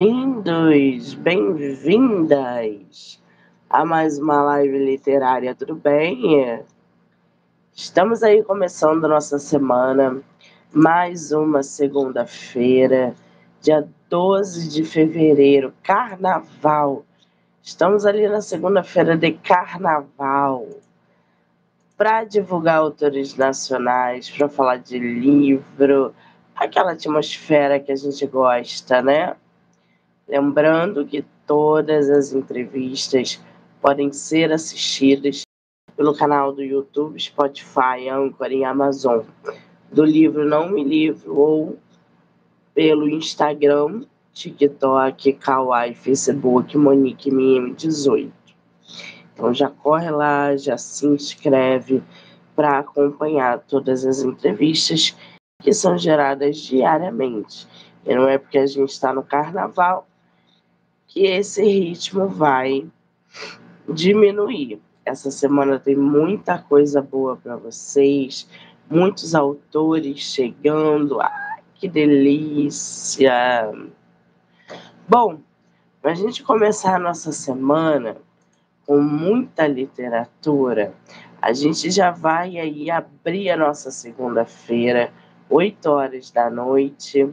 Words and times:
Bem-vindos, 0.00 1.14
bem-vindas 1.14 3.20
a 3.68 3.84
mais 3.84 4.16
uma 4.16 4.40
live 4.44 4.78
literária, 4.78 5.56
tudo 5.56 5.74
bem? 5.74 6.62
Estamos 7.74 8.22
aí 8.22 8.44
começando 8.44 9.08
nossa 9.08 9.40
semana, 9.40 10.22
mais 10.72 11.32
uma 11.32 11.64
segunda-feira, 11.64 13.12
dia 13.60 13.88
12 14.08 14.68
de 14.68 14.84
fevereiro, 14.84 15.74
carnaval. 15.82 17.04
Estamos 17.60 18.06
ali 18.06 18.28
na 18.28 18.40
segunda-feira 18.40 19.16
de 19.16 19.32
carnaval 19.32 20.64
para 21.96 22.22
divulgar 22.22 22.76
autores 22.76 23.34
nacionais, 23.34 24.30
para 24.30 24.48
falar 24.48 24.76
de 24.76 24.96
livro, 24.96 26.14
aquela 26.54 26.92
atmosfera 26.92 27.80
que 27.80 27.90
a 27.90 27.96
gente 27.96 28.24
gosta, 28.28 29.02
né? 29.02 29.34
Lembrando 30.28 31.06
que 31.06 31.24
todas 31.46 32.10
as 32.10 32.34
entrevistas 32.34 33.40
podem 33.80 34.12
ser 34.12 34.52
assistidas 34.52 35.42
pelo 35.96 36.14
canal 36.14 36.52
do 36.52 36.62
YouTube, 36.62 37.18
Spotify, 37.18 38.10
Anchor 38.10 38.52
e 38.52 38.62
Amazon, 38.62 39.20
do 39.90 40.04
livro 40.04 40.44
Não 40.44 40.68
Me 40.68 40.84
Livro, 40.84 41.34
ou 41.34 41.78
pelo 42.74 43.08
Instagram, 43.08 44.02
TikTok, 44.34 45.32
Kawaii, 45.32 45.94
Facebook, 45.94 46.76
Monique 46.76 47.30
MM18. 47.30 48.30
Então 49.32 49.54
já 49.54 49.70
corre 49.70 50.10
lá, 50.10 50.54
já 50.56 50.76
se 50.76 51.06
inscreve 51.06 52.02
para 52.54 52.80
acompanhar 52.80 53.60
todas 53.60 54.04
as 54.04 54.20
entrevistas 54.22 55.16
que 55.62 55.72
são 55.72 55.96
geradas 55.96 56.58
diariamente. 56.58 57.66
E 58.04 58.14
não 58.14 58.28
é 58.28 58.36
porque 58.36 58.58
a 58.58 58.66
gente 58.66 58.90
está 58.90 59.12
no 59.12 59.22
carnaval 59.22 60.06
que 61.18 61.26
esse 61.26 61.64
ritmo 61.64 62.28
vai 62.28 62.86
diminuir. 63.88 64.80
Essa 65.04 65.32
semana 65.32 65.76
tem 65.76 65.96
muita 65.96 66.60
coisa 66.60 67.02
boa 67.02 67.36
para 67.36 67.56
vocês, 67.56 68.48
muitos 68.88 69.34
autores 69.34 70.20
chegando. 70.20 71.20
Ai, 71.20 71.60
que 71.74 71.88
delícia! 71.88 73.68
Bom, 75.08 75.40
para 76.00 76.12
a 76.12 76.14
gente 76.14 76.44
começar 76.44 76.94
a 76.94 77.00
nossa 77.00 77.32
semana 77.32 78.16
com 78.86 79.00
muita 79.00 79.66
literatura, 79.66 80.94
a 81.42 81.52
gente 81.52 81.90
já 81.90 82.12
vai 82.12 82.58
aí 82.58 82.92
abrir 82.92 83.50
a 83.50 83.56
nossa 83.56 83.90
segunda-feira, 83.90 85.12
8 85.50 85.90
horas 85.90 86.30
da 86.30 86.48
noite, 86.48 87.28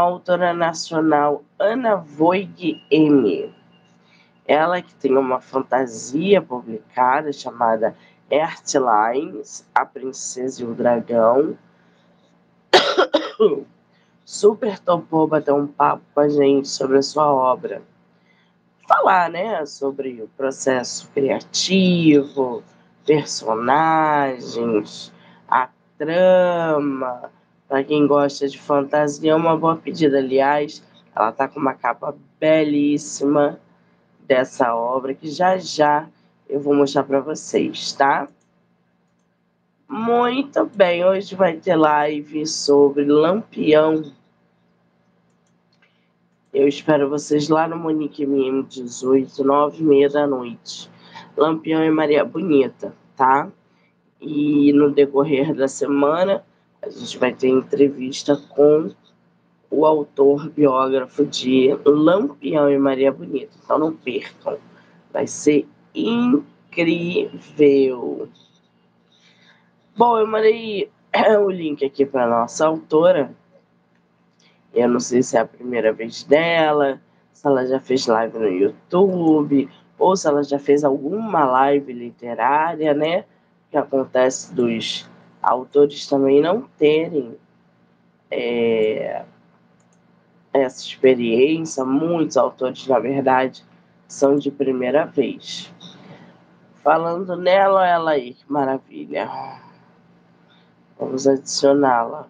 autora 0.00 0.52
nacional 0.52 1.42
Ana 1.58 1.96
Voig 1.96 2.82
M. 2.90 3.54
Ela 4.46 4.82
que 4.82 4.94
tem 4.94 5.16
uma 5.16 5.40
fantasia 5.40 6.42
publicada 6.42 7.32
chamada 7.32 7.96
Earthlines, 8.30 9.66
A 9.74 9.86
Princesa 9.86 10.62
e 10.62 10.66
o 10.66 10.74
Dragão. 10.74 11.56
Super 14.24 14.78
topou 14.78 15.26
bater 15.26 15.52
um 15.52 15.66
papo 15.66 16.04
com 16.14 16.20
a 16.20 16.28
gente 16.28 16.68
sobre 16.68 16.98
a 16.98 17.02
sua 17.02 17.32
obra. 17.32 17.82
Falar, 18.88 19.30
né, 19.30 19.64
sobre 19.64 20.22
o 20.22 20.28
processo 20.36 21.08
criativo, 21.14 22.62
personagens, 23.06 25.10
a 25.48 25.68
trama, 25.96 27.30
para 27.68 27.82
quem 27.82 28.06
gosta 28.06 28.48
de 28.48 28.58
fantasia, 28.58 29.32
é 29.32 29.34
uma 29.34 29.56
boa 29.56 29.76
pedida. 29.76 30.18
Aliás, 30.18 30.82
ela 31.14 31.30
está 31.30 31.48
com 31.48 31.58
uma 31.58 31.74
capa 31.74 32.14
belíssima 32.38 33.58
dessa 34.26 34.74
obra 34.74 35.14
que 35.14 35.28
já 35.28 35.56
já 35.58 36.08
eu 36.48 36.60
vou 36.60 36.74
mostrar 36.74 37.04
para 37.04 37.20
vocês, 37.20 37.92
tá? 37.92 38.28
Muito 39.88 40.64
bem, 40.74 41.04
hoje 41.04 41.34
vai 41.34 41.56
ter 41.56 41.76
live 41.76 42.46
sobre 42.46 43.04
Lampião. 43.04 44.12
Eu 46.52 46.68
espero 46.68 47.08
vocês 47.08 47.48
lá 47.48 47.66
no 47.66 47.76
Monique 47.76 48.26
MM18, 48.26 49.38
nove 49.40 49.82
e 49.82 49.84
meia 49.84 50.08
da 50.08 50.26
noite. 50.26 50.90
Lampião 51.36 51.82
e 51.82 51.90
Maria 51.90 52.24
Bonita, 52.24 52.94
tá? 53.16 53.48
E 54.20 54.72
no 54.72 54.90
decorrer 54.90 55.54
da 55.54 55.66
semana 55.66 56.44
a 56.84 56.90
gente 56.90 57.18
vai 57.18 57.32
ter 57.32 57.48
entrevista 57.48 58.36
com 58.50 58.90
o 59.70 59.86
autor 59.86 60.50
biógrafo 60.50 61.24
de 61.24 61.74
Lampião 61.84 62.70
e 62.70 62.78
Maria 62.78 63.10
Bonita. 63.10 63.56
Então 63.62 63.78
não 63.78 63.94
percam. 63.94 64.58
Vai 65.12 65.26
ser 65.26 65.66
incrível. 65.94 66.28
Bom, 69.96 70.18
eu 70.18 70.26
mandei 70.26 70.90
o 71.40 71.50
link 71.50 71.82
aqui 71.84 72.04
para 72.04 72.28
nossa 72.28 72.66
autora. 72.66 73.34
Eu 74.74 74.88
não 74.88 75.00
sei 75.00 75.22
se 75.22 75.36
é 75.36 75.40
a 75.40 75.46
primeira 75.46 75.92
vez 75.92 76.24
dela, 76.24 77.00
se 77.32 77.46
ela 77.46 77.64
já 77.64 77.80
fez 77.80 78.06
live 78.06 78.38
no 78.38 78.48
YouTube, 78.48 79.70
ou 79.98 80.16
se 80.16 80.26
ela 80.26 80.42
já 80.42 80.58
fez 80.58 80.84
alguma 80.84 81.44
live 81.44 81.92
literária, 81.92 82.92
né? 82.92 83.24
Que 83.70 83.76
acontece 83.78 84.52
dos 84.52 85.08
autores 85.44 86.06
também 86.06 86.40
não 86.40 86.62
terem 86.78 87.36
é, 88.30 89.24
essa 90.52 90.82
experiência, 90.82 91.84
muitos 91.84 92.36
autores, 92.36 92.86
na 92.86 92.98
verdade, 92.98 93.64
são 94.08 94.36
de 94.36 94.50
primeira 94.50 95.04
vez. 95.04 95.72
Falando 96.82 97.36
nela, 97.36 97.86
ela 97.86 98.12
aí, 98.12 98.34
que 98.34 98.50
maravilha. 98.50 99.30
Vamos 100.98 101.26
adicioná-la. 101.26 102.28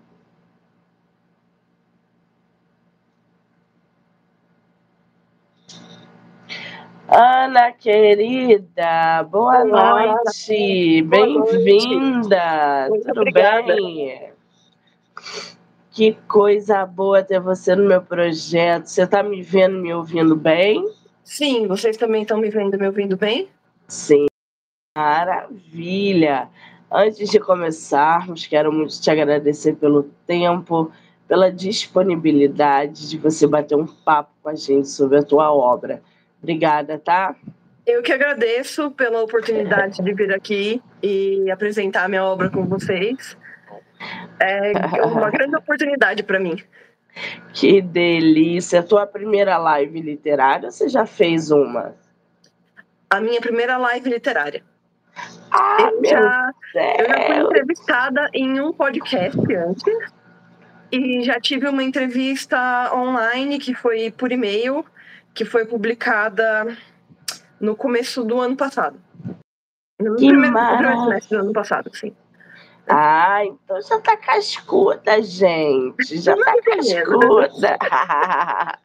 Ana 7.16 7.70
querida, 7.70 9.22
boa 9.30 9.62
Olá, 9.62 10.16
noite, 10.16 11.00
bem-vinda, 11.02 12.88
tudo 13.06 13.20
obrigada. 13.20 13.76
bem? 13.76 14.32
Que 15.92 16.14
coisa 16.26 16.84
boa 16.84 17.22
ter 17.22 17.38
você 17.38 17.76
no 17.76 17.84
meu 17.86 18.02
projeto. 18.02 18.86
Você 18.86 19.04
está 19.04 19.22
me 19.22 19.42
vendo, 19.42 19.78
me 19.78 19.94
ouvindo 19.94 20.34
bem? 20.34 20.84
Sim, 21.22 21.68
vocês 21.68 21.96
também 21.96 22.22
estão 22.22 22.36
me 22.36 22.50
vendo, 22.50 22.76
me 22.76 22.86
ouvindo 22.88 23.16
bem? 23.16 23.48
Sim, 23.86 24.26
maravilha. 24.98 26.48
Antes 26.90 27.30
de 27.30 27.38
começarmos, 27.38 28.44
quero 28.44 28.72
muito 28.72 29.00
te 29.00 29.08
agradecer 29.08 29.76
pelo 29.76 30.02
tempo, 30.26 30.90
pela 31.28 31.52
disponibilidade 31.52 33.08
de 33.08 33.16
você 33.18 33.46
bater 33.46 33.76
um 33.76 33.86
papo 33.86 34.32
com 34.42 34.48
a 34.48 34.56
gente 34.56 34.88
sobre 34.88 35.18
a 35.18 35.22
tua 35.22 35.54
obra. 35.54 36.02
Obrigada, 36.44 36.98
tá? 36.98 37.34
Eu 37.86 38.02
que 38.02 38.12
agradeço 38.12 38.90
pela 38.90 39.22
oportunidade 39.22 40.02
de 40.02 40.12
vir 40.12 40.30
aqui 40.30 40.82
e 41.02 41.50
apresentar 41.50 42.06
minha 42.06 42.22
obra 42.22 42.50
com 42.50 42.66
vocês. 42.66 43.34
É 44.38 44.72
uma 45.08 45.30
grande 45.30 45.56
oportunidade 45.56 46.22
para 46.22 46.38
mim. 46.38 46.62
Que 47.54 47.80
delícia! 47.80 48.82
Tua 48.82 49.06
primeira 49.06 49.56
live 49.56 50.02
literária, 50.02 50.70
você 50.70 50.86
já 50.86 51.06
fez 51.06 51.50
uma? 51.50 51.94
A 53.08 53.20
minha 53.22 53.40
primeira 53.40 53.78
live 53.78 54.10
literária. 54.10 54.62
Ah, 55.50 55.78
eu, 55.80 56.04
já, 56.04 56.52
Deus. 56.74 56.94
eu 56.98 57.08
já 57.08 57.26
fui 57.26 57.36
entrevistada 57.36 58.28
em 58.34 58.60
um 58.60 58.70
podcast 58.70 59.40
antes 59.54 59.84
e 60.92 61.22
já 61.22 61.40
tive 61.40 61.66
uma 61.68 61.82
entrevista 61.82 62.92
online 62.94 63.58
que 63.58 63.74
foi 63.74 64.10
por 64.10 64.30
e-mail 64.30 64.84
que 65.34 65.44
foi 65.44 65.64
publicada 65.64 66.76
no 67.60 67.74
começo 67.74 68.22
do 68.24 68.40
ano 68.40 68.56
passado. 68.56 68.98
No 70.00 70.16
que 70.16 70.28
primeiro 70.28 71.00
semestre 71.04 71.36
do 71.36 71.42
ano 71.44 71.52
passado, 71.52 71.90
sim. 71.94 72.14
Ah, 72.86 73.44
então 73.44 73.80
já 73.80 73.98
tá 74.00 74.16
cascuda, 74.16 75.22
gente. 75.22 76.18
Já 76.18 76.36
tá 76.36 76.54
cascuda. 76.62 77.78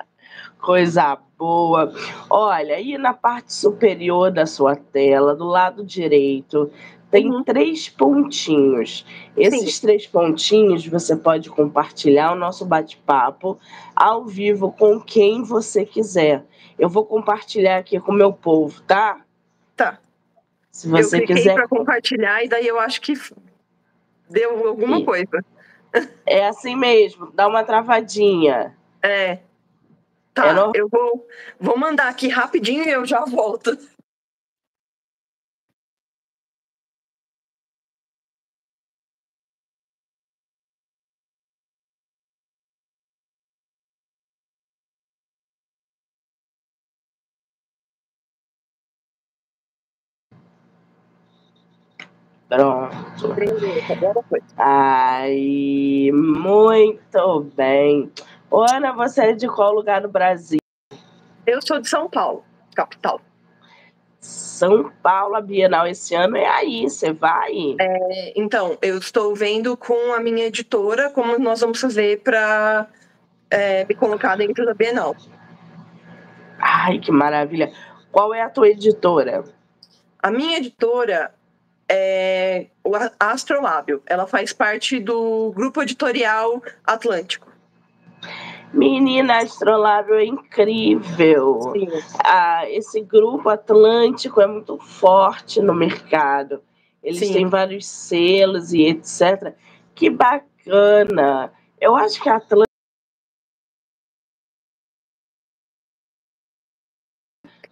Coisa 0.59 1.17
boa. 1.37 1.93
Olha, 2.29 2.75
aí 2.75 2.97
na 2.97 3.13
parte 3.13 3.53
superior 3.53 4.31
da 4.31 4.45
sua 4.45 4.75
tela, 4.75 5.35
do 5.35 5.45
lado 5.45 5.85
direito, 5.85 6.71
tem 7.11 7.29
uhum. 7.29 7.43
três 7.43 7.89
pontinhos. 7.89 9.05
Esses 9.35 9.75
Sim. 9.75 9.81
três 9.81 10.05
pontinhos 10.07 10.85
você 10.85 11.15
pode 11.15 11.49
compartilhar 11.49 12.31
o 12.31 12.35
nosso 12.35 12.65
bate-papo 12.65 13.59
ao 13.95 14.25
vivo 14.25 14.71
com 14.71 14.99
quem 14.99 15.43
você 15.43 15.85
quiser. 15.85 16.45
Eu 16.77 16.87
vou 16.87 17.05
compartilhar 17.05 17.77
aqui 17.77 17.99
com 17.99 18.11
o 18.11 18.15
meu 18.15 18.31
povo, 18.31 18.81
tá? 18.83 19.21
Tá. 19.75 19.99
Se 20.71 20.87
você 20.87 21.17
eu 21.21 21.25
quiser 21.25 21.55
para 21.55 21.67
compartilhar 21.67 22.43
e 22.43 22.47
daí 22.47 22.67
eu 22.67 22.79
acho 22.79 23.01
que 23.01 23.13
deu 24.29 24.67
alguma 24.67 25.03
coisa. 25.03 25.43
É 26.25 26.47
assim 26.47 26.75
mesmo, 26.75 27.31
dá 27.31 27.47
uma 27.47 27.63
travadinha. 27.63 28.77
É. 29.01 29.39
Tá, 30.33 30.47
É 30.47 30.53
no- 30.53 30.71
eu 30.75 30.87
vou, 30.87 31.27
vou 31.59 31.77
mandar 31.77 32.07
aqui 32.07 32.27
rapidinho 32.27 32.83
e 32.83 32.89
eu 32.89 33.05
já 33.05 33.25
volto. 33.25 33.75
Pronto. 52.49 53.35
Foi. 54.27 54.41
Aí, 54.57 56.11
muito 56.11 57.51
bem. 57.55 58.11
Ô, 58.49 58.61
Ana, 58.61 58.91
você 58.91 59.21
é 59.21 59.33
de 59.33 59.47
qual 59.47 59.71
lugar 59.71 60.01
no 60.01 60.09
Brasil? 60.09 60.59
Eu 61.45 61.61
sou 61.61 61.79
de 61.79 61.87
São 61.87 62.09
Paulo, 62.09 62.43
capital. 62.75 63.21
São 64.19 64.91
Paulo, 65.01 65.35
a 65.35 65.41
Bienal 65.41 65.87
esse 65.87 66.15
ano 66.15 66.35
é 66.35 66.45
aí, 66.47 66.89
você 66.89 67.13
vai? 67.13 67.75
É, 67.79 68.33
Então, 68.35 68.77
eu 68.81 68.97
estou 68.97 69.33
vendo 69.35 69.77
com 69.77 70.13
a 70.13 70.19
minha 70.19 70.45
editora 70.45 71.09
como 71.11 71.37
nós 71.37 71.61
vamos 71.61 71.79
fazer 71.79 72.21
para 72.21 72.87
me 73.87 73.95
colocar 73.95 74.35
dentro 74.35 74.65
da 74.65 74.73
Bienal. 74.73 75.15
Ai, 76.59 76.99
que 76.99 77.11
maravilha. 77.11 77.71
Qual 78.11 78.33
é 78.33 78.41
a 78.41 78.49
tua 78.49 78.69
editora? 78.69 79.43
A 80.21 80.29
minha 80.29 80.57
editora 80.57 81.31
é 81.89 82.67
o 82.83 82.95
A- 82.95 83.11
Astrolábio. 83.19 84.01
Ela 84.05 84.27
faz 84.27 84.53
parte 84.53 84.99
do 84.99 85.51
grupo 85.53 85.81
editorial 85.81 86.61
Atlântico. 86.85 87.49
Menina, 88.71 89.39
Astrolábio 89.39 90.13
é 90.15 90.25
incrível. 90.25 91.59
Sim. 91.73 91.87
Ah, 92.23 92.69
esse 92.69 93.01
grupo 93.01 93.49
Atlântico 93.49 94.39
é 94.39 94.45
muito 94.47 94.77
forte 94.77 95.59
no 95.61 95.73
mercado. 95.73 96.61
Eles 97.01 97.19
Sim. 97.19 97.33
têm 97.33 97.45
vários 97.47 97.87
selos 97.87 98.71
e 98.73 98.83
etc. 98.83 99.55
Que 99.95 100.09
bacana. 100.09 101.51
Eu 101.81 101.95
acho 101.95 102.21
que 102.21 102.29
a 102.29 102.35
Atlântico. 102.35 102.65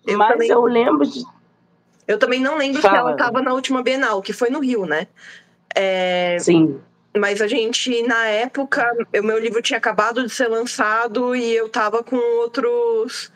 Eu 0.05 0.17
Mas 0.17 0.31
também- 0.31 0.49
eu 0.49 0.63
lembro 0.63 1.05
de. 1.05 1.21
Eu 2.07 2.17
também 2.17 2.39
não 2.39 2.57
lembro 2.57 2.77
se 2.77 2.87
Fala. 2.87 2.99
ela 2.99 3.11
estava 3.11 3.41
na 3.41 3.53
última 3.53 3.83
Bienal, 3.83 4.21
que 4.21 4.31
foi 4.31 4.49
no 4.49 4.59
Rio, 4.59 4.85
né? 4.85 5.07
É, 5.75 6.37
Sim. 6.39 6.79
mas 7.15 7.41
a 7.41 7.47
gente, 7.47 8.01
na 8.03 8.25
época, 8.27 8.89
o 9.13 9.23
meu 9.23 9.37
livro 9.37 9.61
tinha 9.61 9.77
acabado 9.77 10.23
de 10.23 10.29
ser 10.29 10.47
lançado 10.47 11.35
e 11.35 11.53
eu 11.53 11.67
estava 11.67 12.01
com 12.01 12.15
outros, 12.15 13.31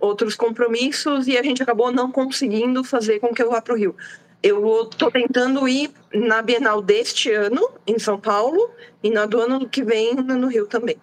outros 0.00 0.34
compromissos 0.34 1.28
e 1.28 1.38
a 1.38 1.42
gente 1.42 1.62
acabou 1.62 1.92
não 1.92 2.10
conseguindo 2.10 2.82
fazer 2.82 3.20
com 3.20 3.32
que 3.32 3.42
eu 3.42 3.50
vá 3.50 3.62
para 3.62 3.74
o 3.74 3.76
Rio. 3.76 3.94
Eu 4.42 4.82
estou 4.82 5.10
tentando 5.10 5.66
ir 5.66 5.90
na 6.12 6.42
Bienal 6.42 6.82
deste 6.82 7.32
ano, 7.32 7.70
em 7.86 7.98
São 7.98 8.18
Paulo, 8.18 8.70
e 9.02 9.10
na 9.10 9.24
do 9.24 9.40
ano 9.40 9.68
que 9.68 9.82
vem 9.82 10.14
no 10.14 10.48
Rio 10.48 10.66
também. 10.66 10.96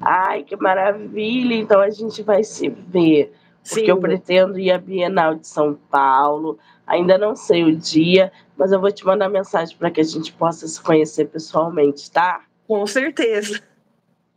Ai, 0.00 0.42
que 0.42 0.56
maravilha! 0.56 1.54
Então 1.54 1.80
a 1.80 1.90
gente 1.90 2.22
vai 2.22 2.42
se 2.42 2.68
ver. 2.68 3.32
Porque 3.68 3.90
eu 3.90 3.98
pretendo 3.98 4.58
ir 4.58 4.70
à 4.70 4.78
Bienal 4.78 5.34
de 5.34 5.46
São 5.46 5.74
Paulo. 5.90 6.58
Ainda 6.86 7.18
não 7.18 7.34
sei 7.34 7.64
o 7.64 7.74
dia, 7.74 8.32
mas 8.56 8.70
eu 8.72 8.80
vou 8.80 8.92
te 8.92 9.04
mandar 9.04 9.28
mensagem 9.28 9.76
para 9.76 9.90
que 9.90 10.00
a 10.00 10.04
gente 10.04 10.32
possa 10.32 10.66
se 10.68 10.80
conhecer 10.80 11.26
pessoalmente, 11.26 12.10
tá? 12.10 12.42
com 12.66 12.84
certeza. 12.86 13.60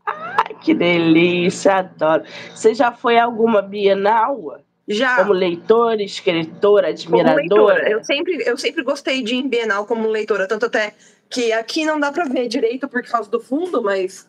Ai, 0.06 0.56
que 0.62 0.74
delícia, 0.74 1.76
adoro. 1.76 2.24
Você 2.54 2.74
já 2.74 2.92
foi 2.92 3.18
a 3.18 3.24
alguma 3.26 3.62
Bienal? 3.62 4.60
Já. 4.88 5.18
Como 5.18 5.34
leitora, 5.34 6.02
escritora, 6.02 6.88
Como 7.04 7.18
leitora. 7.18 7.32
admiradora? 7.32 7.90
Eu 7.90 8.04
sempre, 8.04 8.44
eu 8.46 8.58
sempre 8.58 8.84
gostei 8.84 9.22
de 9.22 9.36
ir 9.36 9.40
em 9.40 9.48
Bienal 9.48 9.86
como 9.86 10.08
leitora, 10.08 10.48
tanto 10.48 10.66
até 10.66 10.94
que 11.30 11.52
aqui 11.52 11.86
não 11.86 12.00
dá 12.00 12.12
para 12.12 12.26
ver 12.26 12.48
direito 12.48 12.88
por 12.88 13.04
causa 13.04 13.30
do 13.30 13.40
fundo, 13.40 13.84
mas 13.84 14.28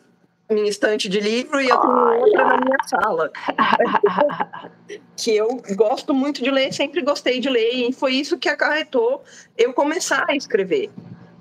minha 0.51 0.69
estante 0.69 1.09
de 1.09 1.19
livro 1.19 1.59
e 1.59 1.69
eu 1.69 1.77
tenho 1.79 1.93
Olha. 1.93 2.19
outra 2.19 2.45
na 2.45 2.57
minha 2.57 2.77
sala. 2.85 3.31
que 5.15 5.35
eu 5.35 5.61
gosto 5.75 6.13
muito 6.13 6.43
de 6.43 6.51
ler, 6.51 6.73
sempre 6.73 7.01
gostei 7.01 7.39
de 7.39 7.49
ler, 7.49 7.89
e 7.89 7.93
foi 7.93 8.13
isso 8.13 8.37
que 8.37 8.49
acarretou 8.49 9.23
eu 9.57 9.73
começar 9.73 10.25
a 10.27 10.35
escrever. 10.35 10.91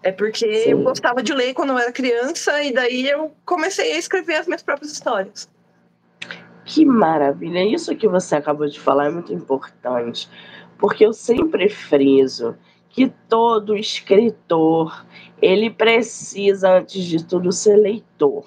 É 0.03 0.11
porque 0.11 0.65
Sim. 0.65 0.71
eu 0.71 0.83
gostava 0.83 1.23
de 1.23 1.33
ler 1.33 1.53
quando 1.53 1.71
eu 1.71 1.79
era 1.79 1.93
criança, 1.93 2.63
e 2.63 2.73
daí 2.73 3.09
eu 3.09 3.35
comecei 3.45 3.93
a 3.93 3.99
escrever 3.99 4.37
as 4.37 4.47
minhas 4.47 4.63
próprias 4.63 4.93
histórias. 4.93 5.49
Que 6.65 6.85
maravilha! 6.85 7.65
Isso 7.65 7.95
que 7.97 8.09
você 8.09 8.37
acabou 8.37 8.69
de 8.69 8.79
falar 8.79 9.07
é 9.07 9.11
muito 9.11 9.33
importante, 9.33 10.29
porque 10.79 11.05
eu 11.05 11.13
sempre 11.13 11.69
friso 11.69 12.57
que 12.91 13.13
todo 13.29 13.77
escritor 13.77 15.07
ele 15.41 15.71
precisa, 15.71 16.79
antes 16.79 17.05
de 17.05 17.25
tudo, 17.25 17.51
ser 17.53 17.77
leitor. 17.77 18.47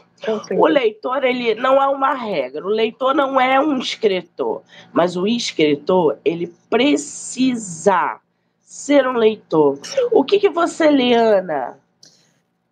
O 0.52 0.68
leitor 0.68 1.24
ele 1.24 1.56
não 1.56 1.81
é 1.81 1.88
uma 1.88 2.14
regra, 2.14 2.66
o 2.66 2.70
leitor 2.70 3.14
não 3.14 3.40
é 3.40 3.60
um 3.60 3.78
escritor, 3.78 4.62
mas 4.92 5.16
o 5.16 5.28
escritor 5.28 6.18
ele 6.24 6.54
precisa 6.70 8.20
ser 8.62 9.08
um 9.08 9.14
leitor. 9.14 9.80
O 10.12 10.24
que, 10.24 10.40
que 10.40 10.50
você 10.50 10.90
lê, 10.90 11.14
Ana? 11.14 11.78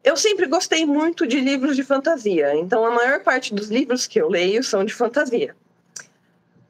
Eu 0.03 0.17
sempre 0.17 0.47
gostei 0.47 0.85
muito 0.85 1.27
de 1.27 1.39
livros 1.39 1.75
de 1.75 1.83
fantasia, 1.83 2.55
então 2.55 2.85
a 2.85 2.91
maior 2.91 3.21
parte 3.21 3.53
dos 3.53 3.69
livros 3.69 4.07
que 4.07 4.19
eu 4.19 4.29
leio 4.29 4.63
são 4.63 4.83
de 4.83 4.93
fantasia. 4.93 5.55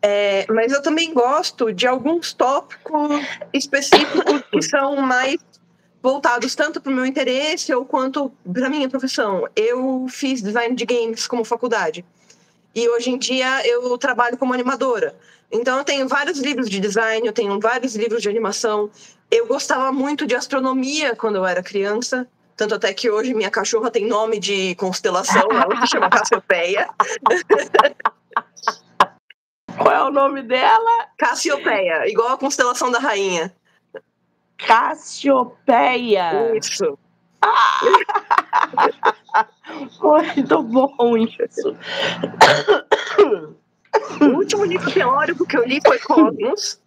É, 0.01 0.45
mas 0.50 0.72
eu 0.72 0.81
também 0.81 1.13
gosto 1.13 1.72
de 1.72 1.86
alguns 1.86 2.33
tópicos 2.33 3.24
específicos 3.54 4.42
que 4.51 4.62
são 4.63 4.95
mais 4.98 5.38
voltados 6.01 6.56
tanto 6.56 6.81
para 6.81 6.92
o 6.92 6.95
meu 6.95 7.06
interesse 7.06 7.74
ou 7.74 7.86
quanto 7.86 8.31
para 8.51 8.69
minha 8.69 8.89
profissão. 8.89 9.48
Eu 9.56 10.07
fiz 10.09 10.42
design 10.42 10.75
de 10.75 10.86
games 10.86 11.27
como 11.27 11.45
faculdade 11.45 12.03
e 12.74 12.88
hoje 12.89 13.12
em 13.12 13.18
dia 13.18 13.68
eu 13.68 13.98
trabalho 13.98 14.38
como 14.38 14.53
animadora. 14.53 15.15
Então 15.51 15.77
eu 15.77 15.83
tenho 15.83 16.07
vários 16.07 16.39
livros 16.39 16.69
de 16.69 16.80
design, 16.80 17.27
eu 17.27 17.33
tenho 17.33 17.59
vários 17.59 17.95
livros 17.95 18.21
de 18.21 18.30
animação. 18.30 18.89
Eu 19.30 19.45
gostava 19.48 19.92
muito 19.92 20.25
de 20.25 20.36
astronomia 20.36 21.15
quando 21.15 21.36
eu 21.36 21.45
era 21.45 21.62
criança. 21.62 22.27
Tanto 22.56 22.75
até 22.75 22.94
que 22.94 23.09
hoje 23.09 23.33
minha 23.33 23.50
cachorra 23.50 23.89
tem 23.89 24.06
nome 24.06 24.39
de 24.39 24.75
constelação, 24.75 25.47
ela 25.51 25.81
se 25.81 25.88
chama 25.88 26.09
Cassiopeia. 26.09 26.88
Qual 29.77 29.95
é 29.95 30.04
o 30.04 30.12
nome 30.12 30.44
dela? 30.44 31.07
Cassiopeia, 31.18 32.07
igual 32.07 32.30
a 32.30 32.37
constelação 32.37 32.92
da 32.92 32.99
rainha. 32.99 33.54
Cassiopeia. 34.65 36.57
Isso. 36.57 36.97
Muito 40.01 40.63
bom 40.63 41.18
isso. 41.18 41.75
O 44.21 44.25
último 44.37 44.65
livro 44.65 44.91
teórico 44.91 45.45
que 45.45 45.57
eu 45.57 45.65
li 45.65 45.80
foi 45.85 45.99
Cosmos. 45.99 46.80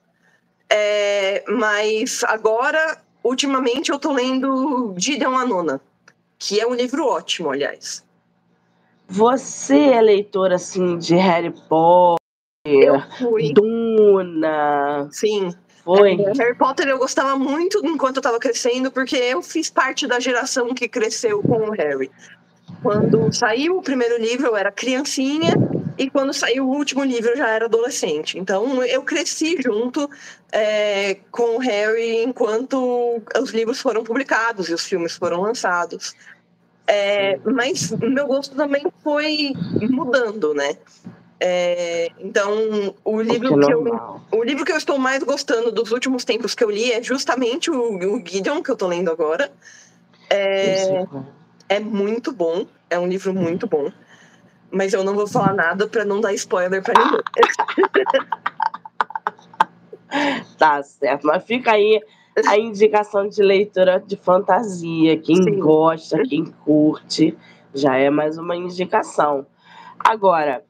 É, 0.70 1.44
mas 1.48 2.24
agora, 2.24 3.02
ultimamente, 3.22 3.90
eu 3.90 3.98
tô 3.98 4.12
lendo 4.12 4.94
Gideon 4.96 5.36
Anona, 5.36 5.80
que 6.38 6.60
é 6.60 6.66
um 6.66 6.74
livro 6.74 7.06
ótimo, 7.06 7.50
aliás. 7.50 8.04
Você 9.06 9.90
é 9.90 10.00
leitora 10.00 10.56
assim 10.56 10.96
de 10.96 11.14
Harry 11.14 11.52
Potter, 11.68 12.16
Eu 12.64 13.00
fui. 13.18 13.52
Duna, 13.52 15.08
Sim. 15.12 15.54
Foi? 15.84 16.14
É, 16.14 16.32
Harry 16.38 16.54
Potter 16.56 16.88
eu 16.88 16.98
gostava 16.98 17.38
muito 17.38 17.80
enquanto 17.84 18.16
eu 18.16 18.22
tava 18.22 18.38
crescendo, 18.38 18.90
porque 18.90 19.16
eu 19.16 19.42
fiz 19.42 19.68
parte 19.68 20.06
da 20.06 20.18
geração 20.18 20.72
que 20.72 20.88
cresceu 20.88 21.42
com 21.42 21.68
o 21.68 21.70
Harry. 21.72 22.10
Quando 22.82 23.32
saiu 23.32 23.78
o 23.78 23.82
primeiro 23.82 24.20
livro, 24.20 24.46
eu 24.46 24.56
era 24.56 24.72
criancinha, 24.72 25.54
e 25.96 26.10
quando 26.10 26.32
saiu 26.32 26.66
o 26.66 26.74
último 26.74 27.04
livro, 27.04 27.30
eu 27.30 27.36
já 27.36 27.48
era 27.48 27.66
adolescente. 27.66 28.38
Então, 28.38 28.82
eu 28.82 29.02
cresci 29.02 29.56
junto 29.62 30.10
é, 30.50 31.18
com 31.30 31.56
o 31.56 31.58
Harry 31.58 32.22
enquanto 32.22 33.22
os 33.40 33.50
livros 33.50 33.80
foram 33.80 34.02
publicados 34.02 34.68
e 34.68 34.74
os 34.74 34.84
filmes 34.84 35.14
foram 35.14 35.42
lançados. 35.42 36.14
É, 36.86 37.38
mas 37.44 37.90
meu 37.92 38.26
gosto 38.26 38.54
também 38.56 38.84
foi 39.02 39.52
mudando, 39.88 40.52
né? 40.52 40.76
É, 41.46 42.10
então, 42.18 42.94
o 43.04 43.20
livro 43.20 43.60
é 43.60 43.66
que 43.66 43.74
eu 43.74 43.84
o 44.32 44.42
livro 44.42 44.64
que 44.64 44.72
eu 44.72 44.78
estou 44.78 44.98
mais 44.98 45.22
gostando 45.22 45.70
dos 45.70 45.92
últimos 45.92 46.24
tempos 46.24 46.54
que 46.54 46.64
eu 46.64 46.70
li 46.70 46.90
é 46.90 47.02
justamente 47.02 47.70
o, 47.70 47.98
o 47.98 48.26
Gideon, 48.26 48.62
que 48.62 48.70
eu 48.70 48.76
tô 48.76 48.86
lendo 48.86 49.10
agora. 49.10 49.52
É, 50.30 50.72
Isso. 50.72 51.28
é 51.68 51.78
muito 51.78 52.32
bom, 52.32 52.66
é 52.88 52.98
um 52.98 53.06
livro 53.06 53.34
muito 53.34 53.66
bom. 53.66 53.92
Mas 54.70 54.94
eu 54.94 55.04
não 55.04 55.14
vou 55.14 55.26
falar 55.26 55.52
nada 55.52 55.86
pra 55.86 56.02
não 56.02 56.18
dar 56.18 56.32
spoiler 56.32 56.82
pra 56.82 56.94
ninguém. 56.94 57.20
Tá 60.56 60.80
certo, 60.82 61.26
mas 61.26 61.42
fica 61.42 61.72
aí 61.72 62.00
a 62.46 62.56
indicação 62.56 63.28
de 63.28 63.42
leitura 63.42 63.98
de 63.98 64.16
fantasia. 64.16 65.18
Quem 65.18 65.42
Sim. 65.42 65.58
gosta, 65.58 66.22
quem 66.22 66.44
curte, 66.44 67.36
já 67.74 67.96
é 67.96 68.08
mais 68.10 68.38
uma 68.38 68.54
indicação. 68.54 69.44
Agora, 69.98 70.62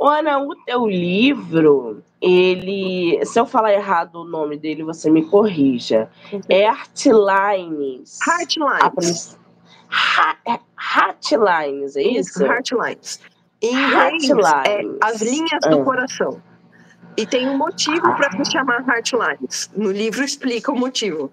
Ana, 0.00 0.38
o 0.38 0.54
teu 0.64 0.86
livro, 0.86 2.02
ele. 2.20 3.20
Se 3.24 3.40
eu 3.40 3.46
falar 3.46 3.72
errado 3.72 4.22
o 4.22 4.24
nome 4.24 4.56
dele, 4.56 4.84
você 4.84 5.10
me 5.10 5.24
corrija. 5.24 6.08
É 6.48 6.66
Artlines. 6.68 8.18
Heartlines. 8.26 9.38
Heartlines, 10.78 11.96
é 11.96 12.02
isso? 12.02 12.44
Heartlines. 12.44 13.20
Em 13.60 13.74
inglês, 13.74 14.30
é 14.66 14.82
as 15.02 15.20
linhas 15.20 15.60
do 15.68 15.80
ah. 15.80 15.84
coração. 15.84 16.42
E 17.16 17.26
tem 17.26 17.48
um 17.48 17.56
motivo 17.56 18.06
ah. 18.06 18.12
para 18.12 18.44
se 18.44 18.52
chamar 18.52 18.86
Heartlines. 18.88 19.68
No 19.76 19.90
livro 19.90 20.22
explica 20.22 20.70
o 20.70 20.78
motivo. 20.78 21.32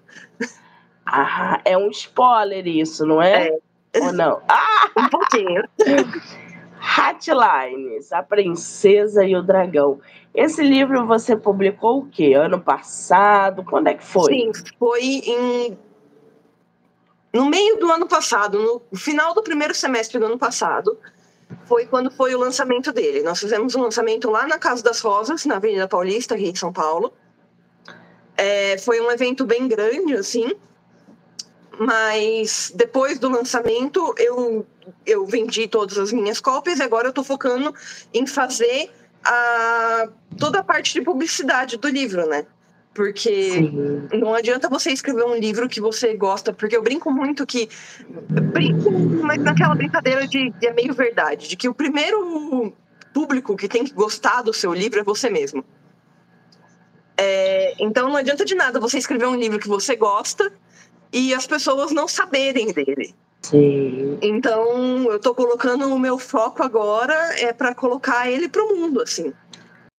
Ah, 1.06 1.60
é 1.64 1.78
um 1.78 1.88
spoiler 1.90 2.66
isso, 2.66 3.06
não 3.06 3.22
é? 3.22 3.48
é. 3.92 4.00
Ou 4.00 4.12
não? 4.12 4.42
Ah! 4.48 4.74
Um 4.96 5.08
pouquinho. 5.10 5.62
Hatlines, 6.86 8.12
A 8.12 8.22
Princesa 8.22 9.24
e 9.24 9.34
o 9.34 9.42
Dragão. 9.42 10.00
Esse 10.34 10.62
livro 10.62 11.06
você 11.06 11.36
publicou 11.36 11.98
o 11.98 12.06
quê? 12.06 12.34
Ano 12.34 12.60
passado? 12.60 13.64
Quando 13.64 13.88
é 13.88 13.94
que 13.94 14.04
foi? 14.04 14.32
Sim, 14.32 14.52
foi 14.78 15.02
em 15.02 15.78
no 17.32 17.44
meio 17.44 17.76
do 17.76 17.90
ano 17.90 18.06
passado, 18.06 18.58
no 18.90 18.96
final 18.96 19.34
do 19.34 19.42
primeiro 19.42 19.74
semestre 19.74 20.18
do 20.18 20.24
ano 20.24 20.38
passado, 20.38 20.98
foi 21.66 21.84
quando 21.84 22.10
foi 22.10 22.34
o 22.34 22.38
lançamento 22.38 22.90
dele. 22.92 23.22
Nós 23.22 23.38
fizemos 23.38 23.74
um 23.74 23.82
lançamento 23.82 24.30
lá 24.30 24.46
na 24.46 24.58
Casa 24.58 24.82
das 24.82 25.00
Rosas, 25.00 25.44
na 25.44 25.56
Avenida 25.56 25.86
Paulista, 25.86 26.34
aqui 26.34 26.48
em 26.48 26.54
São 26.54 26.72
Paulo. 26.72 27.12
É, 28.38 28.78
foi 28.78 29.02
um 29.02 29.10
evento 29.10 29.44
bem 29.44 29.68
grande, 29.68 30.14
assim. 30.14 30.50
Mas 31.78 32.72
depois 32.74 33.18
do 33.18 33.28
lançamento, 33.28 34.14
eu, 34.18 34.66
eu 35.04 35.26
vendi 35.26 35.68
todas 35.68 35.98
as 35.98 36.12
minhas 36.12 36.40
cópias 36.40 36.78
e 36.78 36.82
agora 36.82 37.08
eu 37.08 37.10
estou 37.10 37.24
focando 37.24 37.74
em 38.14 38.26
fazer 38.26 38.90
a, 39.22 40.08
toda 40.38 40.60
a 40.60 40.64
parte 40.64 40.94
de 40.94 41.02
publicidade 41.02 41.76
do 41.76 41.88
livro, 41.88 42.26
né? 42.26 42.46
Porque 42.94 43.52
Sim. 43.52 44.08
não 44.14 44.34
adianta 44.34 44.70
você 44.70 44.90
escrever 44.90 45.24
um 45.24 45.34
livro 45.34 45.68
que 45.68 45.82
você 45.82 46.14
gosta, 46.14 46.50
porque 46.50 46.74
eu 46.74 46.82
brinco 46.82 47.10
muito 47.10 47.44
que. 47.44 47.68
Brinco, 48.08 48.90
mas 49.22 49.42
naquela 49.42 49.74
brincadeira 49.74 50.26
de, 50.26 50.50
de 50.50 50.66
é 50.66 50.72
meio 50.72 50.94
verdade, 50.94 51.46
de 51.46 51.56
que 51.56 51.68
o 51.68 51.74
primeiro 51.74 52.72
público 53.12 53.54
que 53.54 53.68
tem 53.68 53.84
que 53.84 53.92
gostar 53.92 54.40
do 54.40 54.52
seu 54.52 54.72
livro 54.72 54.98
é 54.98 55.02
você 55.02 55.28
mesmo. 55.28 55.62
É, 57.18 57.74
então 57.78 58.08
não 58.08 58.16
adianta 58.16 58.46
de 58.46 58.54
nada 58.54 58.80
você 58.80 58.96
escrever 58.96 59.26
um 59.26 59.36
livro 59.36 59.58
que 59.58 59.68
você 59.68 59.94
gosta 59.94 60.50
e 61.12 61.34
as 61.34 61.46
pessoas 61.46 61.92
não 61.92 62.08
saberem 62.08 62.72
dele. 62.72 63.14
Sim. 63.42 64.18
Então 64.22 65.04
eu 65.10 65.18
tô 65.20 65.34
colocando 65.34 65.94
o 65.94 65.98
meu 65.98 66.18
foco 66.18 66.62
agora 66.62 67.14
é 67.40 67.52
para 67.52 67.74
colocar 67.74 68.30
ele 68.30 68.48
pro 68.48 68.74
mundo, 68.74 69.02
assim. 69.02 69.32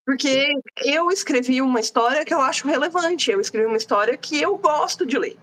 Porque 0.06 0.54
eu 0.86 1.10
escrevi 1.12 1.62
uma 1.62 1.80
história 1.80 2.24
que 2.24 2.34
eu 2.34 2.42
acho 2.42 2.68
relevante, 2.68 3.30
eu 3.30 3.42
escrevi 3.42 3.68
uma 3.68 3.78
história 3.78 4.18
que 4.18 4.42
eu 4.42 4.58
gosto 4.58 5.06
de 5.06 5.18
ler. 5.18 5.38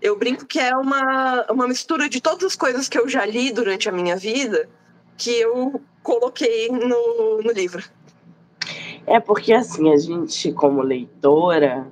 Eu 0.00 0.18
brinco 0.18 0.46
que 0.46 0.58
é 0.58 0.76
uma, 0.76 1.46
uma 1.50 1.68
mistura 1.68 2.08
de 2.08 2.20
todas 2.20 2.44
as 2.44 2.56
coisas 2.56 2.88
que 2.88 2.98
eu 2.98 3.08
já 3.08 3.24
li 3.24 3.52
durante 3.52 3.88
a 3.88 3.92
minha 3.92 4.16
vida 4.16 4.68
que 5.16 5.30
eu 5.30 5.80
coloquei 6.02 6.68
no, 6.68 7.40
no 7.42 7.52
livro. 7.52 7.82
É 9.06 9.20
porque, 9.20 9.52
assim, 9.52 9.92
a 9.92 9.96
gente, 9.96 10.52
como 10.52 10.82
leitora, 10.82 11.86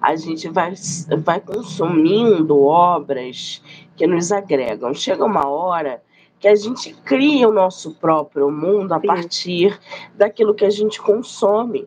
a 0.00 0.16
gente 0.16 0.48
vai, 0.48 0.74
vai 1.18 1.40
consumindo 1.40 2.62
obras 2.62 3.62
que 3.96 4.06
nos 4.06 4.32
agregam. 4.32 4.94
Chega 4.94 5.24
uma 5.24 5.46
hora 5.46 6.02
que 6.38 6.48
a 6.48 6.54
gente 6.54 6.94
cria 7.04 7.48
o 7.48 7.52
nosso 7.52 7.94
próprio 7.96 8.50
mundo 8.50 8.92
a 8.92 9.00
Sim. 9.00 9.06
partir 9.06 9.78
daquilo 10.14 10.54
que 10.54 10.64
a 10.64 10.70
gente 10.70 11.00
consome. 11.00 11.86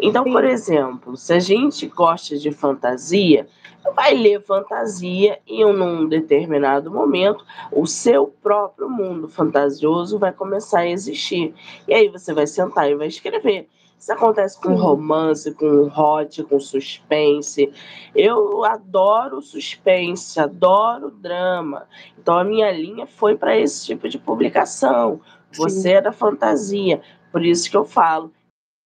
Então, 0.00 0.22
Sim. 0.22 0.32
por 0.32 0.44
exemplo, 0.44 1.16
se 1.16 1.32
a 1.32 1.40
gente 1.40 1.86
gosta 1.88 2.38
de 2.38 2.52
fantasia, 2.52 3.48
vai 3.96 4.14
ler 4.14 4.40
fantasia 4.42 5.40
e 5.46 5.64
num 5.64 6.06
determinado 6.06 6.90
momento 6.90 7.44
o 7.72 7.86
seu 7.86 8.28
próprio 8.40 8.88
mundo 8.88 9.28
fantasioso 9.28 10.18
vai 10.18 10.32
começar 10.32 10.80
a 10.80 10.88
existir. 10.88 11.52
E 11.88 11.94
aí 11.94 12.08
você 12.08 12.32
vai 12.32 12.46
sentar 12.46 12.88
e 12.88 12.94
vai 12.94 13.08
escrever. 13.08 13.68
Isso 13.98 14.12
acontece 14.12 14.60
com 14.60 14.74
romance, 14.74 15.52
com 15.52 15.88
hot, 15.88 16.44
com 16.44 16.60
suspense. 16.60 17.72
Eu 18.14 18.64
adoro 18.64 19.42
suspense, 19.42 20.38
adoro 20.38 21.10
drama. 21.10 21.86
Então 22.16 22.38
a 22.38 22.44
minha 22.44 22.70
linha 22.70 23.06
foi 23.06 23.36
para 23.36 23.58
esse 23.58 23.86
tipo 23.86 24.08
de 24.08 24.18
publicação. 24.18 25.20
Você 25.52 25.80
Sim. 25.80 25.92
é 25.94 26.00
da 26.00 26.12
fantasia. 26.12 27.00
Por 27.32 27.44
isso 27.44 27.68
que 27.68 27.76
eu 27.76 27.84
falo, 27.84 28.32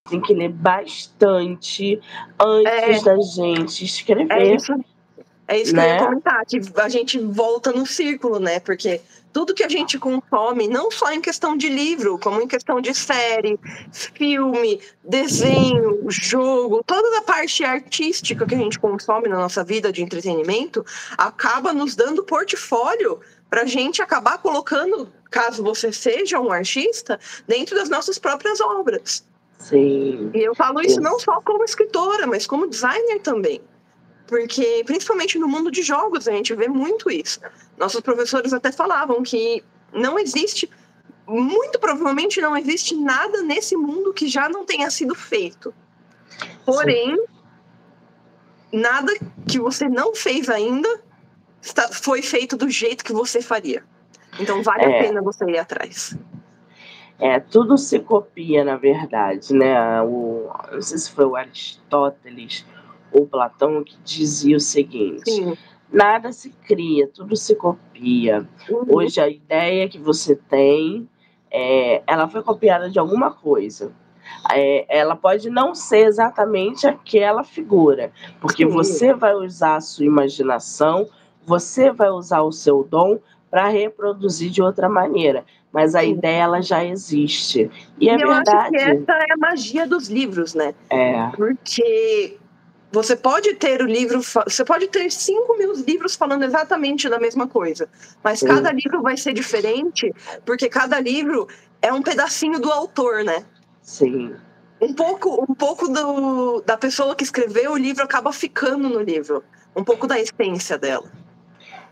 tem 0.08 0.20
que 0.20 0.34
ler 0.34 0.48
bastante 0.48 2.00
antes 2.40 3.02
é, 3.02 3.04
da 3.04 3.20
gente 3.20 3.84
escrever. 3.84 4.32
É 4.32 4.54
isso, 4.54 4.72
é 5.48 5.60
isso 5.60 5.74
né? 5.74 5.82
que 5.82 5.88
eu 5.88 5.94
ia 5.94 6.00
né? 6.00 6.06
comentar, 6.06 6.46
que 6.46 6.60
a 6.76 6.88
gente 6.88 7.18
volta 7.18 7.72
no 7.72 7.86
círculo, 7.86 8.38
né? 8.38 8.60
Porque 8.60 9.00
tudo 9.32 9.54
que 9.54 9.64
a 9.64 9.68
gente 9.68 9.98
consome, 9.98 10.68
não 10.68 10.90
só 10.90 11.10
em 11.10 11.20
questão 11.20 11.56
de 11.56 11.68
livro, 11.68 12.18
como 12.18 12.40
em 12.40 12.46
questão 12.46 12.80
de 12.80 12.94
série, 12.94 13.58
filme, 13.90 14.80
desenho, 15.02 16.04
jogo, 16.08 16.82
toda 16.86 17.18
a 17.18 17.22
parte 17.22 17.64
artística 17.64 18.46
que 18.46 18.54
a 18.54 18.58
gente 18.58 18.78
consome 18.78 19.28
na 19.28 19.36
nossa 19.36 19.64
vida 19.64 19.90
de 19.90 20.02
entretenimento, 20.02 20.84
acaba 21.16 21.72
nos 21.72 21.96
dando 21.96 22.24
portfólio 22.24 23.20
para 23.48 23.62
a 23.62 23.66
gente 23.66 24.02
acabar 24.02 24.38
colocando, 24.38 25.10
caso 25.30 25.62
você 25.62 25.92
seja 25.92 26.38
um 26.38 26.52
artista, 26.52 27.18
dentro 27.46 27.74
das 27.74 27.88
nossas 27.88 28.18
próprias 28.18 28.60
obras. 28.60 29.24
Sim. 29.58 30.30
E 30.34 30.40
eu 30.40 30.54
falo 30.54 30.80
isso 30.80 31.00
não 31.00 31.18
só 31.18 31.40
como 31.40 31.64
escritora, 31.64 32.26
mas 32.26 32.46
como 32.46 32.66
designer 32.66 33.20
também 33.20 33.60
porque 34.32 34.82
principalmente 34.86 35.38
no 35.38 35.46
mundo 35.46 35.70
de 35.70 35.82
jogos 35.82 36.26
a 36.26 36.32
gente 36.32 36.54
vê 36.54 36.66
muito 36.66 37.10
isso. 37.10 37.38
Nossos 37.76 38.00
professores 38.00 38.54
até 38.54 38.72
falavam 38.72 39.22
que 39.22 39.62
não 39.92 40.18
existe, 40.18 40.70
muito 41.26 41.78
provavelmente 41.78 42.40
não 42.40 42.56
existe 42.56 42.94
nada 42.94 43.42
nesse 43.42 43.76
mundo 43.76 44.10
que 44.10 44.26
já 44.26 44.48
não 44.48 44.64
tenha 44.64 44.90
sido 44.90 45.14
feito. 45.14 45.74
Porém, 46.64 47.14
Sim. 47.14 48.78
nada 48.80 49.12
que 49.46 49.60
você 49.60 49.86
não 49.86 50.14
fez 50.14 50.48
ainda 50.48 50.88
está, 51.60 51.88
foi 51.88 52.22
feito 52.22 52.56
do 52.56 52.70
jeito 52.70 53.04
que 53.04 53.12
você 53.12 53.42
faria. 53.42 53.84
Então 54.40 54.62
vale 54.62 54.84
é. 54.84 54.98
a 54.98 55.02
pena 55.02 55.20
você 55.20 55.44
ir 55.44 55.58
atrás. 55.58 56.16
É, 57.18 57.38
tudo 57.38 57.76
se 57.76 58.00
copia, 58.00 58.64
na 58.64 58.76
verdade, 58.76 59.52
né? 59.52 60.00
O, 60.00 60.50
não 60.72 60.80
sei 60.80 60.96
se 60.96 61.10
foi 61.10 61.26
o 61.26 61.36
Aristóteles 61.36 62.64
ou 63.12 63.26
Platão 63.26 63.82
que 63.84 63.96
dizia 64.04 64.56
o 64.56 64.60
seguinte: 64.60 65.30
Sim. 65.30 65.56
nada 65.92 66.32
se 66.32 66.50
cria, 66.66 67.06
tudo 67.08 67.36
se 67.36 67.54
copia. 67.54 68.46
Uhum. 68.68 68.84
Hoje 68.88 69.20
a 69.20 69.28
ideia 69.28 69.88
que 69.88 69.98
você 69.98 70.34
tem, 70.34 71.08
é, 71.50 72.02
ela 72.06 72.28
foi 72.28 72.42
copiada 72.42 72.88
de 72.88 72.98
alguma 72.98 73.30
coisa. 73.30 73.92
É, 74.50 74.86
ela 74.88 75.14
pode 75.14 75.50
não 75.50 75.74
ser 75.74 76.06
exatamente 76.06 76.86
aquela 76.86 77.44
figura, 77.44 78.12
porque 78.40 78.64
Sim. 78.64 78.72
você 78.72 79.12
vai 79.12 79.34
usar 79.34 79.76
a 79.76 79.80
sua 79.80 80.06
imaginação, 80.06 81.08
você 81.44 81.90
vai 81.90 82.08
usar 82.08 82.42
o 82.42 82.52
seu 82.52 82.82
dom 82.84 83.18
para 83.50 83.68
reproduzir 83.68 84.50
de 84.50 84.62
outra 84.62 84.88
maneira. 84.88 85.44
Mas 85.70 85.94
a 85.94 86.00
Sim. 86.00 86.12
ideia 86.12 86.42
ela 86.42 86.60
já 86.60 86.84
existe. 86.84 87.70
E, 87.98 88.06
e 88.06 88.08
é 88.08 88.14
eu 88.14 88.28
verdade. 88.28 88.50
acho 88.50 88.70
que 88.70 88.76
essa 88.76 89.12
é 89.12 89.32
a 89.32 89.36
magia 89.36 89.86
dos 89.86 90.08
livros, 90.08 90.54
né? 90.54 90.74
É. 90.90 91.28
Porque 91.34 92.38
você 92.92 93.16
pode 93.16 93.54
ter 93.54 93.80
o 93.82 93.86
livro, 93.86 94.20
você 94.20 94.64
pode 94.64 94.86
ter 94.88 95.10
5 95.10 95.56
mil 95.56 95.72
livros 95.72 96.14
falando 96.14 96.44
exatamente 96.44 97.08
da 97.08 97.18
mesma 97.18 97.48
coisa, 97.48 97.88
mas 98.22 98.40
Sim. 98.40 98.48
cada 98.48 98.70
livro 98.70 99.00
vai 99.00 99.16
ser 99.16 99.32
diferente, 99.32 100.12
porque 100.44 100.68
cada 100.68 101.00
livro 101.00 101.48
é 101.80 101.90
um 101.90 102.02
pedacinho 102.02 102.60
do 102.60 102.70
autor, 102.70 103.24
né? 103.24 103.44
Sim. 103.80 104.34
Um 104.78 104.92
pouco, 104.92 105.42
um 105.42 105.54
pouco 105.54 105.88
do, 105.88 106.60
da 106.60 106.76
pessoa 106.76 107.16
que 107.16 107.24
escreveu 107.24 107.72
o 107.72 107.78
livro 107.78 108.04
acaba 108.04 108.30
ficando 108.30 108.88
no 108.90 109.00
livro, 109.00 109.42
um 109.74 109.82
pouco 109.82 110.06
da 110.06 110.20
essência 110.20 110.76
dela. 110.76 111.10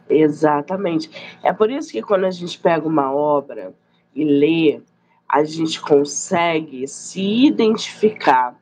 Exatamente. 0.08 1.10
É 1.42 1.52
por 1.52 1.70
isso 1.70 1.92
que 1.92 2.02
quando 2.02 2.26
a 2.26 2.30
gente 2.30 2.58
pega 2.58 2.86
uma 2.86 3.10
obra 3.10 3.72
e 4.14 4.24
lê, 4.24 4.82
a 5.26 5.44
gente 5.44 5.80
consegue 5.80 6.86
se 6.86 7.46
identificar 7.46 8.54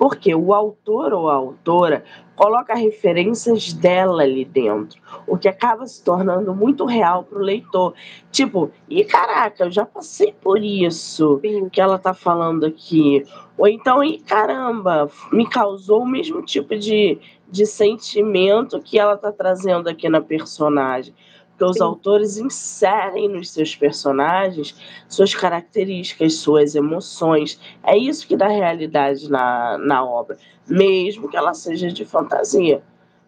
porque 0.00 0.34
o 0.34 0.54
autor 0.54 1.12
ou 1.12 1.28
a 1.28 1.34
autora 1.34 2.02
coloca 2.34 2.74
referências 2.74 3.74
dela 3.74 4.22
ali 4.22 4.46
dentro, 4.46 4.98
o 5.26 5.36
que 5.36 5.46
acaba 5.46 5.86
se 5.86 6.02
tornando 6.02 6.54
muito 6.54 6.86
real 6.86 7.22
para 7.22 7.38
o 7.38 7.42
leitor. 7.42 7.92
Tipo, 8.32 8.70
e 8.88 9.04
caraca, 9.04 9.64
eu 9.64 9.70
já 9.70 9.84
passei 9.84 10.32
por 10.32 10.64
isso 10.64 11.38
Sim. 11.42 11.68
que 11.68 11.82
ela 11.82 11.98
tá 11.98 12.14
falando 12.14 12.64
aqui. 12.64 13.26
Ou 13.58 13.68
então, 13.68 14.02
e 14.02 14.18
caramba, 14.18 15.10
me 15.30 15.46
causou 15.46 16.00
o 16.00 16.08
mesmo 16.08 16.40
tipo 16.40 16.78
de, 16.78 17.18
de 17.50 17.66
sentimento 17.66 18.80
que 18.80 18.98
ela 18.98 19.18
tá 19.18 19.30
trazendo 19.30 19.86
aqui 19.86 20.08
na 20.08 20.22
personagem. 20.22 21.14
Porque 21.60 21.64
os 21.72 21.76
Sim. 21.76 21.82
autores 21.82 22.38
inserem 22.38 23.28
nos 23.28 23.50
seus 23.50 23.76
personagens 23.76 24.74
suas 25.06 25.34
características, 25.34 26.36
suas 26.36 26.74
emoções. 26.74 27.60
É 27.84 27.94
isso 27.98 28.26
que 28.26 28.34
dá 28.34 28.48
realidade 28.48 29.30
na, 29.30 29.76
na 29.76 30.02
obra, 30.02 30.38
mesmo 30.66 31.28
que 31.28 31.36
ela 31.36 31.52
seja 31.52 31.88
de 31.92 32.06
fantasia. 32.06 32.82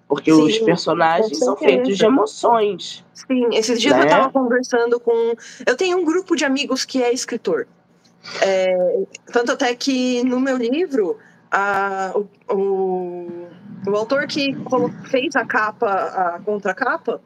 Porque 0.08 0.32
Sim, 0.32 0.44
os 0.44 0.58
personagens 0.60 1.38
são 1.38 1.56
feitos 1.56 1.98
de 1.98 2.06
emoções. 2.06 3.04
Sim, 3.12 3.48
esses 3.52 3.78
dias 3.78 3.94
Né? 3.96 4.04
eu 4.04 4.08
tava 4.08 4.30
conversando 4.30 4.98
com. 4.98 5.34
Eu 5.66 5.76
tenho 5.76 5.98
um 5.98 6.04
grupo 6.04 6.34
de 6.34 6.46
amigos 6.46 6.86
que 6.86 7.02
é 7.02 7.12
escritor. 7.12 7.66
É, 8.40 9.02
tanto 9.30 9.52
até 9.52 9.74
que 9.74 10.24
no 10.24 10.40
meu 10.40 10.56
livro, 10.56 11.18
a- 11.50 12.14
o, 12.14 12.54
o, 12.54 13.48
o 13.86 13.94
autor 13.96 14.26
que 14.26 14.56
fez 15.10 15.36
a 15.36 15.44
capa, 15.44 15.86
a 15.90 16.40
contracapa, 16.40 17.20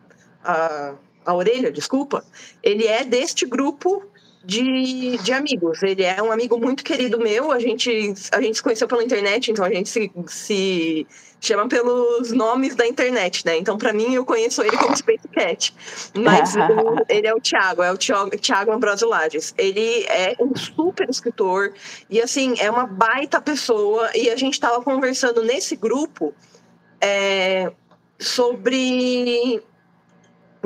a, 0.46 0.94
a 1.24 1.34
orelha, 1.34 1.70
desculpa, 1.70 2.24
ele 2.62 2.86
é 2.86 3.04
deste 3.04 3.44
grupo 3.46 4.02
de, 4.44 5.18
de 5.18 5.32
amigos. 5.32 5.82
Ele 5.82 6.04
é 6.04 6.22
um 6.22 6.30
amigo 6.30 6.56
muito 6.56 6.84
querido 6.84 7.18
meu. 7.18 7.50
A 7.50 7.58
gente, 7.58 8.14
a 8.30 8.40
gente 8.40 8.56
se 8.56 8.62
conheceu 8.62 8.86
pela 8.86 9.02
internet, 9.02 9.50
então 9.50 9.64
a 9.64 9.70
gente 9.70 9.88
se, 9.88 10.10
se 10.28 11.06
chama 11.40 11.68
pelos 11.68 12.30
nomes 12.30 12.76
da 12.76 12.86
internet, 12.86 13.44
né? 13.44 13.58
Então, 13.58 13.76
pra 13.76 13.92
mim, 13.92 14.14
eu 14.14 14.24
conheço 14.24 14.62
ele 14.62 14.76
como 14.76 14.96
Space 14.96 15.26
Cat. 15.28 15.74
Mas 16.14 16.54
o- 16.54 17.04
ele 17.12 17.26
é 17.26 17.34
o 17.34 17.40
Thiago, 17.40 17.82
é 17.82 17.92
o 17.92 17.96
Thiago, 17.98 18.30
Thiago 18.38 18.70
Ambrosio 18.70 19.08
Lages. 19.08 19.52
Ele 19.58 20.04
é 20.04 20.36
um 20.38 20.54
super 20.54 21.10
escritor 21.10 21.74
e, 22.08 22.20
assim, 22.22 22.54
é 22.58 22.70
uma 22.70 22.86
baita 22.86 23.40
pessoa. 23.40 24.10
E 24.14 24.30
a 24.30 24.36
gente 24.36 24.60
tava 24.60 24.80
conversando 24.80 25.42
nesse 25.42 25.74
grupo 25.74 26.32
é, 27.00 27.72
sobre. 28.18 29.60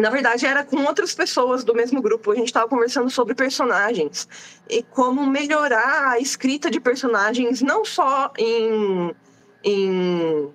Na 0.00 0.09
verdade, 0.09 0.47
era 0.47 0.64
com 0.64 0.83
outras 0.85 1.14
pessoas 1.14 1.62
do 1.62 1.75
mesmo 1.75 2.00
grupo. 2.00 2.33
A 2.33 2.35
gente 2.35 2.47
estava 2.47 2.66
conversando 2.66 3.11
sobre 3.11 3.35
personagens 3.35 4.26
e 4.69 4.83
como 4.83 5.26
melhorar 5.26 6.12
a 6.12 6.19
escrita 6.19 6.71
de 6.71 6.80
personagens, 6.80 7.61
não 7.61 7.85
só 7.85 8.33
em, 8.38 9.14
em 9.62 10.50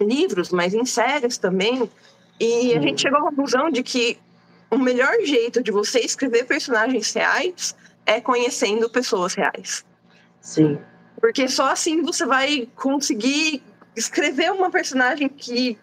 livros, 0.00 0.50
mas 0.50 0.74
em 0.74 0.84
séries 0.84 1.38
também. 1.38 1.90
E 2.38 2.72
a 2.72 2.76
Sim. 2.76 2.82
gente 2.82 3.02
chegou 3.02 3.20
à 3.20 3.22
conclusão 3.22 3.70
de 3.70 3.82
que 3.82 4.18
o 4.70 4.76
melhor 4.76 5.14
jeito 5.24 5.62
de 5.62 5.70
você 5.70 6.00
escrever 6.00 6.44
personagens 6.44 7.12
reais 7.14 7.74
é 8.04 8.20
conhecendo 8.20 8.90
pessoas 8.90 9.34
reais. 9.34 9.84
Sim. 10.42 10.78
Porque 11.18 11.48
só 11.48 11.70
assim 11.70 12.02
você 12.02 12.26
vai 12.26 12.68
conseguir 12.76 13.62
escrever 13.96 14.52
uma 14.52 14.70
personagem 14.70 15.28
que 15.28 15.78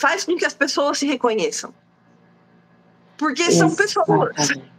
faz 0.00 0.24
com 0.24 0.36
que 0.36 0.44
as 0.44 0.54
pessoas 0.54 0.98
se 0.98 1.06
reconheçam. 1.06 1.74
Porque 3.18 3.50
são 3.52 3.74
pessoas. 3.74 4.08
Exatamente. 4.40 4.70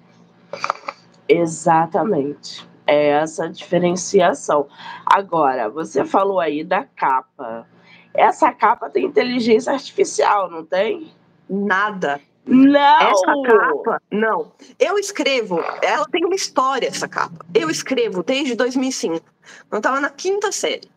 Exatamente. 1.29 2.71
É 2.87 3.09
essa 3.09 3.47
diferenciação. 3.47 4.67
Agora, 5.05 5.69
você 5.69 6.03
falou 6.03 6.39
aí 6.39 6.63
da 6.63 6.83
capa. 6.83 7.67
Essa 8.13 8.51
capa 8.51 8.89
tem 8.89 9.05
inteligência 9.05 9.71
artificial, 9.71 10.49
não 10.49 10.65
tem? 10.65 11.13
Nada. 11.49 12.19
Não! 12.45 12.99
Essa 12.99 13.33
capa, 13.45 14.01
não. 14.11 14.51
Eu 14.77 14.97
escrevo, 14.97 15.63
ela 15.81 16.05
tem 16.09 16.25
uma 16.25 16.35
história, 16.35 16.87
essa 16.87 17.07
capa. 17.07 17.45
Eu 17.53 17.69
escrevo 17.69 18.23
desde 18.23 18.55
2005. 18.55 19.23
Eu 19.71 19.77
estava 19.77 20.01
na 20.01 20.09
quinta 20.09 20.51
série. 20.51 20.90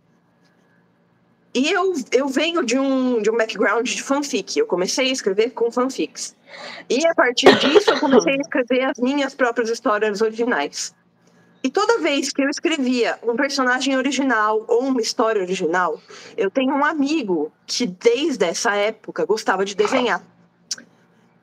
E 1.55 1.71
eu, 1.71 1.95
eu 2.11 2.27
venho 2.27 2.65
de 2.65 2.77
um, 2.77 3.23
de 3.23 3.31
um 3.31 3.37
background 3.37 3.87
de 3.87 4.03
fanfic. 4.03 4.59
Eu 4.59 4.67
comecei 4.67 5.09
a 5.09 5.13
escrever 5.13 5.51
com 5.51 5.71
fanfics. 5.71 6.35
E 6.91 7.07
a 7.07 7.15
partir 7.15 7.57
disso, 7.59 7.91
eu 7.91 8.01
comecei 8.01 8.35
a 8.35 8.41
escrever 8.41 8.83
as 8.83 8.99
minhas 8.99 9.35
próprias 9.35 9.71
histórias 9.71 10.21
originais. 10.21 10.93
E 11.63 11.71
toda 11.71 11.99
vez 11.99 12.31
que 12.31 12.43
eu 12.43 12.51
escrevia 12.51 13.19
um 13.23 13.37
personagem 13.37 13.97
original 13.97 14.65
ou 14.69 14.81
uma 14.81 15.01
história 15.01 15.41
original, 15.41 15.99
eu 16.37 16.51
tenho 16.51 16.75
um 16.75 16.85
amigo 16.85 17.51
que 17.67 17.87
desde 17.87 18.45
essa 18.45 18.75
época 18.75 19.25
gostava 19.25 19.65
de 19.65 19.75
desenhar. 19.75 20.23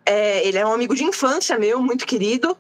É, 0.06 0.46
ele 0.46 0.58
é 0.58 0.66
um 0.66 0.74
amigo 0.74 0.94
de 0.94 1.06
infância 1.06 1.58
meu, 1.58 1.82
muito 1.82 2.06
querido. 2.06 2.56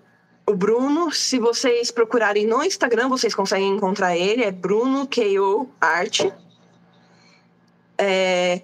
O 0.47 0.55
Bruno, 0.55 1.11
se 1.11 1.37
vocês 1.37 1.91
procurarem 1.91 2.47
no 2.47 2.63
Instagram, 2.63 3.09
vocês 3.09 3.35
conseguem 3.35 3.69
encontrar 3.75 4.17
ele. 4.17 4.43
É 4.43 4.51
Bruno 4.51 5.05
K.O. 5.05 5.69
Art. 5.79 6.21
É, 7.97 8.61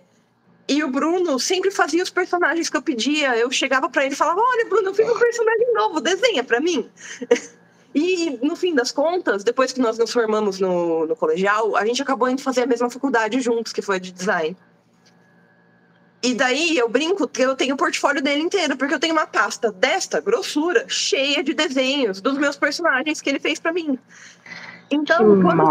e 0.67 0.83
o 0.83 0.89
Bruno 0.89 1.39
sempre 1.39 1.71
fazia 1.71 2.03
os 2.03 2.09
personagens 2.09 2.69
que 2.69 2.75
eu 2.75 2.81
pedia. 2.81 3.37
Eu 3.37 3.49
chegava 3.51 3.89
pra 3.89 4.05
ele 4.05 4.13
e 4.13 4.17
falava: 4.17 4.41
Olha, 4.41 4.65
Bruno, 4.67 4.89
eu 4.89 4.93
fiz 4.93 5.09
um 5.09 5.17
personagem 5.17 5.73
novo, 5.73 6.01
desenha 6.01 6.43
pra 6.43 6.59
mim. 6.59 6.89
E 7.95 8.37
no 8.43 8.55
fim 8.55 8.75
das 8.75 8.91
contas, 8.91 9.43
depois 9.43 9.73
que 9.73 9.79
nós 9.79 9.97
nos 9.97 10.13
formamos 10.13 10.59
no, 10.59 11.07
no 11.07 11.15
colegial, 11.15 11.75
a 11.75 11.83
gente 11.83 11.99
acabou 11.99 12.29
indo 12.29 12.43
fazer 12.43 12.61
a 12.61 12.67
mesma 12.67 12.91
faculdade 12.91 13.41
juntos, 13.41 13.73
que 13.73 13.81
foi 13.81 13.95
a 13.95 13.99
de 13.99 14.11
design. 14.11 14.55
E 16.21 16.33
daí 16.35 16.77
eu 16.77 16.89
brinco 16.89 17.27
que 17.27 17.41
eu 17.41 17.55
tenho 17.55 17.73
o 17.73 17.77
portfólio 17.77 18.21
dele 18.21 18.41
inteiro, 18.41 18.77
porque 18.77 18.93
eu 18.93 18.99
tenho 18.99 19.13
uma 19.13 19.25
pasta 19.25 19.71
desta 19.71 20.19
grossura, 20.19 20.85
cheia 20.87 21.43
de 21.43 21.55
desenhos 21.55 22.21
dos 22.21 22.37
meus 22.37 22.55
personagens 22.55 23.21
que 23.21 23.29
ele 23.29 23.39
fez 23.39 23.59
pra 23.59 23.71
mim. 23.71 23.97
Então, 24.89 25.41
quando 25.41 25.63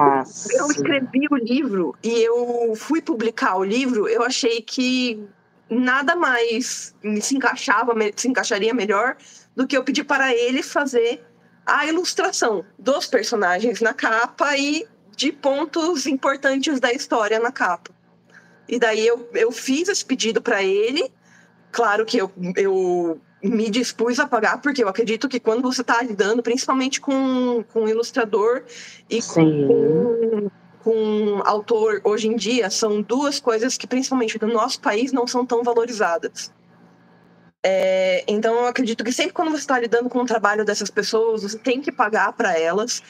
eu 0.53 0.67
escrevi 0.71 1.27
o 1.31 1.37
livro 1.37 1.95
e 2.03 2.23
eu 2.23 2.75
fui 2.77 3.01
publicar 3.01 3.57
o 3.57 3.65
livro, 3.65 4.07
eu 4.09 4.23
achei 4.23 4.61
que 4.61 5.27
nada 5.71 6.15
mais 6.15 6.95
se 7.21 7.35
encaixava, 7.35 7.95
se 8.15 8.29
encaixaria 8.29 8.75
melhor 8.75 9.17
do 9.55 9.67
que 9.67 9.77
eu 9.77 9.83
pedir 9.83 10.05
para 10.05 10.35
ele 10.35 10.63
fazer 10.63 11.25
a 11.65 11.87
ilustração 11.87 12.65
dos 12.79 13.07
personagens 13.07 13.81
na 13.81 13.95
capa 13.95 14.57
e 14.57 14.87
de 15.17 15.33
pontos 15.33 16.07
importantes 16.07 16.79
da 16.79 16.93
história 16.93 17.41
na 17.41 17.51
capa. 17.51 17.91
E 18.69 18.79
daí 18.79 19.07
eu, 19.07 19.29
eu 19.33 19.51
fiz 19.51 19.89
esse 19.89 20.05
pedido 20.05 20.43
para 20.43 20.63
ele. 20.63 21.11
Claro 21.73 22.05
que 22.05 22.19
eu, 22.19 22.31
eu 22.57 23.21
me 23.42 23.70
dispus 23.70 24.18
a 24.18 24.27
pagar, 24.27 24.61
porque 24.61 24.83
eu 24.83 24.88
acredito 24.88 25.29
que 25.29 25.38
quando 25.38 25.62
você 25.62 25.83
está 25.83 26.03
lidando, 26.03 26.42
principalmente 26.42 27.01
com, 27.01 27.64
com 27.72 27.83
um 27.83 27.88
ilustrador 27.88 28.62
e 29.09 29.20
Sim. 29.20 29.66
com, 29.66 30.51
com 30.83 31.42
autor 31.44 32.01
hoje 32.05 32.29
em 32.29 32.37
dia 32.37 32.70
são 32.70 33.03
duas 33.03 33.38
coisas 33.38 33.77
que, 33.77 33.87
principalmente 33.87 34.40
no 34.40 34.53
nosso 34.53 34.81
país, 34.81 35.12
não 35.12 35.27
são 35.27 35.44
tão 35.44 35.62
valorizadas. 35.62 36.53
É, 37.62 38.25
então, 38.29 38.55
eu 38.55 38.66
acredito 38.66 39.03
que 39.03 39.11
sempre 39.11 39.33
quando 39.33 39.51
você 39.51 39.59
está 39.59 39.79
lidando 39.79 40.09
com 40.09 40.20
o 40.20 40.25
trabalho 40.25 40.64
dessas 40.64 40.88
pessoas, 40.88 41.42
você 41.42 41.59
tem 41.59 41.81
que 41.81 41.90
pagar 41.90 42.33
para 42.33 42.57
elas 42.59 43.03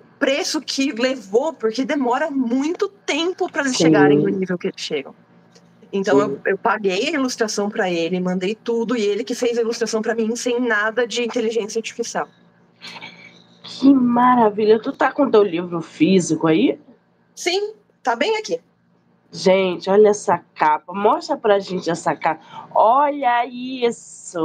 o 0.00 0.18
preço 0.18 0.60
que 0.60 0.90
levou, 0.90 1.52
porque 1.52 1.84
demora 1.84 2.30
muito 2.30 2.88
tempo 2.88 3.50
para 3.50 3.62
eles 3.62 3.76
Sim. 3.76 3.84
chegarem 3.84 4.18
no 4.18 4.28
nível 4.28 4.56
que 4.56 4.68
eles 4.68 4.80
chegam. 4.80 5.14
Então, 5.96 6.18
eu, 6.18 6.40
eu 6.44 6.58
paguei 6.58 7.06
a 7.06 7.10
ilustração 7.12 7.70
para 7.70 7.88
ele, 7.88 8.18
mandei 8.18 8.52
tudo, 8.56 8.96
e 8.96 9.02
ele 9.02 9.22
que 9.22 9.32
fez 9.32 9.56
a 9.56 9.60
ilustração 9.60 10.02
para 10.02 10.12
mim 10.12 10.34
sem 10.34 10.60
nada 10.60 11.06
de 11.06 11.22
inteligência 11.22 11.78
artificial. 11.78 12.28
Que 13.62 13.94
maravilha. 13.94 14.80
Tu 14.82 14.90
tá 14.90 15.12
com 15.12 15.30
teu 15.30 15.44
livro 15.44 15.80
físico 15.80 16.48
aí? 16.48 16.80
Sim, 17.32 17.74
tá 18.02 18.16
bem 18.16 18.36
aqui. 18.36 18.60
Gente, 19.30 19.88
olha 19.88 20.08
essa 20.08 20.42
capa. 20.54 20.92
Mostra 20.92 21.36
pra 21.36 21.60
gente 21.60 21.88
essa 21.88 22.14
capa. 22.16 22.40
Olha 22.74 23.46
isso. 23.46 24.40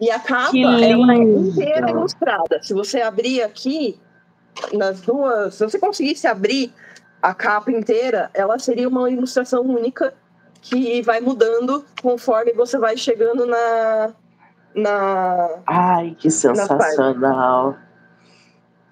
E 0.00 0.10
a 0.10 0.18
capa 0.18 0.50
Que 0.50 0.64
é 0.64 0.92
lindo. 0.92 1.12
inteira 1.12 1.90
ilustrada. 1.90 2.62
Se 2.62 2.72
você 2.72 3.02
abrir 3.02 3.42
aqui, 3.42 4.00
nas 4.72 5.02
duas. 5.02 5.54
Se 5.54 5.64
você 5.64 5.78
conseguisse 5.78 6.26
abrir 6.26 6.72
a 7.20 7.34
capa 7.34 7.70
inteira, 7.70 8.30
ela 8.34 8.58
seria 8.58 8.88
uma 8.88 9.10
ilustração 9.10 9.62
única 9.62 10.14
que 10.60 11.02
vai 11.02 11.20
mudando 11.20 11.84
conforme 12.02 12.52
você 12.52 12.78
vai 12.78 12.96
chegando 12.96 13.46
na. 13.46 14.14
na 14.74 15.48
Ai, 15.66 16.16
que 16.18 16.30
sensacional. 16.30 17.76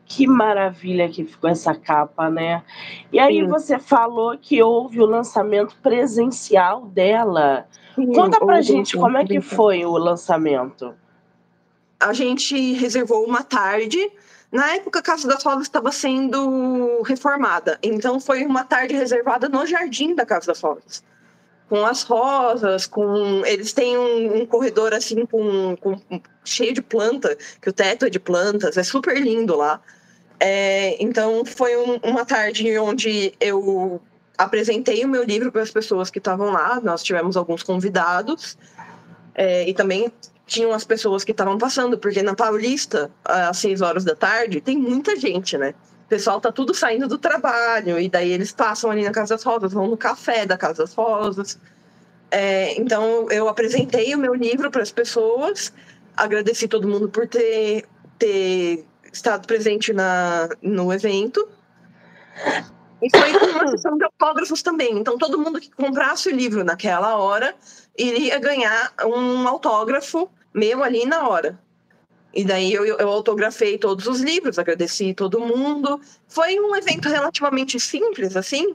Que 0.06 0.26
maravilha 0.26 1.08
que 1.08 1.24
ficou 1.24 1.48
essa 1.48 1.74
capa, 1.74 2.28
né? 2.28 2.62
E 3.10 3.18
aí 3.18 3.40
Sim. 3.40 3.48
você 3.48 3.78
falou 3.78 4.36
que 4.38 4.62
houve 4.62 5.00
o 5.00 5.06
lançamento 5.06 5.74
presencial 5.82 6.86
dela. 6.86 7.66
Conta 8.14 8.38
pra 8.38 8.60
gente 8.60 8.96
como 8.96 9.16
é 9.16 9.24
que 9.24 9.40
foi 9.40 9.84
o 9.84 9.96
lançamento. 9.96 10.94
a 11.98 12.12
gente 12.12 12.74
reservou 12.74 13.24
uma 13.24 13.42
tarde. 13.42 13.98
Na 14.54 14.76
época, 14.76 15.00
a 15.00 15.02
Casa 15.02 15.26
das 15.26 15.42
Rosas 15.42 15.62
estava 15.64 15.90
sendo 15.90 17.02
reformada, 17.02 17.76
então 17.82 18.20
foi 18.20 18.44
uma 18.46 18.62
tarde 18.62 18.94
reservada 18.94 19.48
no 19.48 19.66
jardim 19.66 20.14
da 20.14 20.24
Casa 20.24 20.46
das 20.46 20.60
Rosas. 20.60 21.02
Com 21.68 21.84
as 21.84 22.04
rosas, 22.04 22.86
com. 22.86 23.44
Eles 23.44 23.72
têm 23.72 23.98
um, 23.98 24.42
um 24.42 24.46
corredor 24.46 24.94
assim 24.94 25.26
com, 25.26 25.74
com- 25.76 26.00
cheio 26.44 26.72
de 26.72 26.80
planta, 26.80 27.36
que 27.60 27.68
o 27.68 27.72
teto 27.72 28.04
é 28.06 28.10
de 28.10 28.20
plantas, 28.20 28.76
é 28.76 28.84
super 28.84 29.20
lindo 29.20 29.56
lá. 29.56 29.80
É, 30.38 31.02
então 31.02 31.44
foi 31.44 31.76
um- 31.76 31.98
uma 32.04 32.24
tarde 32.24 32.78
onde 32.78 33.34
eu 33.40 34.00
apresentei 34.38 35.04
o 35.04 35.08
meu 35.08 35.24
livro 35.24 35.50
para 35.50 35.62
as 35.62 35.70
pessoas 35.72 36.10
que 36.10 36.18
estavam 36.18 36.52
lá. 36.52 36.80
Nós 36.80 37.02
tivemos 37.02 37.36
alguns 37.36 37.64
convidados. 37.64 38.56
É, 39.34 39.68
e 39.68 39.74
também 39.74 40.12
tinham 40.46 40.72
as 40.72 40.84
pessoas 40.84 41.24
que 41.24 41.30
estavam 41.30 41.56
passando, 41.58 41.98
porque 41.98 42.22
na 42.22 42.34
Paulista, 42.34 43.10
às 43.24 43.58
6 43.58 43.80
horas 43.80 44.04
da 44.04 44.14
tarde, 44.14 44.60
tem 44.60 44.76
muita 44.76 45.16
gente, 45.16 45.56
né? 45.56 45.74
O 46.04 46.08
pessoal 46.08 46.40
tá 46.40 46.52
tudo 46.52 46.74
saindo 46.74 47.08
do 47.08 47.18
trabalho, 47.18 47.98
e 47.98 48.08
daí 48.08 48.30
eles 48.30 48.52
passam 48.52 48.90
ali 48.90 49.02
na 49.02 49.10
Casa 49.10 49.34
das 49.34 49.42
Rosas, 49.42 49.72
vão 49.72 49.88
no 49.88 49.96
café 49.96 50.44
da 50.44 50.56
Casa 50.56 50.82
das 50.82 50.94
Rosas. 50.94 51.58
É, 52.30 52.78
então 52.78 53.30
eu 53.30 53.48
apresentei 53.48 54.14
o 54.14 54.18
meu 54.18 54.34
livro 54.34 54.70
para 54.70 54.82
as 54.82 54.90
pessoas, 54.90 55.72
agradeci 56.16 56.68
todo 56.68 56.88
mundo 56.88 57.08
por 57.08 57.26
ter, 57.26 57.86
ter 58.18 58.84
estado 59.12 59.46
presente 59.46 59.92
na, 59.92 60.48
no 60.60 60.92
evento. 60.92 61.48
E 63.00 63.08
foi 63.10 63.50
uma 63.50 63.68
sessão 63.68 63.96
de 63.96 64.04
autógrafos 64.04 64.62
também. 64.62 64.98
Então, 64.98 65.18
todo 65.18 65.38
mundo 65.38 65.60
que 65.60 65.70
comprasse 65.70 66.28
o 66.28 66.34
livro 66.34 66.64
naquela 66.64 67.16
hora 67.16 67.54
iria 67.96 68.38
ganhar 68.38 68.92
um 69.04 69.46
autógrafo 69.46 70.28
meu 70.52 70.82
ali 70.82 71.04
na 71.04 71.28
hora. 71.28 71.58
E 72.32 72.44
daí 72.44 72.72
eu, 72.72 72.84
eu 72.84 73.08
autografei 73.08 73.78
todos 73.78 74.06
os 74.06 74.20
livros, 74.20 74.58
agradeci 74.58 75.14
todo 75.14 75.40
mundo. 75.40 76.00
Foi 76.26 76.58
um 76.58 76.74
evento 76.74 77.08
relativamente 77.08 77.78
simples, 77.78 78.36
assim, 78.36 78.74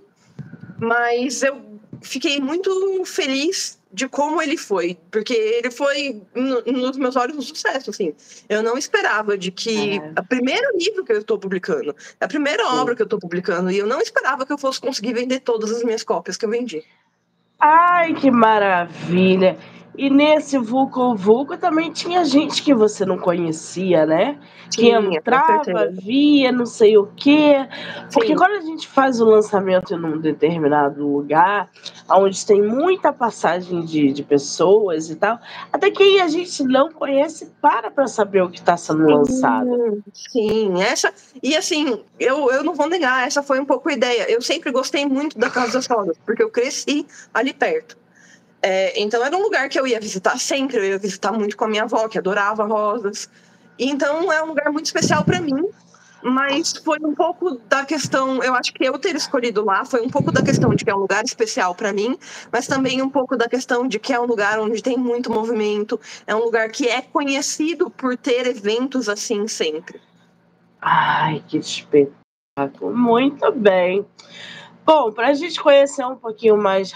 mas 0.80 1.44
eu 1.44 1.62
fiquei 2.02 2.40
muito 2.40 3.04
feliz 3.06 3.78
de 3.92 4.08
como 4.08 4.42
ele 4.42 4.56
foi, 4.56 4.98
porque 5.10 5.34
ele 5.34 5.72
foi, 5.72 6.22
no, 6.36 6.62
nos 6.62 6.96
meus 6.96 7.16
olhos, 7.16 7.36
um 7.38 7.42
sucesso, 7.42 7.90
assim. 7.90 8.14
Eu 8.48 8.62
não 8.62 8.78
esperava 8.78 9.36
de 9.38 9.52
que... 9.52 9.98
É. 9.98 10.20
O 10.20 10.24
primeiro 10.28 10.78
livro 10.78 11.04
que 11.04 11.12
eu 11.12 11.20
estou 11.20 11.40
publicando, 11.40 11.96
a 12.20 12.28
primeira 12.28 12.64
Sim. 12.64 12.76
obra 12.76 12.96
que 12.96 13.02
eu 13.02 13.06
estou 13.06 13.20
publicando, 13.20 13.72
e 13.72 13.78
eu 13.80 13.88
não 13.88 14.00
esperava 14.00 14.46
que 14.46 14.54
eu 14.54 14.58
fosse 14.58 14.80
conseguir 14.80 15.14
vender 15.14 15.40
todas 15.40 15.72
as 15.72 15.84
minhas 15.84 16.04
cópias 16.04 16.38
que 16.38 16.46
eu 16.46 16.50
vendi. 16.50 16.84
Ai, 17.60 18.14
que 18.14 18.32
maravilha! 18.32 19.58
E 20.00 20.10
nesse 20.10 20.58
Vulco 20.58 21.14
Vulco 21.14 21.58
também 21.58 21.92
tinha 21.92 22.24
gente 22.24 22.64
que 22.64 22.74
você 22.74 23.06
não 23.06 23.18
conhecia, 23.18 24.06
né? 24.06 24.40
que 24.74 24.90
entrava, 24.90 25.90
via, 25.92 26.52
não 26.52 26.66
sei 26.66 26.98
o 26.98 27.08
quê. 27.16 27.68
Porque 28.14 28.30
Sim. 28.30 28.36
quando 28.36 28.54
a 28.54 28.62
gente 28.62 28.88
faz 28.88 29.20
o 29.20 29.26
lançamento 29.26 29.94
em 29.94 29.98
um 29.98 30.18
determinado 30.18 31.06
lugar, 31.06 31.70
onde 32.10 32.46
tem 32.46 32.62
muita 32.62 33.12
passagem 33.12 33.84
de, 33.84 34.12
de 34.12 34.24
pessoas 34.24 35.10
e 35.10 35.16
tal, 35.16 35.40
até 35.72 35.90
quem 35.90 36.22
a 36.22 36.28
gente 36.28 36.64
não 36.64 36.92
conhece 36.92 37.52
para 37.62 37.90
para 37.90 38.08
saber 38.08 38.42
o 38.42 38.50
que 38.50 38.60
está 38.60 38.78
sendo 38.78 39.06
lançado. 39.06 40.04
Sim, 40.14 40.82
essa. 40.82 41.14
E 41.42 41.56
assim, 41.56 42.02
eu, 42.20 42.52
eu 42.52 42.64
não 42.64 42.74
vou 42.74 42.88
negar, 42.88 43.28
essa 43.28 43.42
foi 43.42 43.60
um 43.60 43.66
pouco 43.66 43.90
a 43.90 43.94
ideia. 43.94 44.32
Eu 44.32 44.42
sempre 44.42 44.72
gostei 44.72 45.06
muito 45.06 45.38
da 45.38 45.50
Casa 45.50 45.74
das 45.74 45.88
Rosas, 45.88 46.18
porque 46.26 46.44
eu 46.44 46.50
cresci 46.50 47.06
ali 47.34 47.54
perto. 47.54 47.98
É, 48.62 49.00
então 49.02 49.24
era 49.24 49.36
um 49.36 49.42
lugar 49.42 49.70
que 49.70 49.80
eu 49.80 49.88
ia 49.88 50.00
visitar 50.00 50.38
sempre, 50.38 50.78
eu 50.78 50.84
ia 50.84 50.98
visitar 50.98 51.32
muito 51.32 51.56
com 51.56 51.66
a 51.66 51.68
minha 51.68 51.84
avó, 51.84 52.08
que 52.08 52.18
adorava 52.18 52.66
rosas. 52.66 53.30
Então 53.78 54.32
é 54.32 54.44
um 54.44 54.48
lugar 54.48 54.72
muito 54.72 54.88
especial 54.88 55.24
para 55.24 55.40
mim, 55.40 55.64
mas 56.22 56.74
foi 56.84 56.98
um 57.02 57.16
pouco 57.16 57.52
da 57.70 57.86
questão, 57.86 58.44
eu 58.44 58.54
acho 58.54 58.74
que 58.74 58.84
eu 58.84 59.00
ter 59.00 59.16
escolhido 59.16 59.64
lá 59.64 59.86
foi 59.86 60.02
um 60.02 60.10
pouco 60.10 60.32
da 60.32 60.42
questão 60.42 60.76
de 60.76 60.84
que 60.84 60.92
é 60.92 60.96
um 60.96 61.00
lugar 61.00 61.24
especial 61.24 61.74
para 61.74 61.94
mim, 61.94 62.18
mas 62.52 62.68
também 62.68 63.02
um 63.02 63.10
pouco 63.10 63.38
da 63.38 63.48
questão 63.48 63.88
de 63.88 63.98
que 63.98 64.12
é 64.12 64.20
um 64.20 64.26
lugar 64.26 64.60
onde 64.60 64.84
tem 64.84 64.98
muito 64.98 65.32
movimento, 65.32 65.98
é 66.28 66.36
um 66.36 66.44
lugar 66.44 66.70
que 66.70 66.90
é 66.90 67.02
conhecido 67.02 67.90
por 67.90 68.18
ter 68.18 68.48
eventos 68.48 69.08
assim 69.08 69.48
sempre. 69.48 70.02
Ai, 70.82 71.42
que 71.48 71.58
espetáculo! 71.58 72.94
Muito 72.94 73.50
bem. 73.54 74.06
Bom, 74.86 75.12
para 75.12 75.28
a 75.28 75.34
gente 75.34 75.62
conhecer 75.62 76.06
um 76.06 76.16
pouquinho 76.16 76.58
mais 76.58 76.92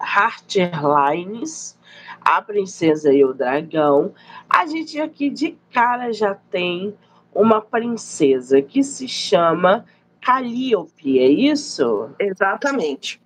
Heartlines, 0.00 1.78
a 2.20 2.40
princesa 2.42 3.12
e 3.12 3.24
o 3.24 3.32
dragão, 3.32 4.14
a 4.48 4.66
gente 4.66 5.00
aqui 5.00 5.30
de 5.30 5.56
cara 5.72 6.12
já 6.12 6.34
tem 6.34 6.94
uma 7.34 7.60
princesa 7.60 8.60
que 8.62 8.82
se 8.82 9.06
chama 9.06 9.84
Calliope, 10.20 11.18
é 11.18 11.28
isso? 11.28 12.10
Exatamente. 12.18 13.20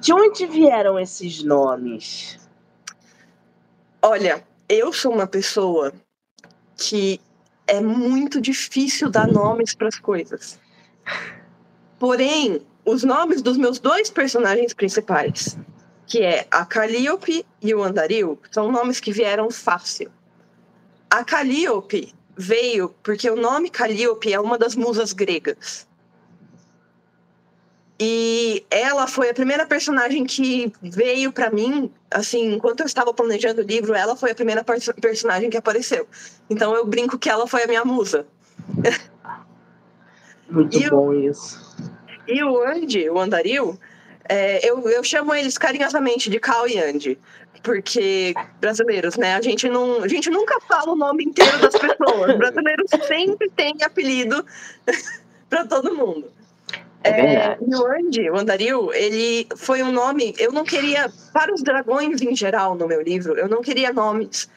De 0.00 0.12
onde 0.12 0.46
vieram 0.46 0.98
esses 0.98 1.42
nomes? 1.42 2.38
Olha, 4.02 4.42
eu 4.68 4.92
sou 4.92 5.12
uma 5.12 5.26
pessoa 5.26 5.92
que 6.76 7.20
é 7.66 7.80
muito 7.80 8.40
difícil 8.40 9.10
dar 9.10 9.28
nomes 9.28 9.74
para 9.74 9.88
as 9.88 9.98
coisas. 9.98 10.58
Porém, 11.98 12.62
os 12.84 13.04
nomes 13.04 13.42
dos 13.42 13.58
meus 13.58 13.78
dois 13.78 14.08
personagens 14.08 14.72
principais, 14.72 15.58
que 16.10 16.22
é 16.22 16.44
a 16.50 16.66
Calliope 16.66 17.46
e 17.62 17.72
o 17.72 17.84
Andaril, 17.84 18.36
são 18.50 18.70
nomes 18.70 18.98
que 18.98 19.12
vieram 19.12 19.48
fácil. 19.48 20.10
A 21.08 21.22
Calliope 21.22 22.12
veio 22.36 22.92
porque 23.00 23.30
o 23.30 23.36
nome 23.36 23.70
Calliope 23.70 24.32
é 24.32 24.40
uma 24.40 24.58
das 24.58 24.74
musas 24.74 25.12
gregas. 25.12 25.86
E 28.00 28.66
ela 28.68 29.06
foi 29.06 29.30
a 29.30 29.34
primeira 29.34 29.64
personagem 29.64 30.24
que 30.24 30.72
veio 30.82 31.32
para 31.32 31.48
mim, 31.48 31.92
assim, 32.10 32.54
enquanto 32.54 32.80
eu 32.80 32.86
estava 32.86 33.14
planejando 33.14 33.60
o 33.60 33.64
livro, 33.64 33.94
ela 33.94 34.16
foi 34.16 34.32
a 34.32 34.34
primeira 34.34 34.64
personagem 34.64 35.48
que 35.48 35.56
apareceu. 35.56 36.08
Então 36.48 36.74
eu 36.74 36.84
brinco 36.84 37.18
que 37.18 37.30
ela 37.30 37.46
foi 37.46 37.62
a 37.62 37.66
minha 37.68 37.84
musa. 37.84 38.26
Muito 40.50 40.76
e 40.76 40.90
bom 40.90 41.10
o, 41.10 41.14
isso. 41.14 41.76
E 42.26 42.42
o 42.42 42.64
Andy, 42.64 43.08
o 43.08 43.20
Andaril, 43.20 43.78
é, 44.30 44.60
eu, 44.62 44.88
eu 44.88 45.02
chamo 45.02 45.34
eles 45.34 45.58
carinhosamente 45.58 46.30
de 46.30 46.38
Cal 46.38 46.68
e 46.68 46.78
Andy, 46.78 47.18
porque 47.64 48.32
brasileiros, 48.60 49.16
né? 49.16 49.34
A 49.34 49.42
gente, 49.42 49.68
não, 49.68 50.04
a 50.04 50.08
gente 50.08 50.30
nunca 50.30 50.60
fala 50.60 50.92
o 50.92 50.96
nome 50.96 51.24
inteiro 51.24 51.58
das 51.58 51.74
pessoas. 51.76 52.38
brasileiros 52.38 52.88
sempre 53.08 53.50
têm 53.50 53.74
apelido 53.82 54.46
para 55.50 55.66
todo 55.66 55.96
mundo. 55.96 56.30
É, 57.02 57.10
é 57.10 57.58
e 57.60 57.74
o 57.74 57.86
Andy, 57.86 58.30
o 58.30 58.36
Andaril, 58.36 58.92
ele 58.94 59.48
foi 59.56 59.82
um 59.82 59.90
nome. 59.90 60.32
Eu 60.38 60.52
não 60.52 60.62
queria, 60.62 61.10
para 61.32 61.52
os 61.52 61.60
dragões 61.60 62.22
em 62.22 62.36
geral 62.36 62.76
no 62.76 62.86
meu 62.86 63.02
livro, 63.02 63.36
eu 63.36 63.48
não 63.48 63.60
queria 63.60 63.92
nomes 63.92 64.48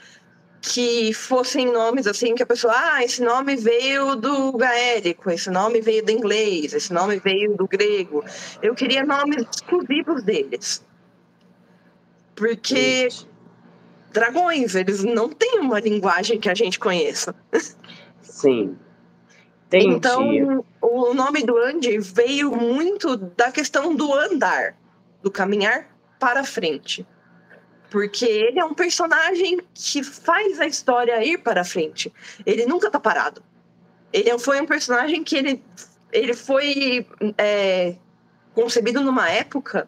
que 0.64 1.14
fossem 1.14 1.70
nomes 1.70 2.08
assim 2.08 2.34
que 2.34 2.42
a 2.42 2.46
pessoa, 2.46 2.74
ah, 2.74 3.04
esse 3.04 3.22
nome 3.22 3.58
veio 3.58 4.16
do 4.16 4.54
gaélico, 4.54 5.30
esse 5.30 5.50
nome 5.50 5.82
veio 5.82 6.06
do 6.06 6.12
inglês, 6.12 6.74
esse 6.74 6.94
nome 6.94 7.20
veio 7.20 7.54
do 7.58 7.68
grego. 7.68 8.24
Eu 8.62 8.74
queria 8.74 9.06
nomes 9.06 9.46
exclusivos 9.54 10.24
deles. 10.24 10.82
Porque 12.34 13.10
dragões, 14.14 14.74
eles 14.74 15.04
não 15.04 15.28
têm 15.28 15.60
uma 15.60 15.82
linguagem 15.82 16.40
que 16.40 16.50
a 16.50 16.56
gente 16.56 16.80
conheça. 16.80 17.36
Sim. 18.22 18.78
Entendi. 19.68 19.96
Então, 19.96 20.66
o 20.82 21.14
nome 21.14 21.44
do 21.44 21.58
Andy 21.58 22.00
veio 22.00 22.56
muito 22.56 23.18
da 23.18 23.52
questão 23.52 23.94
do 23.94 24.14
andar, 24.14 24.78
do 25.22 25.30
caminhar 25.30 25.90
para 26.18 26.46
frente 26.46 27.06
porque 27.94 28.26
ele 28.26 28.60
é 28.60 28.66
um 28.66 28.74
personagem 28.74 29.60
que 29.72 30.02
faz 30.02 30.60
a 30.60 30.66
história 30.66 31.24
ir 31.24 31.38
para 31.38 31.64
frente. 31.64 32.12
Ele 32.44 32.66
nunca 32.66 32.90
tá 32.90 33.00
parado. 33.00 33.44
Ele 34.12 34.36
foi 34.40 34.60
um 34.60 34.66
personagem 34.66 35.24
que 35.24 35.36
ele, 35.36 35.64
ele 36.12 36.34
foi 36.34 37.06
é, 37.38 37.94
concebido 38.56 39.00
numa 39.02 39.30
época 39.30 39.88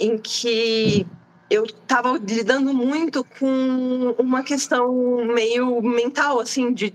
em 0.00 0.18
que 0.18 1.06
eu 1.48 1.64
estava 1.64 2.18
lidando 2.18 2.74
muito 2.74 3.22
com 3.38 4.16
uma 4.18 4.42
questão 4.42 5.24
meio 5.24 5.80
mental, 5.80 6.40
assim, 6.40 6.72
de 6.72 6.92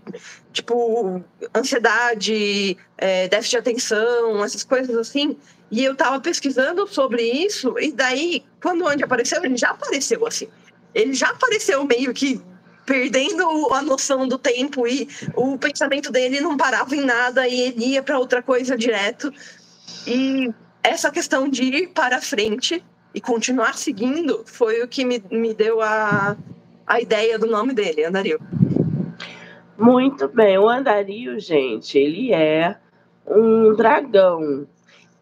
tipo 0.51 1.23
ansiedade, 1.55 2.75
é, 2.97 3.29
déficit 3.29 3.51
de 3.51 3.57
atenção, 3.59 4.43
essas 4.43 4.65
coisas 4.65 4.97
assim. 4.97 5.37
E 5.73 5.83
eu 5.83 5.93
estava 5.93 6.19
pesquisando 6.19 6.85
sobre 6.85 7.23
isso, 7.23 7.73
e 7.79 7.91
daí, 7.91 8.43
quando 8.61 8.83
o 8.83 8.87
Andy 8.87 9.03
apareceu, 9.03 9.43
ele 9.43 9.57
já 9.57 9.71
apareceu 9.71 10.23
assim. 10.27 10.47
Ele 10.93 11.15
já 11.15 11.29
apareceu 11.29 11.83
meio 11.83 12.13
que 12.13 12.39
perdendo 12.85 13.73
a 13.73 13.81
noção 13.81 14.27
do 14.27 14.37
tempo 14.37 14.85
e 14.87 15.09
o 15.35 15.57
pensamento 15.57 16.11
dele 16.11 16.39
não 16.41 16.55
parava 16.55 16.95
em 16.95 17.03
nada 17.03 17.47
e 17.47 17.59
ele 17.59 17.85
ia 17.85 18.03
para 18.03 18.19
outra 18.19 18.43
coisa 18.43 18.77
direto. 18.77 19.33
E 20.05 20.53
essa 20.83 21.09
questão 21.09 21.49
de 21.49 21.63
ir 21.63 21.87
para 21.87 22.21
frente 22.21 22.85
e 23.11 23.19
continuar 23.19 23.73
seguindo 23.73 24.43
foi 24.45 24.83
o 24.83 24.87
que 24.87 25.03
me, 25.03 25.23
me 25.31 25.55
deu 25.55 25.81
a, 25.81 26.37
a 26.85 27.01
ideia 27.01 27.39
do 27.39 27.47
nome 27.47 27.73
dele, 27.73 28.05
Andario. 28.05 28.39
Muito 29.75 30.27
bem, 30.27 30.55
o 30.59 30.69
Andario, 30.69 31.39
gente, 31.39 31.97
ele 31.97 32.31
é 32.31 32.77
um 33.25 33.73
dragão. 33.73 34.67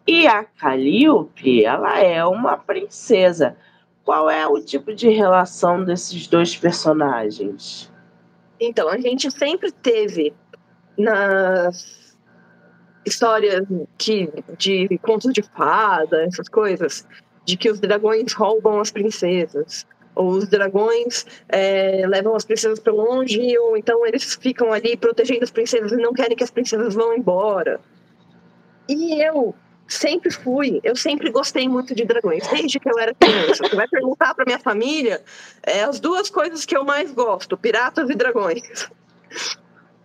E 0.06 0.26
a 0.26 0.44
Calliope, 0.44 1.64
ela 1.64 2.00
é 2.00 2.24
uma 2.24 2.56
princesa. 2.56 3.56
Qual 4.04 4.28
é 4.28 4.46
o 4.46 4.60
tipo 4.60 4.92
de 4.94 5.08
relação 5.08 5.84
desses 5.84 6.26
dois 6.26 6.56
personagens? 6.56 7.90
Então, 8.58 8.88
a 8.88 8.98
gente 8.98 9.30
sempre 9.30 9.70
teve 9.70 10.34
nas 10.98 12.16
histórias 13.04 13.66
que, 13.98 14.28
de 14.58 14.98
contos 14.98 15.32
de 15.32 15.42
fada, 15.42 16.24
essas 16.24 16.48
coisas, 16.48 17.06
de 17.44 17.56
que 17.56 17.70
os 17.70 17.80
dragões 17.80 18.32
roubam 18.32 18.80
as 18.80 18.90
princesas. 18.90 19.86
os 20.14 20.46
dragões 20.46 21.24
é, 21.48 22.04
levam 22.06 22.34
as 22.34 22.44
princesas 22.44 22.78
para 22.78 22.92
longe, 22.92 23.56
ou 23.58 23.76
então 23.76 24.04
eles 24.06 24.34
ficam 24.34 24.72
ali 24.72 24.96
protegendo 24.96 25.42
as 25.42 25.50
princesas 25.50 25.90
e 25.92 25.96
não 25.96 26.12
querem 26.12 26.36
que 26.36 26.44
as 26.44 26.50
princesas 26.50 26.94
vão 26.94 27.16
embora. 27.16 27.80
E 28.88 29.22
eu 29.22 29.54
sempre 29.92 30.30
fui, 30.30 30.80
eu 30.82 30.96
sempre 30.96 31.30
gostei 31.30 31.68
muito 31.68 31.94
de 31.94 32.04
dragões, 32.04 32.46
desde 32.48 32.80
que 32.80 32.88
eu 32.88 32.98
era 32.98 33.14
criança. 33.14 33.64
Você 33.64 33.76
vai 33.76 33.88
perguntar 33.88 34.34
para 34.34 34.44
minha 34.44 34.58
família, 34.58 35.22
é 35.62 35.82
as 35.82 36.00
duas 36.00 36.30
coisas 36.30 36.64
que 36.64 36.76
eu 36.76 36.84
mais 36.84 37.12
gosto, 37.12 37.56
piratas 37.56 38.08
e 38.10 38.14
dragões. 38.14 38.90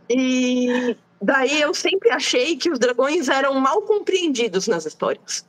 E 0.09 0.95
daí 1.21 1.61
eu 1.61 1.73
sempre 1.73 2.09
achei 2.11 2.55
que 2.55 2.69
os 2.69 2.79
dragões 2.79 3.27
eram 3.29 3.53
mal 3.55 3.81
compreendidos 3.81 4.67
nas 4.67 4.85
histórias. 4.85 5.45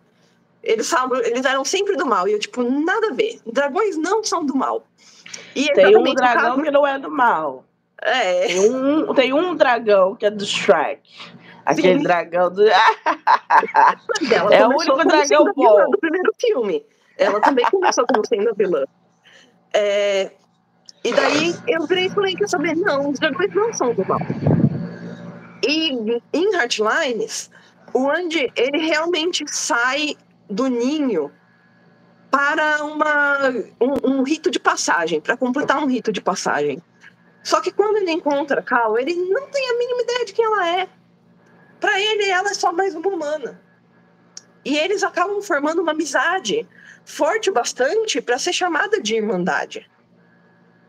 Eles, 0.62 0.92
eles 1.24 1.44
eram 1.44 1.64
sempre 1.64 1.96
do 1.96 2.04
mal. 2.04 2.28
E 2.28 2.32
eu, 2.32 2.38
tipo, 2.38 2.62
nada 2.62 3.08
a 3.08 3.12
ver. 3.12 3.40
Dragões 3.46 3.96
não 3.96 4.24
são 4.24 4.44
do 4.44 4.56
mal. 4.56 4.86
E 5.54 5.72
tem 5.72 5.96
um 5.96 6.14
dragão 6.14 6.50
caso... 6.56 6.62
que 6.62 6.70
não 6.70 6.86
é 6.86 6.98
do 6.98 7.10
mal. 7.10 7.64
É. 8.02 8.46
Tem 8.46 8.70
um, 8.70 9.14
tem 9.14 9.32
um 9.32 9.54
dragão 9.54 10.14
que 10.14 10.26
é 10.26 10.30
do 10.30 10.44
Shrek. 10.44 11.00
Aquele 11.68 12.02
dragão 12.02 12.50
do. 12.50 12.62
é 12.66 12.74
o 14.66 14.70
único 14.70 15.04
dragão 15.04 15.52
bom. 15.54 15.90
do 15.90 15.98
primeiro 15.98 16.32
filme. 16.40 16.82
Ela 17.18 17.40
também 17.40 17.66
começou 17.66 18.06
como 18.06 18.26
sendo 18.26 18.48
a 18.48 18.52
vilã. 18.52 18.86
É... 19.74 20.30
E 21.04 21.12
daí 21.12 21.54
eu 21.66 21.86
virei 21.86 22.06
e 22.06 22.10
falei: 22.10 22.34
quer 22.34 22.48
saber? 22.48 22.74
Não, 22.74 23.10
os 23.10 23.18
dragões 23.18 23.54
não 23.54 23.70
são 23.74 23.92
do 23.92 24.02
mal. 24.06 24.18
E 25.62 26.22
em 26.32 26.54
Heartlines, 26.54 27.50
o 27.92 28.08
Andy, 28.08 28.50
ele 28.56 28.78
realmente 28.78 29.44
sai 29.46 30.16
do 30.48 30.68
ninho 30.68 31.30
para 32.30 32.82
uma, 32.84 33.50
um, 33.80 34.10
um 34.10 34.22
rito 34.22 34.50
de 34.50 34.58
passagem, 34.58 35.20
para 35.20 35.36
completar 35.36 35.82
um 35.82 35.86
rito 35.86 36.12
de 36.12 36.22
passagem. 36.22 36.82
Só 37.42 37.60
que 37.60 37.72
quando 37.72 37.98
ele 37.98 38.10
encontra 38.10 38.60
a 38.60 38.62
Cal, 38.62 38.98
ele 38.98 39.14
não 39.14 39.48
tem 39.48 39.70
a 39.70 39.78
mínima 39.78 40.02
ideia 40.02 40.24
de 40.24 40.32
quem 40.32 40.44
ela 40.44 40.68
é. 40.68 40.88
Para 41.80 42.00
ele, 42.00 42.24
ela 42.28 42.50
é 42.50 42.54
só 42.54 42.72
mais 42.72 42.94
uma 42.94 43.08
humana. 43.08 43.60
E 44.64 44.76
eles 44.76 45.02
acabam 45.02 45.40
formando 45.40 45.80
uma 45.80 45.92
amizade 45.92 46.68
forte 47.04 47.48
o 47.48 47.52
bastante 47.52 48.20
para 48.20 48.38
ser 48.38 48.52
chamada 48.52 49.00
de 49.00 49.16
irmandade. 49.16 49.88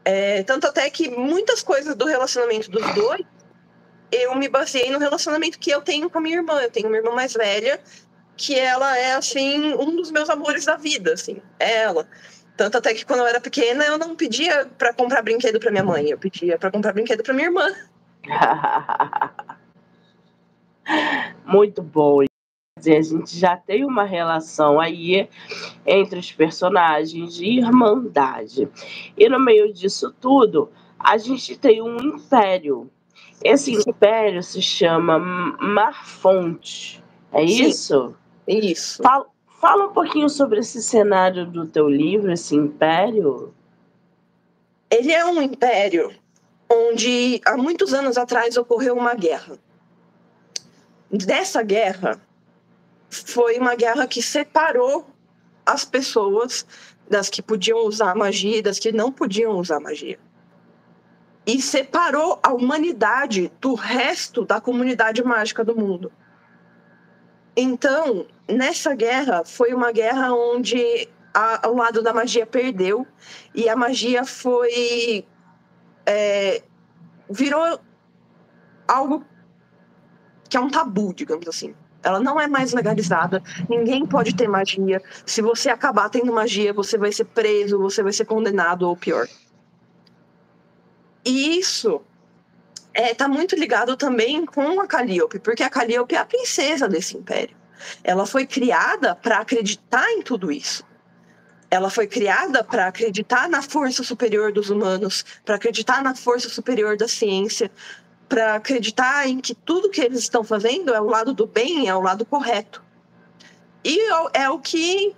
É, 0.03 0.43
tanto 0.43 0.67
até 0.67 0.89
que 0.89 1.09
muitas 1.09 1.61
coisas 1.61 1.95
do 1.95 2.05
relacionamento 2.05 2.69
dos 2.69 2.93
dois 2.93 3.21
eu 4.11 4.35
me 4.35 4.49
baseei 4.49 4.89
no 4.89 4.99
relacionamento 4.99 5.59
que 5.59 5.69
eu 5.69 5.81
tenho 5.81 6.09
com 6.09 6.17
a 6.17 6.21
minha 6.21 6.37
irmã. 6.37 6.59
Eu 6.61 6.71
tenho 6.71 6.87
uma 6.87 6.97
irmã 6.97 7.11
mais 7.11 7.33
velha 7.33 7.79
que 8.35 8.57
ela 8.57 8.97
é, 8.97 9.13
assim, 9.13 9.73
um 9.73 9.95
dos 9.95 10.11
meus 10.11 10.29
amores 10.29 10.65
da 10.65 10.77
vida, 10.77 11.13
assim, 11.13 11.41
é 11.59 11.79
ela. 11.79 12.07
Tanto 12.55 12.77
até 12.77 12.93
que 12.93 13.05
quando 13.05 13.19
eu 13.19 13.27
era 13.27 13.39
pequena, 13.39 13.85
eu 13.85 13.97
não 13.97 14.15
pedia 14.15 14.65
para 14.77 14.93
comprar 14.93 15.21
brinquedo 15.21 15.59
para 15.59 15.71
minha 15.71 15.83
mãe, 15.83 16.09
eu 16.09 16.17
pedia 16.17 16.57
para 16.57 16.71
comprar 16.71 16.93
brinquedo 16.93 17.21
para 17.21 17.33
minha 17.33 17.47
irmã. 17.47 17.67
Muito 21.45 21.81
bom. 21.81 22.21
a 22.21 22.81
gente 23.01 23.37
já 23.37 23.57
tem 23.57 23.83
uma 23.83 24.03
relação 24.03 24.79
aí 24.79 25.27
entre 25.85 26.19
os 26.19 26.31
personagens 26.31 27.35
de 27.35 27.45
irmandade. 27.45 28.69
E 29.17 29.27
no 29.27 29.39
meio 29.39 29.73
disso 29.73 30.13
tudo, 30.19 30.69
a 30.99 31.17
gente 31.17 31.57
tem 31.57 31.81
um 31.81 31.97
império. 31.97 32.89
Esse 33.43 33.73
império 33.73 34.43
se 34.43 34.61
chama 34.61 35.17
Marfonte. 35.17 37.03
É 37.31 37.45
Sim. 37.45 37.63
isso? 37.63 38.15
Isso. 38.47 39.03
Fala, 39.03 39.25
fala 39.61 39.87
um 39.87 39.93
pouquinho 39.93 40.29
sobre 40.29 40.59
esse 40.59 40.81
cenário 40.81 41.45
do 41.45 41.65
teu 41.65 41.87
livro, 41.87 42.31
esse 42.31 42.55
império. 42.55 43.53
Ele 44.89 45.11
é 45.11 45.23
um 45.25 45.41
império 45.41 46.11
onde 46.69 47.41
há 47.45 47.55
muitos 47.55 47.93
anos 47.93 48.17
atrás 48.17 48.57
ocorreu 48.57 48.95
uma 48.95 49.13
guerra. 49.13 49.57
Dessa 51.11 51.63
guerra 51.63 52.19
foi 53.09 53.57
uma 53.57 53.75
guerra 53.75 54.07
que 54.07 54.21
separou 54.21 55.07
as 55.65 55.83
pessoas 55.83 56.65
das 57.09 57.29
que 57.29 57.41
podiam 57.41 57.79
usar 57.79 58.15
magia 58.15 58.57
e 58.57 58.61
das 58.61 58.77
que 58.77 58.91
não 58.91 59.11
podiam 59.11 59.57
usar 59.57 59.79
magia. 59.79 60.19
E 61.45 61.59
separou 61.61 62.39
a 62.43 62.53
humanidade 62.53 63.51
do 63.59 63.73
resto 63.73 64.45
da 64.45 64.61
comunidade 64.61 65.23
mágica 65.23 65.63
do 65.63 65.75
mundo. 65.75 66.11
Então, 67.55 68.27
nessa 68.47 68.93
guerra, 68.93 69.43
foi 69.43 69.73
uma 69.73 69.91
guerra 69.91 70.31
onde 70.33 71.09
a, 71.33 71.67
o 71.67 71.75
lado 71.75 72.03
da 72.03 72.13
magia 72.13 72.45
perdeu 72.45 73.07
e 73.53 73.67
a 73.67 73.75
magia 73.75 74.23
foi. 74.23 75.25
É, 76.05 76.61
virou 77.29 77.79
algo 78.87 79.25
que 80.49 80.57
é 80.57 80.59
um 80.59 80.69
tabu, 80.69 81.13
digamos 81.13 81.47
assim. 81.47 81.73
Ela 82.01 82.19
não 82.19 82.39
é 82.39 82.47
mais 82.47 82.73
legalizada, 82.73 83.43
ninguém 83.69 84.05
pode 84.05 84.33
ter 84.35 84.47
magia. 84.47 85.01
Se 85.25 85.41
você 85.41 85.69
acabar 85.69 86.09
tendo 86.09 86.31
magia, 86.33 86.73
você 86.73 86.97
vai 86.97 87.11
ser 87.11 87.25
preso, 87.25 87.77
você 87.77 88.01
vai 88.01 88.13
ser 88.13 88.25
condenado 88.25 88.83
ou 88.87 88.95
pior. 88.95 89.27
E 91.25 91.59
isso 91.59 92.01
está 92.93 93.09
é, 93.09 93.13
tá 93.13 93.27
muito 93.27 93.55
ligado 93.55 93.95
também 93.97 94.45
com 94.45 94.79
a 94.79 94.87
Calliope, 94.87 95.39
porque 95.39 95.63
a 95.63 95.69
Calliope 95.69 96.15
é 96.15 96.19
a 96.19 96.25
princesa 96.25 96.87
desse 96.87 97.17
império. 97.17 97.55
Ela 98.03 98.25
foi 98.25 98.45
criada 98.45 99.15
para 99.15 99.39
acreditar 99.39 100.09
em 100.11 100.21
tudo 100.21 100.51
isso. 100.51 100.83
Ela 101.71 101.89
foi 101.89 102.07
criada 102.07 102.63
para 102.63 102.87
acreditar 102.87 103.47
na 103.47 103.61
força 103.61 104.03
superior 104.03 104.51
dos 104.51 104.69
humanos, 104.69 105.23
para 105.45 105.55
acreditar 105.55 106.01
na 106.01 106.15
força 106.15 106.49
superior 106.49 106.97
da 106.97 107.07
ciência, 107.07 107.69
para 108.29 108.55
acreditar 108.55 109.27
em 109.27 109.41
que 109.41 109.55
tudo 109.55 109.89
que 109.89 109.99
eles 109.99 110.19
estão 110.19 110.43
fazendo 110.43 110.93
é 110.93 111.01
o 111.01 111.09
lado 111.09 111.33
do 111.33 111.47
bem, 111.47 111.89
é 111.89 111.95
o 111.95 112.01
lado 112.01 112.23
correto. 112.23 112.83
E 113.83 113.99
é 114.33 114.49
o 114.49 114.59
que 114.59 115.15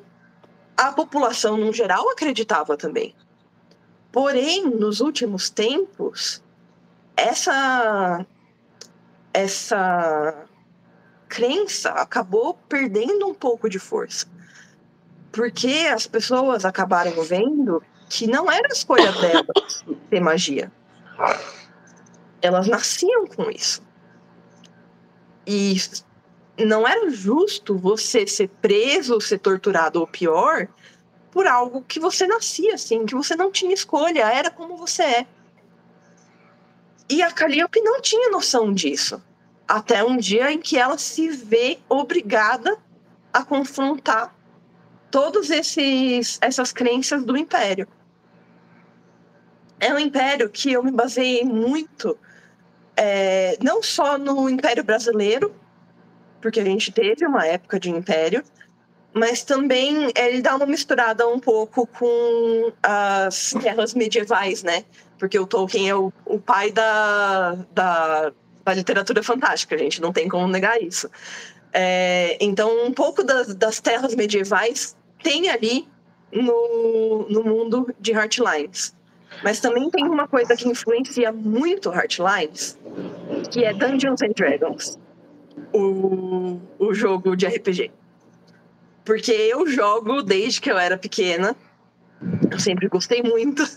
a 0.78 0.93
população 0.93 1.58
no 1.58 1.74
geral 1.74 2.10
acreditava 2.10 2.78
também. 2.78 3.13
Porém, 4.12 4.65
nos 4.65 5.02
últimos 5.02 5.50
tempos, 5.50 6.41
essa 7.15 8.26
essa 9.34 10.45
crença 11.28 11.91
acabou 11.91 12.54
perdendo 12.67 13.28
um 13.28 13.34
pouco 13.34 13.69
de 13.69 13.80
força. 13.80 14.28
Porque 15.32 15.89
as 15.93 16.06
pessoas 16.06 16.65
acabaram 16.65 17.24
vendo 17.24 17.82
que 18.10 18.28
não 18.28 18.52
era 18.52 18.67
escolha 18.67 19.12
delas 19.13 19.86
ter 20.10 20.19
magia. 20.19 20.69
Elas 22.41 22.67
nasciam 22.67 23.27
com 23.27 23.49
isso. 23.49 23.82
E 25.45 25.75
não 26.58 26.88
era 26.88 27.10
justo 27.10 27.77
você 27.77 28.25
ser 28.25 28.49
preso, 28.62 29.19
ser 29.21 29.39
torturado 29.39 29.99
ou 29.99 30.08
pior 30.08 30.67
por 31.32 31.47
algo 31.47 31.82
que 31.84 31.99
você 31.99 32.27
nascia 32.27 32.75
assim, 32.75 33.06
que 33.06 33.15
você 33.15 33.36
não 33.36 33.51
tinha 33.51 33.73
escolha, 33.73 34.32
era 34.32 34.51
como 34.51 34.75
você 34.75 35.04
é. 35.04 35.27
E 37.10 37.21
a 37.21 37.32
Calliope 37.32 37.82
não 37.82 38.01
tinha 38.01 38.30
noção 38.30 38.73
disso. 38.73 39.21
Até 39.67 40.04
um 40.04 40.17
dia 40.17 40.51
em 40.51 40.60
que 40.60 40.77
ela 40.77 40.97
se 40.97 41.30
vê 41.30 41.80
obrigada 41.88 42.77
a 43.32 43.43
confrontar 43.43 44.36
todas 45.10 45.49
essas 45.49 46.73
crenças 46.73 47.23
do 47.23 47.38
Império. 47.38 47.88
É 49.80 49.93
um 49.93 49.99
império 49.99 50.49
que 50.49 50.71
eu 50.71 50.84
me 50.84 50.91
baseei 50.91 51.43
muito, 51.43 52.17
é, 53.04 53.58
não 53.64 53.82
só 53.82 54.16
no 54.16 54.48
Império 54.48 54.84
Brasileiro, 54.84 55.52
porque 56.40 56.60
a 56.60 56.64
gente 56.64 56.92
teve 56.92 57.26
uma 57.26 57.48
época 57.48 57.80
de 57.80 57.90
Império, 57.90 58.44
mas 59.12 59.44
também 59.44 60.12
ele 60.16 60.40
dá 60.40 60.56
uma 60.56 60.68
misturada 60.68 61.28
um 61.28 61.40
pouco 61.40 61.88
com 61.88 62.72
as 62.84 63.54
guerras 63.58 63.96
medievais, 63.96 64.62
né? 64.62 64.86
Porque 65.18 65.38
o 65.40 65.48
Tolkien 65.48 65.90
é 65.90 65.96
o, 65.96 66.14
o 66.26 66.40
pai 66.40 66.72
da, 66.72 67.56
da, 67.74 68.32
da, 68.64 68.74
literatura 68.74 69.24
fantástica, 69.24 69.74
a 69.74 69.80
gente 69.80 70.00
não 70.00 70.14
tem 70.14 70.30
como 70.30 70.48
negar 70.48 70.80
isso. 70.80 71.10
É, 71.74 72.38
então, 72.40 72.86
um 72.86 72.94
pouco 72.94 73.24
das, 73.24 73.56
das 73.56 73.82
terras 73.82 74.14
medievais 74.14 74.96
tem 75.24 75.50
ali 75.50 75.88
no, 76.32 77.26
no 77.30 77.44
mundo 77.44 77.94
de 78.00 78.12
Heartlines. 78.12 78.96
Mas 79.43 79.60
também 79.60 79.89
tem 79.89 80.06
uma 80.06 80.27
coisa 80.27 80.56
que 80.56 80.67
influencia 80.67 81.32
muito 81.32 81.91
Heartlines, 81.91 82.77
que 83.49 83.63
é 83.63 83.73
Dungeons 83.73 84.21
and 84.21 84.34
Dragons, 84.36 84.99
o, 85.73 86.60
o 86.77 86.93
jogo 86.93 87.36
de 87.36 87.47
RPG. 87.47 87.91
Porque 89.04 89.32
eu 89.32 89.67
jogo 89.67 90.21
desde 90.21 90.62
que 90.62 90.71
eu 90.71 90.77
era 90.77 90.97
pequena. 90.97 91.56
Eu 92.51 92.60
sempre 92.60 92.88
gostei 92.88 93.23
muito. 93.23 93.67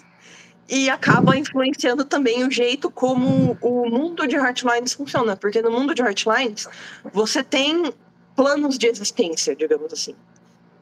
E 0.68 0.88
acaba 0.90 1.36
influenciando 1.36 2.04
também 2.04 2.46
o 2.46 2.50
jeito 2.50 2.90
como 2.90 3.56
o 3.60 3.88
mundo 3.88 4.26
de 4.26 4.36
Heartlines 4.36 4.92
funciona. 4.92 5.36
Porque 5.36 5.62
no 5.62 5.70
mundo 5.70 5.94
de 5.94 6.02
Heartlines, 6.02 6.68
você 7.12 7.42
tem 7.42 7.92
planos 8.36 8.76
de 8.76 8.86
existência, 8.86 9.56
digamos 9.56 9.92
assim. 9.92 10.14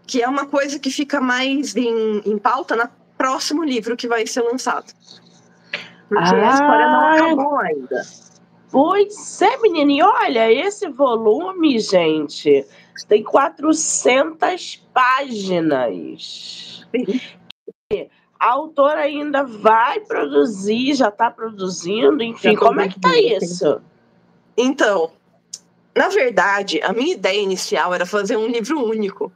Que 0.07 0.23
é 0.23 0.29
uma 0.29 0.47
coisa 0.47 0.79
que 0.79 0.91
fica 0.91 1.21
mais 1.21 1.77
em, 1.77 2.23
em 2.27 2.37
pauta 2.37 2.75
na 2.75 2.91
próximo 3.23 3.63
livro 3.63 3.97
que 3.97 4.09
vai 4.09 4.27
ser 4.27 4.43
lançado. 4.43 4.93
Porque 6.09 6.35
ah, 6.35 6.51
a 6.51 6.53
história 6.55 6.91
não 6.91 7.07
acabou 7.07 7.57
ainda. 7.61 8.03
Pois 8.69 9.41
é, 9.41 9.59
menina. 9.59 9.93
E 9.93 10.03
olha, 10.03 10.53
esse 10.53 10.89
volume, 10.89 11.79
gente, 11.79 12.67
tem 13.07 13.23
400 13.23 14.85
páginas. 14.93 16.85
A 18.41 18.51
autora 18.51 19.03
ainda 19.03 19.45
vai 19.45 20.01
produzir, 20.01 20.95
já 20.95 21.09
está 21.09 21.31
produzindo, 21.31 22.25
enfim, 22.25 22.57
como 22.57 22.81
é 22.81 22.89
que 22.89 22.99
tá 22.99 23.17
isso? 23.17 23.81
Então, 24.57 25.13
na 25.97 26.09
verdade, 26.09 26.81
a 26.83 26.93
minha 26.93 27.15
ideia 27.15 27.41
inicial 27.41 27.95
era 27.95 28.05
fazer 28.05 28.37
um 28.37 28.49
livro 28.49 28.85
único. 28.85 29.33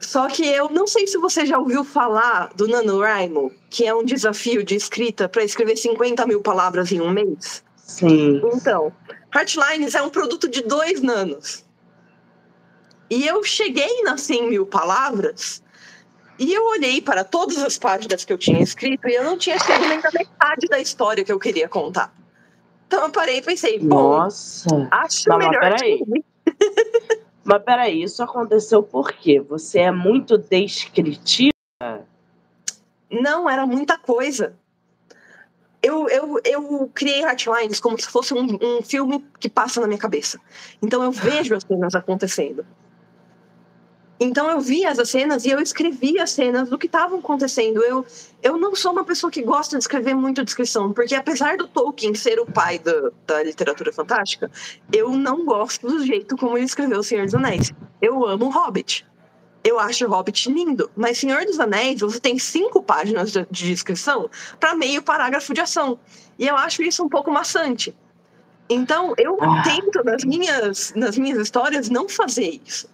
Só 0.00 0.28
que 0.28 0.46
eu 0.46 0.68
não 0.68 0.86
sei 0.86 1.06
se 1.06 1.16
você 1.18 1.46
já 1.46 1.58
ouviu 1.58 1.82
falar 1.82 2.52
do 2.54 2.68
NaNoWriMo, 2.68 3.50
que 3.70 3.86
é 3.86 3.94
um 3.94 4.04
desafio 4.04 4.62
de 4.62 4.74
escrita 4.74 5.28
para 5.28 5.42
escrever 5.42 5.76
50 5.76 6.26
mil 6.26 6.42
palavras 6.42 6.92
em 6.92 7.00
um 7.00 7.10
mês. 7.10 7.64
Sim. 7.76 8.42
Então, 8.52 8.92
Heartlines 9.34 9.94
é 9.94 10.02
um 10.02 10.10
produto 10.10 10.48
de 10.48 10.62
dois 10.62 11.00
nanos. 11.00 11.64
E 13.08 13.26
eu 13.26 13.42
cheguei 13.42 14.02
nas 14.02 14.22
100 14.22 14.50
mil 14.50 14.66
palavras 14.66 15.62
e 16.38 16.52
eu 16.52 16.66
olhei 16.66 17.00
para 17.00 17.24
todas 17.24 17.58
as 17.58 17.78
páginas 17.78 18.24
que 18.24 18.32
eu 18.32 18.38
tinha 18.38 18.60
escrito 18.60 19.08
e 19.08 19.14
eu 19.14 19.24
não 19.24 19.38
tinha 19.38 19.58
chegado 19.58 19.88
nem 19.88 20.00
da 20.00 20.10
metade 20.12 20.66
da 20.68 20.78
história 20.78 21.24
que 21.24 21.32
eu 21.32 21.38
queria 21.38 21.68
contar. 21.68 22.12
Então 22.86 23.04
eu 23.04 23.10
parei 23.10 23.38
e 23.38 23.42
pensei, 23.42 23.78
bom, 23.78 24.18
Nossa. 24.18 24.88
acho 24.90 25.28
não, 25.28 25.38
melhor. 25.38 25.60
Peraí. 25.60 26.00
mas 27.46 27.62
peraí, 27.62 28.02
isso 28.02 28.22
aconteceu 28.22 28.82
por 28.82 29.12
quê? 29.12 29.40
Você 29.40 29.80
é 29.80 29.90
muito 29.90 30.36
descritiva? 30.36 31.52
Não, 33.10 33.48
era 33.48 33.66
muita 33.66 33.96
coisa 33.96 34.54
eu, 35.86 36.08
eu, 36.08 36.40
eu 36.44 36.90
criei 36.92 37.22
Heartlines 37.22 37.78
como 37.78 37.98
se 38.00 38.08
fosse 38.08 38.34
um, 38.34 38.58
um 38.60 38.82
filme 38.82 39.24
que 39.38 39.48
passa 39.48 39.80
na 39.80 39.86
minha 39.86 39.98
cabeça. 39.98 40.38
Então 40.82 41.02
eu 41.02 41.12
vejo 41.12 41.54
as 41.54 41.62
cenas 41.62 41.94
acontecendo. 41.94 42.66
Então 44.18 44.50
eu 44.50 44.60
via 44.60 44.90
as 44.90 45.08
cenas 45.08 45.44
e 45.44 45.50
eu 45.50 45.60
escrevia 45.60 46.22
as 46.22 46.30
cenas 46.30 46.70
do 46.70 46.78
que 46.78 46.86
estavam 46.86 47.18
acontecendo. 47.18 47.82
Eu, 47.82 48.04
eu 48.42 48.56
não 48.56 48.74
sou 48.74 48.92
uma 48.92 49.04
pessoa 49.04 49.30
que 49.30 49.42
gosta 49.42 49.76
de 49.76 49.84
escrever 49.84 50.14
muito 50.14 50.42
descrição, 50.42 50.92
porque 50.92 51.14
apesar 51.14 51.56
do 51.56 51.68
Tolkien 51.68 52.14
ser 52.14 52.40
o 52.40 52.46
pai 52.46 52.78
da, 52.78 53.10
da 53.26 53.42
literatura 53.42 53.92
fantástica, 53.92 54.50
eu 54.92 55.10
não 55.10 55.44
gosto 55.44 55.86
do 55.86 56.04
jeito 56.04 56.36
como 56.36 56.56
ele 56.56 56.64
escreveu 56.64 57.00
O 57.00 57.02
Senhor 57.02 57.26
dos 57.26 57.34
Anéis. 57.34 57.72
Eu 58.00 58.26
amo 58.26 58.48
Hobbit 58.48 59.04
eu 59.66 59.80
acho 59.80 60.06
Hobbit 60.06 60.48
lindo, 60.48 60.88
mas 60.96 61.18
Senhor 61.18 61.44
dos 61.44 61.58
Anéis, 61.58 62.00
você 62.00 62.20
tem 62.20 62.38
cinco 62.38 62.80
páginas 62.80 63.32
de, 63.32 63.44
de 63.50 63.66
descrição 63.66 64.30
para 64.60 64.76
meio 64.76 65.02
parágrafo 65.02 65.52
de 65.52 65.60
ação. 65.60 65.98
E 66.38 66.46
eu 66.46 66.56
acho 66.56 66.84
isso 66.84 67.04
um 67.04 67.08
pouco 67.08 67.32
maçante. 67.32 67.92
Então, 68.70 69.12
eu 69.18 69.36
ah. 69.42 69.62
tento, 69.64 70.04
nas 70.04 70.22
minhas, 70.22 70.92
nas 70.94 71.18
minhas 71.18 71.38
histórias, 71.38 71.88
não 71.88 72.08
fazer 72.08 72.60
isso. 72.64 72.88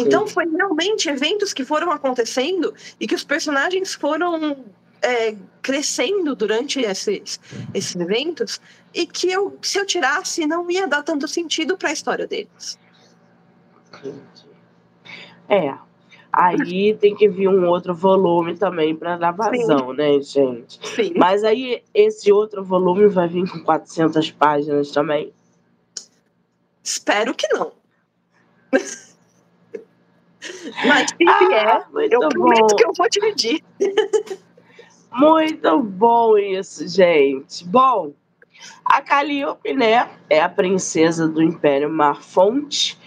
Então, 0.00 0.26
foi 0.26 0.46
realmente 0.48 1.08
eventos 1.08 1.52
que 1.52 1.64
foram 1.64 1.90
acontecendo 1.90 2.74
e 2.98 3.06
que 3.06 3.14
os 3.14 3.24
personagens 3.24 3.94
foram 3.94 4.64
é, 5.02 5.34
crescendo 5.62 6.34
durante 6.34 6.80
esses, 6.80 7.40
esses 7.72 7.96
eventos 7.96 8.60
e 8.94 9.06
que 9.06 9.30
eu, 9.30 9.56
se 9.62 9.78
eu 9.78 9.86
tirasse, 9.86 10.46
não 10.46 10.70
ia 10.70 10.86
dar 10.86 11.02
tanto 11.02 11.26
sentido 11.26 11.76
para 11.76 11.90
a 11.90 11.92
história 11.92 12.26
deles. 12.26 12.78
É. 15.48 15.74
Aí 16.32 16.94
tem 16.94 17.14
que 17.16 17.28
vir 17.28 17.48
um 17.48 17.66
outro 17.66 17.92
volume 17.92 18.56
também 18.56 18.94
para 18.94 19.16
dar 19.16 19.32
vazão, 19.32 19.90
Sim. 19.90 19.96
né, 19.96 20.20
gente? 20.20 20.88
Sim. 20.88 21.12
Mas 21.16 21.42
aí 21.42 21.82
esse 21.92 22.30
outro 22.30 22.62
volume 22.62 23.08
vai 23.08 23.26
vir 23.26 23.50
com 23.50 23.60
400 23.64 24.30
páginas 24.30 24.92
também? 24.92 25.32
Espero 26.84 27.34
que 27.34 27.48
não. 27.48 27.72
Mas 30.86 31.10
ah, 31.26 31.38
vier, 31.38 31.86
eu 32.10 32.28
prometo 32.28 32.60
bom. 32.60 32.76
que 32.76 32.84
eu 32.84 32.92
vou 32.96 33.08
dividir. 33.08 33.64
Muito 35.12 35.82
bom 35.82 36.38
isso, 36.38 36.86
gente. 36.86 37.66
Bom, 37.66 38.12
a 38.84 39.02
Calliope, 39.02 39.72
né, 39.72 40.08
é 40.28 40.40
a 40.40 40.48
princesa 40.48 41.28
do 41.28 41.42
Império 41.42 41.90
Marfonte 41.90 42.98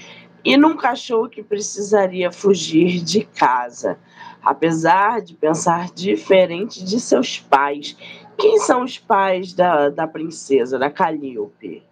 e 0.44 0.58
nunca 0.58 0.90
achou 0.90 1.30
que 1.30 1.42
precisaria 1.42 2.32
fugir 2.32 3.02
de 3.02 3.24
casa, 3.24 3.98
apesar 4.42 5.22
de 5.22 5.34
pensar 5.34 5.90
diferente 5.92 6.84
de 6.84 7.00
seus 7.00 7.40
pais. 7.40 7.96
Quem 8.38 8.60
são 8.60 8.84
os 8.84 8.98
pais 8.98 9.54
da, 9.54 9.90
da 9.90 10.06
princesa, 10.06 10.78
da 10.78 10.90
Calíope? 10.90 11.84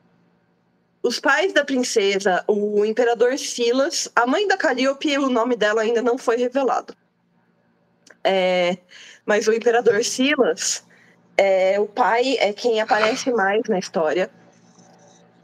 Os 1.04 1.20
pais 1.20 1.52
da 1.52 1.66
princesa, 1.66 2.44
o 2.48 2.86
imperador 2.86 3.38
Silas, 3.38 4.10
a 4.16 4.28
mãe 4.28 4.48
da 4.48 4.56
Calíope, 4.56 5.18
o 5.18 5.30
nome 5.30 5.56
dela 5.56 5.82
ainda 5.82 6.02
não 6.02 6.18
foi 6.18 6.38
revelado. 6.38 6.96
É, 8.24 8.78
mas 9.26 9.48
o 9.48 9.54
imperador 9.54 10.04
Silas, 10.04 10.86
é, 11.36 11.80
o 11.80 11.88
pai 11.88 12.38
é 12.40 12.54
quem 12.54 12.80
aparece 12.80 13.32
mais 13.32 13.64
na 13.68 13.80
história. 13.80 14.30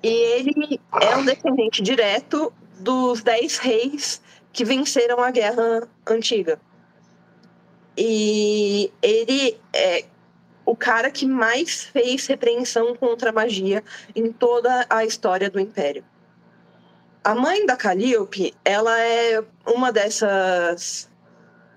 E 0.03 0.07
ele 0.07 0.79
é 1.01 1.15
um 1.15 1.25
descendente 1.25 1.81
direto 1.81 2.53
dos 2.79 3.23
dez 3.23 3.57
reis 3.57 4.21
que 4.53 4.63
venceram 4.63 5.19
a 5.19 5.31
guerra 5.31 5.87
antiga. 6.05 6.59
E 7.97 8.91
ele 9.01 9.59
é 9.73 10.05
o 10.67 10.75
cara 10.75 11.09
que 11.09 11.25
mais 11.25 11.85
fez 11.85 12.27
repreensão 12.27 12.95
contra 12.95 13.31
a 13.31 13.33
magia 13.33 13.83
em 14.15 14.31
toda 14.31 14.85
a 14.87 15.03
história 15.03 15.49
do 15.49 15.59
Império. 15.59 16.05
A 17.23 17.33
mãe 17.33 17.65
da 17.65 17.75
Calliope, 17.75 18.53
ela 18.63 18.99
é 18.99 19.43
uma 19.65 19.91
dessas 19.91 21.09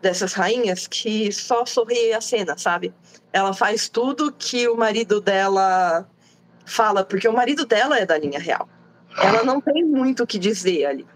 dessas 0.03 0.33
rainhas 0.33 0.87
que 0.87 1.31
só 1.31 1.67
sorri 1.67 2.13
a 2.15 2.21
cena, 2.21 2.57
sabe? 2.57 2.93
Ela 3.33 3.53
faz 3.53 3.89
tudo 3.89 4.33
que 4.33 4.67
o 4.67 4.75
marido 4.75 5.21
dela 5.21 6.09
fala, 6.65 7.05
porque 7.05 7.29
o 7.29 7.33
marido 7.33 7.67
dela 7.67 7.99
é 7.99 8.07
da 8.07 8.17
linha 8.17 8.39
real 8.39 8.69
ela 9.19 9.43
não 9.43 9.61
tem 9.61 9.85
muito 9.85 10.23
o 10.23 10.27
que 10.27 10.39
dizer 10.39 10.87
ali. 10.87 11.07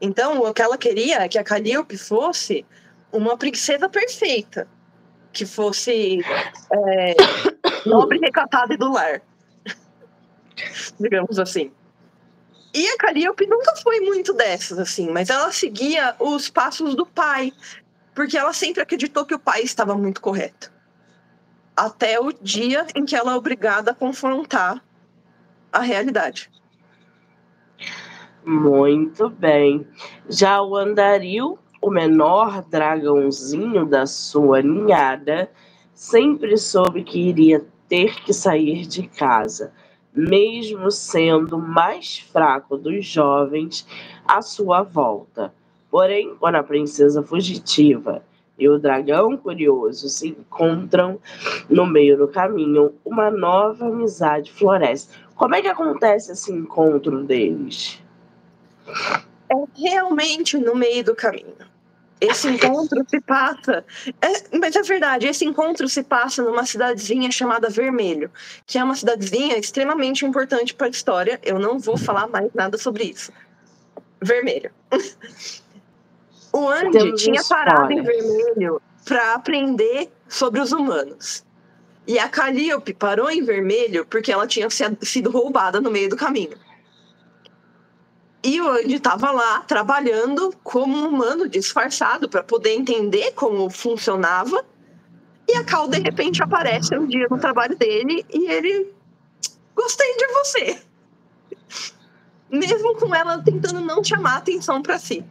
Então, 0.00 0.40
o 0.42 0.52
que 0.52 0.62
ela 0.62 0.78
queria 0.78 1.22
é 1.22 1.28
que 1.28 1.38
a 1.38 1.44
Calliope 1.44 1.96
fosse 1.96 2.64
uma 3.12 3.36
princesa 3.36 3.88
perfeita, 3.88 4.68
que 5.32 5.46
fosse 5.46 6.20
é, 6.72 7.14
nobre, 7.86 8.18
recatada 8.18 8.74
e 8.74 8.76
do 8.76 8.92
lar, 8.92 9.22
digamos 10.98 11.38
assim. 11.38 11.72
E 12.74 12.86
a 12.88 12.96
Calliope 12.98 13.46
nunca 13.46 13.74
foi 13.76 14.00
muito 14.00 14.32
dessas, 14.32 14.78
assim, 14.78 15.10
mas 15.10 15.30
ela 15.30 15.50
seguia 15.52 16.14
os 16.18 16.50
passos 16.50 16.94
do 16.94 17.06
pai, 17.06 17.52
porque 18.14 18.36
ela 18.36 18.52
sempre 18.52 18.82
acreditou 18.82 19.24
que 19.24 19.34
o 19.34 19.38
pai 19.38 19.62
estava 19.62 19.94
muito 19.94 20.20
correto. 20.20 20.70
Até 21.76 22.20
o 22.20 22.32
dia 22.32 22.86
em 22.94 23.04
que 23.04 23.16
ela 23.16 23.32
é 23.32 23.36
obrigada 23.36 23.92
a 23.92 23.94
confrontar 23.94 24.82
a 25.72 25.80
realidade. 25.80 26.50
Muito 28.44 29.28
bem. 29.28 29.86
Já 30.28 30.62
o 30.62 30.76
Andaril, 30.76 31.58
o 31.80 31.90
menor 31.90 32.62
dragãozinho 32.62 33.86
da 33.86 34.06
sua 34.06 34.60
ninhada, 34.62 35.50
sempre 35.94 36.56
soube 36.56 37.02
que 37.02 37.18
iria 37.18 37.64
ter 37.88 38.22
que 38.22 38.32
sair 38.32 38.86
de 38.86 39.06
casa, 39.06 39.72
mesmo 40.14 40.90
sendo 40.90 41.58
mais 41.58 42.18
fraco 42.18 42.76
dos 42.76 43.06
jovens 43.06 43.86
à 44.26 44.42
sua 44.42 44.82
volta. 44.82 45.52
Porém, 45.90 46.34
quando 46.38 46.56
a 46.56 46.62
princesa 46.62 47.22
fugitiva 47.22 48.22
e 48.58 48.68
o 48.68 48.78
dragão 48.78 49.36
curioso 49.36 50.08
se 50.08 50.28
encontram 50.28 51.18
no 51.70 51.86
meio 51.86 52.18
do 52.18 52.28
caminho, 52.28 52.92
uma 53.04 53.30
nova 53.30 53.86
amizade 53.86 54.52
floresce. 54.52 55.08
Como 55.36 55.54
é 55.54 55.62
que 55.62 55.68
acontece 55.68 56.32
esse 56.32 56.52
encontro 56.52 57.22
deles? 57.22 58.02
É 59.50 59.80
realmente 59.80 60.58
no 60.58 60.74
meio 60.74 61.04
do 61.04 61.14
caminho. 61.14 61.56
Esse 62.20 62.48
encontro 62.50 63.04
se 63.08 63.20
passa. 63.20 63.84
É, 64.20 64.58
mas 64.58 64.74
é 64.76 64.82
verdade, 64.82 65.26
esse 65.26 65.44
encontro 65.44 65.88
se 65.88 66.02
passa 66.02 66.42
numa 66.42 66.66
cidadezinha 66.66 67.30
chamada 67.30 67.68
Vermelho, 67.68 68.30
que 68.66 68.78
é 68.78 68.84
uma 68.84 68.94
cidadezinha 68.94 69.56
extremamente 69.56 70.24
importante 70.24 70.74
para 70.74 70.86
a 70.86 70.90
história. 70.90 71.40
Eu 71.42 71.58
não 71.58 71.78
vou 71.78 71.96
falar 71.96 72.26
mais 72.26 72.52
nada 72.54 72.76
sobre 72.76 73.04
isso. 73.04 73.32
Vermelho. 74.20 74.70
O 76.50 76.66
Andy 76.66 76.98
Temos 76.98 77.22
tinha 77.22 77.44
parado 77.44 77.92
em 77.92 78.02
Vermelho 78.02 78.80
para 79.04 79.34
aprender 79.34 80.10
sobre 80.26 80.60
os 80.60 80.72
humanos. 80.72 81.44
E 82.06 82.18
a 82.18 82.26
Calliope 82.26 82.94
parou 82.94 83.30
em 83.30 83.42
Vermelho 83.42 84.06
porque 84.06 84.32
ela 84.32 84.46
tinha 84.46 84.68
sido 84.70 85.30
roubada 85.30 85.78
no 85.78 85.90
meio 85.90 86.08
do 86.08 86.16
caminho. 86.16 86.56
E 88.42 88.60
o 88.60 88.70
Andy 88.70 88.94
estava 88.94 89.30
lá 89.30 89.60
trabalhando 89.60 90.54
como 90.62 90.96
um 90.96 91.08
humano 91.08 91.48
disfarçado 91.48 92.28
para 92.28 92.42
poder 92.42 92.74
entender 92.74 93.32
como 93.32 93.68
funcionava. 93.68 94.64
E 95.48 95.56
a 95.56 95.64
Cal 95.64 95.88
de 95.88 95.98
repente 95.98 96.42
aparece 96.42 96.96
um 96.96 97.06
dia 97.06 97.26
no 97.28 97.38
trabalho 97.38 97.76
dele 97.76 98.24
e 98.32 98.50
ele 98.50 98.92
gostei 99.74 100.16
de 100.16 100.26
você. 100.28 100.82
Mesmo 102.50 102.94
com 102.96 103.14
ela 103.14 103.42
tentando 103.42 103.80
não 103.80 104.04
chamar 104.04 104.36
atenção 104.36 104.82
para 104.82 104.98
si. 104.98 105.24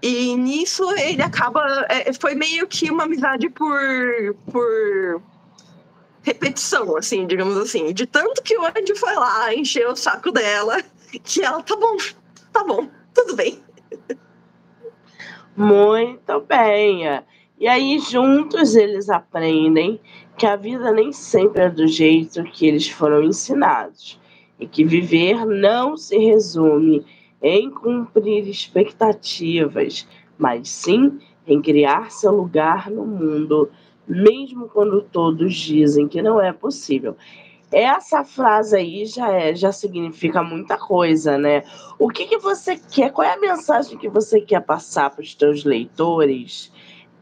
E 0.00 0.36
nisso 0.36 0.92
ele 0.98 1.22
acaba. 1.22 1.86
É, 1.88 2.12
foi 2.12 2.34
meio 2.34 2.66
que 2.66 2.90
uma 2.90 3.04
amizade 3.04 3.48
por, 3.48 3.80
por 4.52 5.22
repetição, 6.22 6.96
assim, 6.96 7.26
digamos 7.26 7.56
assim. 7.56 7.92
De 7.92 8.06
tanto 8.06 8.42
que 8.42 8.56
o 8.58 8.66
Andy 8.66 8.94
foi 8.94 9.14
lá, 9.14 9.54
encheu 9.54 9.92
o 9.92 9.96
saco 9.96 10.30
dela, 10.30 10.82
que 11.18 11.42
ela, 11.42 11.62
tá 11.62 11.76
bom, 11.76 11.96
tá 12.52 12.64
bom, 12.64 12.88
tudo 13.14 13.36
bem. 13.36 13.62
Muito 15.56 16.40
bem. 16.40 17.02
E 17.58 17.68
aí, 17.68 17.98
juntos, 18.00 18.74
eles 18.74 19.08
aprendem 19.08 20.00
que 20.36 20.46
a 20.46 20.56
vida 20.56 20.90
nem 20.90 21.12
sempre 21.12 21.62
é 21.62 21.70
do 21.70 21.86
jeito 21.86 22.42
que 22.44 22.66
eles 22.66 22.88
foram 22.88 23.22
ensinados. 23.22 24.20
E 24.58 24.66
que 24.66 24.84
viver 24.84 25.44
não 25.46 25.96
se 25.96 26.16
resume 26.18 27.04
em 27.42 27.70
cumprir 27.70 28.48
expectativas, 28.48 30.08
mas 30.38 30.68
sim 30.68 31.18
em 31.46 31.60
criar 31.60 32.10
seu 32.10 32.32
lugar 32.32 32.90
no 32.90 33.04
mundo, 33.04 33.70
mesmo 34.08 34.68
quando 34.68 35.02
todos 35.02 35.54
dizem 35.54 36.08
que 36.08 36.22
não 36.22 36.40
é 36.40 36.52
possível. 36.52 37.16
Essa 37.74 38.22
frase 38.22 38.76
aí 38.76 39.04
já 39.04 39.32
é, 39.32 39.52
já 39.52 39.72
significa 39.72 40.44
muita 40.44 40.78
coisa, 40.78 41.36
né? 41.36 41.64
O 41.98 42.08
que, 42.08 42.24
que 42.24 42.38
você 42.38 42.76
quer? 42.76 43.10
Qual 43.10 43.26
é 43.26 43.32
a 43.32 43.40
mensagem 43.40 43.98
que 43.98 44.08
você 44.08 44.40
quer 44.40 44.60
passar 44.60 45.10
para 45.10 45.22
os 45.22 45.34
teus 45.34 45.64
leitores 45.64 46.70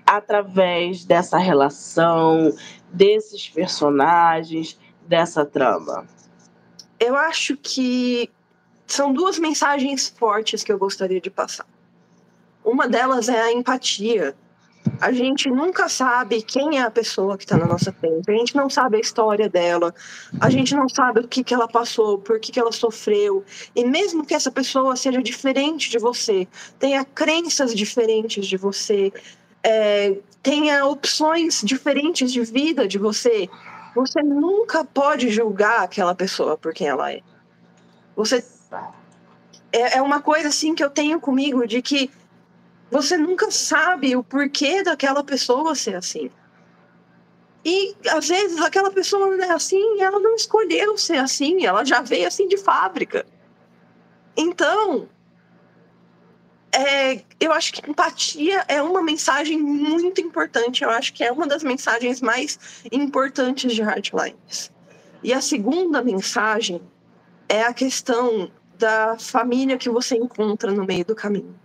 através 0.04 1.06
dessa 1.06 1.38
relação, 1.38 2.52
desses 2.92 3.48
personagens, 3.48 4.78
dessa 5.08 5.46
trama? 5.46 6.06
Eu 7.00 7.16
acho 7.16 7.56
que 7.56 8.30
são 8.86 9.10
duas 9.10 9.38
mensagens 9.38 10.14
fortes 10.18 10.62
que 10.62 10.70
eu 10.70 10.78
gostaria 10.78 11.18
de 11.18 11.30
passar. 11.30 11.66
Uma 12.62 12.86
delas 12.86 13.30
é 13.30 13.40
a 13.40 13.52
empatia. 13.54 14.36
A 15.02 15.10
gente 15.10 15.50
nunca 15.50 15.88
sabe 15.88 16.42
quem 16.42 16.78
é 16.78 16.82
a 16.82 16.90
pessoa 16.90 17.36
que 17.36 17.42
está 17.42 17.56
na 17.56 17.66
nossa 17.66 17.92
frente. 17.92 18.30
A 18.30 18.34
gente 18.34 18.54
não 18.54 18.70
sabe 18.70 18.98
a 18.98 19.00
história 19.00 19.48
dela. 19.48 19.92
A 20.40 20.48
gente 20.48 20.76
não 20.76 20.88
sabe 20.88 21.18
o 21.18 21.26
que, 21.26 21.42
que 21.42 21.52
ela 21.52 21.66
passou, 21.66 22.18
por 22.18 22.38
que, 22.38 22.52
que 22.52 22.60
ela 22.60 22.70
sofreu. 22.70 23.44
E 23.74 23.84
mesmo 23.84 24.24
que 24.24 24.32
essa 24.32 24.48
pessoa 24.48 24.94
seja 24.94 25.20
diferente 25.20 25.90
de 25.90 25.98
você, 25.98 26.46
tenha 26.78 27.04
crenças 27.04 27.74
diferentes 27.74 28.46
de 28.46 28.56
você, 28.56 29.12
é, 29.60 30.18
tenha 30.40 30.86
opções 30.86 31.62
diferentes 31.64 32.32
de 32.32 32.40
vida 32.42 32.86
de 32.86 32.96
você, 32.96 33.48
você 33.96 34.22
nunca 34.22 34.84
pode 34.84 35.30
julgar 35.30 35.82
aquela 35.82 36.14
pessoa 36.14 36.56
por 36.56 36.72
quem 36.72 36.86
ela 36.86 37.10
é. 37.10 37.22
Você 38.14 38.44
é, 39.72 39.98
é 39.98 40.02
uma 40.02 40.22
coisa 40.22 40.46
assim 40.46 40.76
que 40.76 40.84
eu 40.84 40.90
tenho 40.90 41.18
comigo 41.18 41.66
de 41.66 41.82
que 41.82 42.08
você 42.92 43.16
nunca 43.16 43.50
sabe 43.50 44.14
o 44.14 44.22
porquê 44.22 44.82
daquela 44.82 45.24
pessoa 45.24 45.74
ser 45.74 45.96
assim. 45.96 46.30
E 47.64 47.96
às 48.06 48.28
vezes 48.28 48.60
aquela 48.60 48.90
pessoa 48.90 49.34
é 49.42 49.50
assim, 49.50 50.02
ela 50.02 50.20
não 50.20 50.34
escolheu 50.34 50.98
ser 50.98 51.16
assim, 51.16 51.64
ela 51.64 51.86
já 51.86 52.02
veio 52.02 52.28
assim 52.28 52.46
de 52.46 52.58
fábrica. 52.58 53.24
Então, 54.36 55.08
é, 56.70 57.22
eu 57.40 57.50
acho 57.50 57.72
que 57.72 57.90
empatia 57.90 58.62
é 58.68 58.82
uma 58.82 59.02
mensagem 59.02 59.58
muito 59.58 60.20
importante. 60.20 60.84
Eu 60.84 60.90
acho 60.90 61.14
que 61.14 61.24
é 61.24 61.32
uma 61.32 61.46
das 61.46 61.62
mensagens 61.62 62.20
mais 62.20 62.58
importantes 62.92 63.74
de 63.74 63.80
Hardlines. 63.80 64.70
E 65.22 65.32
a 65.32 65.40
segunda 65.40 66.02
mensagem 66.02 66.82
é 67.48 67.62
a 67.62 67.72
questão 67.72 68.52
da 68.76 69.16
família 69.18 69.78
que 69.78 69.88
você 69.88 70.14
encontra 70.14 70.70
no 70.72 70.84
meio 70.84 71.06
do 71.06 71.14
caminho. 71.14 71.61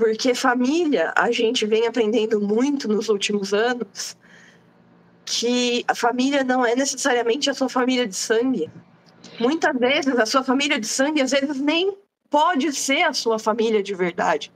Porque 0.00 0.34
família, 0.34 1.12
a 1.14 1.30
gente 1.30 1.66
vem 1.66 1.86
aprendendo 1.86 2.40
muito 2.40 2.88
nos 2.88 3.10
últimos 3.10 3.52
anos 3.52 4.16
que 5.26 5.84
a 5.86 5.94
família 5.94 6.42
não 6.42 6.64
é 6.64 6.74
necessariamente 6.74 7.50
a 7.50 7.54
sua 7.54 7.68
família 7.68 8.06
de 8.06 8.16
sangue. 8.16 8.70
Muitas 9.38 9.78
vezes 9.78 10.18
a 10.18 10.24
sua 10.24 10.42
família 10.42 10.80
de 10.80 10.86
sangue 10.86 11.20
às 11.20 11.32
vezes 11.32 11.60
nem 11.60 11.98
pode 12.30 12.72
ser 12.72 13.02
a 13.02 13.12
sua 13.12 13.38
família 13.38 13.82
de 13.82 13.94
verdade. 13.94 14.50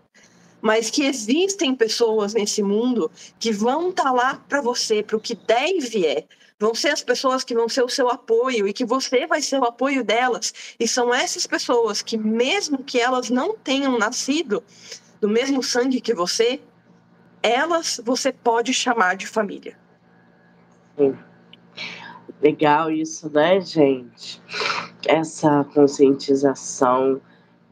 Mas 0.63 0.89
que 0.89 1.05
existem 1.05 1.75
pessoas 1.75 2.33
nesse 2.33 2.63
mundo 2.63 3.11
que 3.39 3.53
vão 3.53 3.91
estar 3.91 4.05
tá 4.05 4.13
lá 4.13 4.43
para 4.49 4.63
você, 4.63 5.03
para 5.03 5.19
o 5.19 5.21
que 5.21 5.35
deve 5.35 6.07
é, 6.07 6.25
vão 6.59 6.75
ser 6.75 6.89
as 6.89 7.03
pessoas 7.03 7.45
que 7.45 7.55
vão 7.55 7.69
ser 7.69 7.83
o 7.83 7.89
seu 7.91 8.09
apoio 8.09 8.67
e 8.67 8.73
que 8.73 8.87
você 8.87 9.27
vai 9.27 9.43
ser 9.43 9.61
o 9.61 9.65
apoio 9.65 10.03
delas. 10.03 10.55
E 10.81 10.89
são 10.89 11.13
essas 11.13 11.47
pessoas 11.47 12.01
que, 12.01 12.17
mesmo 12.17 12.83
que 12.83 12.99
elas 12.99 13.29
não 13.29 13.55
tenham 13.55 13.99
nascido 13.99 14.65
do 15.25 15.29
mesmo 15.31 15.63
sangue 15.63 16.03
que 16.03 16.13
você, 16.13 16.61
elas 17.43 17.99
você 18.05 18.31
pode 18.31 18.75
chamar 18.75 19.17
de 19.17 19.27
família. 19.27 19.75
Sim. 20.99 21.17
Legal 22.43 22.91
isso, 22.91 23.31
né, 23.31 23.59
gente? 23.59 24.39
Essa 25.07 25.65
conscientização. 25.73 27.23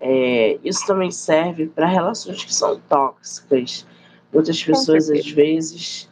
É, 0.01 0.59
isso 0.65 0.87
também 0.87 1.11
serve 1.11 1.67
para 1.67 1.87
relações 1.87 2.43
que 2.43 2.55
são 2.55 2.81
tóxicas. 2.89 3.87
Muitas 4.33 4.65
pessoas, 4.65 5.11
às 5.11 5.31
vezes, 5.31 6.09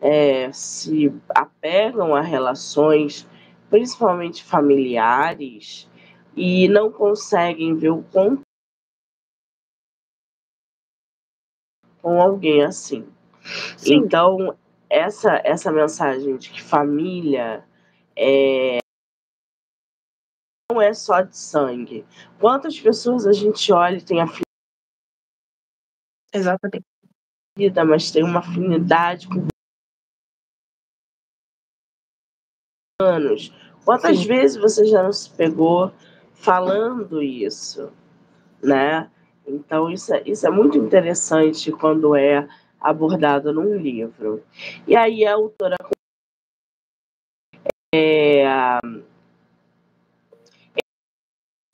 é, 0.00 0.48
se 0.52 1.12
apegam 1.30 2.14
a 2.14 2.20
relações, 2.20 3.26
principalmente 3.68 4.44
familiares, 4.44 5.90
e 6.36 6.68
não 6.68 6.88
conseguem 6.88 7.74
ver 7.74 7.90
o 7.90 8.04
quanto 8.12 8.43
com 12.04 12.20
alguém 12.20 12.62
assim. 12.62 13.08
Sim. 13.78 13.94
Então, 13.94 14.54
essa, 14.90 15.40
essa 15.42 15.72
mensagem 15.72 16.36
de 16.36 16.50
que 16.50 16.60
família 16.60 17.64
é, 18.14 18.76
não 20.70 20.82
é 20.82 20.92
só 20.92 21.22
de 21.22 21.34
sangue. 21.34 22.04
Quantas 22.38 22.78
pessoas 22.78 23.26
a 23.26 23.32
gente 23.32 23.72
olha 23.72 23.96
e 23.96 24.02
tem 24.02 24.20
a 24.20 24.26
Exatamente. 26.30 26.84
Mas 27.86 28.10
tem 28.10 28.22
uma 28.22 28.40
afinidade 28.40 29.26
com 29.26 29.46
anos. 33.00 33.50
Quantas 33.82 34.18
Sim. 34.18 34.26
vezes 34.26 34.56
você 34.58 34.84
já 34.84 35.02
não 35.02 35.12
se 35.12 35.30
pegou 35.30 35.90
falando 36.34 37.22
isso, 37.22 37.90
né? 38.62 39.10
Então 39.46 39.90
isso 39.90 40.14
é, 40.14 40.22
isso 40.24 40.46
é 40.46 40.50
muito 40.50 40.78
interessante 40.78 41.70
quando 41.70 42.16
é 42.16 42.46
abordado 42.80 43.52
num 43.52 43.76
livro. 43.76 44.42
E 44.86 44.96
aí 44.96 45.24
a 45.26 45.34
autora 45.34 45.76
é, 47.94 48.46
a 48.46 48.80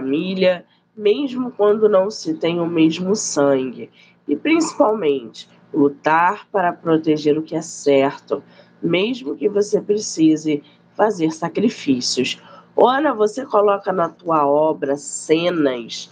família, 0.01 0.67
mesmo 0.97 1.51
quando 1.53 1.89
não 1.89 2.11
se 2.11 2.35
tem 2.35 2.61
o 2.61 2.67
mesmo 2.67 3.17
sangue, 3.17 3.91
e 4.27 4.37
principalmente 4.37 5.49
lutar 5.73 6.47
para 6.51 6.73
proteger 6.73 7.39
o 7.39 7.43
que 7.43 7.57
é 7.57 7.63
certo, 7.63 8.43
mesmo 8.83 9.37
que 9.37 9.49
você 9.49 9.81
precise 9.81 10.63
fazer 10.95 11.31
sacrifícios. 11.31 12.41
Ana, 12.77 13.15
você 13.15 13.45
coloca 13.45 13.93
na 13.93 14.09
tua 14.09 14.47
obra 14.47 14.97
cenas 14.97 16.11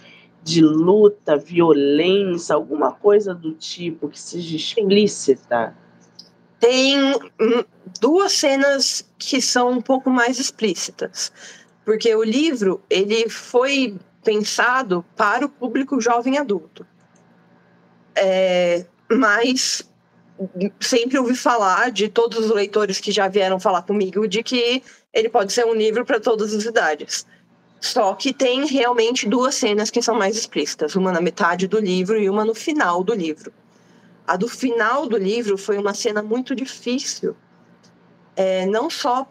de 0.49 0.63
luta, 0.63 1.37
violência, 1.37 2.55
alguma 2.55 2.93
coisa 2.93 3.35
do 3.35 3.53
tipo 3.53 4.09
que 4.09 4.19
seja 4.19 4.57
explícita? 4.57 5.77
Tem 6.59 6.97
duas 8.01 8.33
cenas 8.33 9.07
que 9.19 9.43
são 9.43 9.71
um 9.71 9.83
pouco 9.83 10.11
mais 10.11 10.41
explícitas, 10.41 11.31
porque 11.85 12.15
o 12.15 12.25
livro 12.25 12.81
ele 12.89 13.29
foi 13.29 13.99
pensado 14.25 15.05
para 15.15 15.45
o 15.45 15.49
público 15.49 16.01
jovem 16.01 16.39
adulto. 16.39 16.87
É, 18.17 18.87
mas 19.11 19.89
sempre 20.81 21.19
ouvi 21.19 21.37
falar 21.37 21.91
de 21.91 22.09
todos 22.09 22.39
os 22.39 22.51
leitores 22.51 22.99
que 23.01 23.13
já 23.13 23.29
vieram 23.29 23.61
falar 23.61 23.83
comigo 23.83 24.27
de 24.27 24.43
que 24.43 24.83
ele 25.13 25.29
pode 25.29 25.53
ser 25.53 25.67
um 25.67 25.75
livro 25.75 26.05
para 26.05 26.19
todas 26.19 26.55
as 26.55 26.65
idades. 26.65 27.27
Só 27.81 28.15
que 28.15 28.33
tem 28.33 28.67
realmente 28.67 29.29
duas 29.29 29.55
cenas 29.55 29.91
que 29.91 30.03
são 30.03 30.17
mais 30.17 30.37
explícitas, 30.37 30.97
uma 30.97 31.13
na 31.13 31.21
metade 31.21 31.69
do 31.69 31.79
livro 31.79 32.21
e 32.21 32.29
uma 32.29 32.45
no 32.45 32.55
final 32.55 33.05
do 33.05 33.15
livro. 33.15 33.53
A 34.27 34.37
do 34.37 34.49
final 34.49 35.07
do 35.07 35.17
livro 35.17 35.57
foi 35.57 35.79
uma 35.79 35.95
cena 35.95 36.23
muito 36.23 36.55
difícil, 36.55 37.37
é, 38.37 38.67
não 38.67 38.91
só 38.91 39.27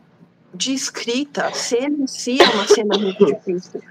de 0.53 0.73
escrita, 0.73 1.45
a 1.45 1.53
cena 1.53 2.03
em 2.03 2.07
si 2.07 2.41
é 2.41 2.49
uma 2.49 2.67
cena 2.67 2.97
muito 2.97 3.25
difícil, 3.25 3.81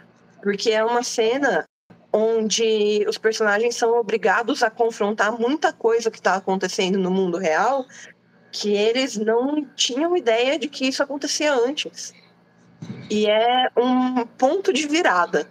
porque 0.43 0.71
é 0.71 0.85
uma 0.85 1.03
cena 1.03 1.65
onde 2.13 3.05
os 3.07 3.19
personagens 3.19 3.77
são 3.77 3.99
obrigados 3.99 4.63
a 4.63 4.71
confrontar 4.71 5.39
muita 5.39 5.73
coisa 5.73 6.11
que 6.11 6.19
está 6.19 6.35
acontecendo 6.35 6.99
no 6.99 7.11
mundo 7.11 7.37
real 7.37 7.85
que 8.51 8.73
eles 8.73 9.17
não 9.17 9.65
tinham 9.77 10.17
ideia 10.17 10.59
de 10.59 10.67
que 10.67 10.87
isso 10.87 11.03
acontecia 11.03 11.55
antes. 11.55 12.15
E 13.11 13.27
é 13.27 13.71
um 13.77 14.27
ponto 14.27 14.73
de 14.73 14.87
virada. 14.87 15.49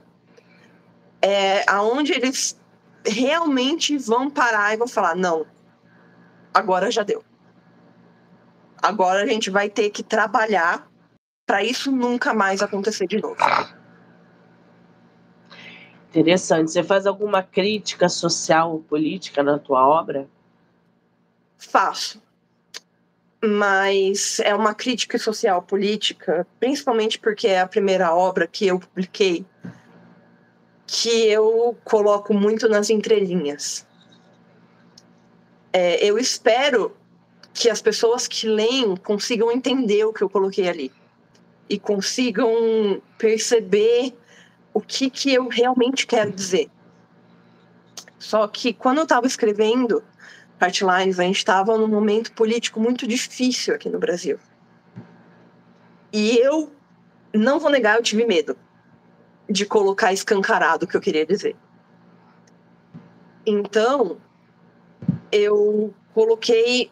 É 1.21 1.63
aonde 1.69 2.11
eles 2.13 2.59
realmente 3.05 3.97
vão 3.97 4.29
parar 4.29 4.73
e 4.73 4.77
vão 4.77 4.87
falar: 4.87 5.15
não, 5.15 5.45
agora 6.53 6.91
já 6.91 7.03
deu. 7.03 7.23
Agora 8.81 9.23
a 9.23 9.27
gente 9.27 9.49
vai 9.49 9.69
ter 9.69 9.89
que 9.89 10.03
trabalhar 10.03 10.87
para 11.45 11.63
isso 11.63 11.91
nunca 11.91 12.33
mais 12.33 12.61
acontecer 12.61 13.07
de 13.07 13.21
novo. 13.21 13.37
Interessante. 16.09 16.71
Você 16.71 16.83
faz 16.83 17.05
alguma 17.05 17.43
crítica 17.43 18.07
social 18.07 18.71
ou 18.71 18.79
política 18.81 19.43
na 19.43 19.59
tua 19.59 19.85
obra? 19.87 20.29
Faço. 21.57 22.21
Mas 23.47 24.39
é 24.39 24.55
uma 24.55 24.73
crítica 24.73 25.19
social 25.19 25.61
política, 25.61 26.47
principalmente 26.59 27.19
porque 27.19 27.47
é 27.47 27.61
a 27.61 27.67
primeira 27.67 28.13
obra 28.13 28.47
que 28.47 28.67
eu 28.67 28.79
publiquei, 28.79 29.45
que 30.87 31.27
eu 31.27 31.77
coloco 31.83 32.33
muito 32.33 32.67
nas 32.67 32.89
entrelinhas. 32.89 33.85
É, 35.71 36.03
eu 36.03 36.17
espero 36.17 36.95
que 37.53 37.69
as 37.69 37.81
pessoas 37.81 38.27
que 38.27 38.47
leem 38.47 38.95
consigam 38.95 39.51
entender 39.51 40.05
o 40.05 40.13
que 40.13 40.21
eu 40.21 40.29
coloquei 40.29 40.67
ali 40.67 40.91
e 41.69 41.79
consigam 41.79 43.01
perceber 43.17 44.13
o 44.73 44.81
que, 44.81 45.09
que 45.09 45.33
eu 45.33 45.47
realmente 45.47 46.05
quero 46.05 46.31
dizer. 46.31 46.69
Só 48.19 48.47
que 48.47 48.73
quando 48.73 48.97
eu 48.97 49.03
estava 49.03 49.27
escrevendo 49.27 50.03
Heartlines, 50.61 51.19
a 51.19 51.23
gente 51.23 51.37
estava 51.37 51.77
num 51.77 51.87
momento 51.87 52.31
político 52.31 52.79
muito 52.79 53.07
difícil 53.07 53.75
aqui 53.75 53.89
no 53.89 53.99
Brasil. 53.99 54.39
E 56.11 56.37
eu, 56.37 56.71
não 57.33 57.59
vou 57.59 57.69
negar, 57.69 57.97
eu 57.97 58.03
tive 58.03 58.25
medo 58.25 58.57
de 59.49 59.65
colocar 59.65 60.13
escancarado 60.13 60.85
o 60.85 60.87
que 60.87 60.95
eu 60.95 61.01
queria 61.01 61.25
dizer. 61.25 61.55
Então, 63.45 64.17
eu 65.31 65.93
coloquei 66.13 66.89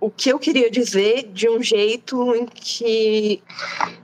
o 0.00 0.10
que 0.10 0.30
eu 0.30 0.38
queria 0.38 0.70
dizer 0.70 1.30
de 1.30 1.48
um 1.48 1.62
jeito 1.62 2.34
em 2.34 2.46
que 2.46 3.42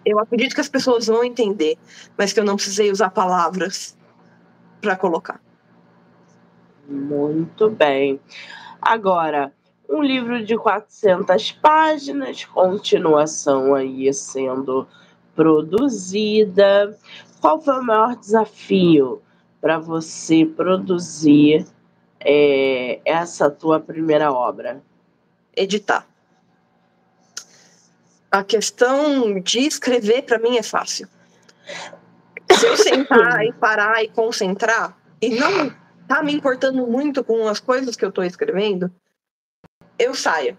eu 0.04 0.18
acredito 0.18 0.54
que 0.54 0.60
as 0.60 0.68
pessoas 0.68 1.06
vão 1.06 1.24
entender, 1.24 1.78
mas 2.16 2.32
que 2.32 2.38
eu 2.38 2.44
não 2.44 2.56
precisei 2.56 2.92
usar 2.92 3.10
palavras 3.10 3.96
para 4.80 4.94
colocar. 4.94 5.40
Muito 6.88 7.70
bem. 7.70 8.20
Agora, 8.80 9.52
um 9.88 10.02
livro 10.02 10.44
de 10.44 10.56
400 10.56 11.52
páginas, 11.52 12.44
continuação 12.44 13.74
aí 13.74 14.12
sendo 14.12 14.86
produzida. 15.34 16.96
Qual 17.40 17.60
foi 17.60 17.78
o 17.78 17.84
maior 17.84 18.16
desafio 18.16 19.22
para 19.60 19.78
você 19.78 20.44
produzir 20.44 21.66
é, 22.20 23.00
essa 23.04 23.50
tua 23.50 23.80
primeira 23.80 24.32
obra? 24.32 24.82
editar. 25.56 26.06
A 28.30 28.44
questão 28.44 29.40
de 29.40 29.60
escrever, 29.60 30.22
para 30.22 30.38
mim, 30.38 30.58
é 30.58 30.62
fácil. 30.62 31.08
Se 32.52 32.66
eu 32.66 32.76
sentar 32.76 33.42
e 33.46 33.52
parar 33.54 34.04
e 34.04 34.08
concentrar, 34.08 34.96
e 35.20 35.30
não 35.30 35.74
tá 36.06 36.22
me 36.22 36.32
importando 36.32 36.86
muito 36.86 37.24
com 37.24 37.48
as 37.48 37.60
coisas 37.60 37.96
que 37.96 38.04
eu 38.04 38.08
estou 38.10 38.24
escrevendo, 38.24 38.90
eu 39.98 40.14
saio. 40.14 40.56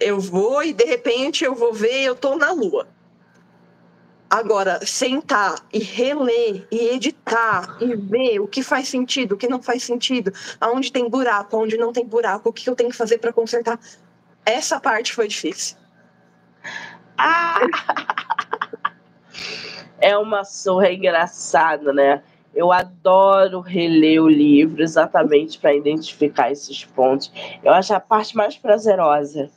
Eu 0.00 0.18
vou 0.18 0.62
e 0.62 0.72
de 0.72 0.84
repente 0.84 1.44
eu 1.44 1.54
vou 1.54 1.72
ver, 1.72 2.04
eu 2.04 2.14
estou 2.14 2.36
na 2.36 2.52
lua. 2.52 2.88
Agora, 4.28 4.84
sentar 4.84 5.64
e 5.72 5.78
reler 5.78 6.66
e 6.70 6.88
editar 6.88 7.76
e 7.80 7.94
ver 7.94 8.40
o 8.40 8.48
que 8.48 8.62
faz 8.62 8.88
sentido, 8.88 9.32
o 9.32 9.36
que 9.36 9.46
não 9.46 9.62
faz 9.62 9.84
sentido, 9.84 10.32
aonde 10.60 10.90
tem 10.90 11.08
buraco, 11.08 11.56
aonde 11.56 11.76
não 11.76 11.92
tem 11.92 12.04
buraco, 12.04 12.48
o 12.48 12.52
que 12.52 12.68
eu 12.68 12.74
tenho 12.74 12.90
que 12.90 12.96
fazer 12.96 13.18
para 13.18 13.32
consertar. 13.32 13.78
Essa 14.44 14.80
parte 14.80 15.12
foi 15.12 15.28
difícil. 15.28 15.76
Ah! 17.16 17.60
É 20.00 20.18
uma 20.18 20.44
surra 20.44 20.92
engraçada, 20.92 21.90
né? 21.90 22.22
Eu 22.54 22.70
adoro 22.70 23.60
reler 23.60 24.22
o 24.22 24.28
livro 24.28 24.82
exatamente 24.82 25.58
para 25.58 25.74
identificar 25.74 26.50
esses 26.50 26.84
pontos. 26.84 27.32
Eu 27.62 27.72
acho 27.72 27.92
a 27.94 28.00
parte 28.00 28.36
mais 28.36 28.56
prazerosa. 28.56 29.50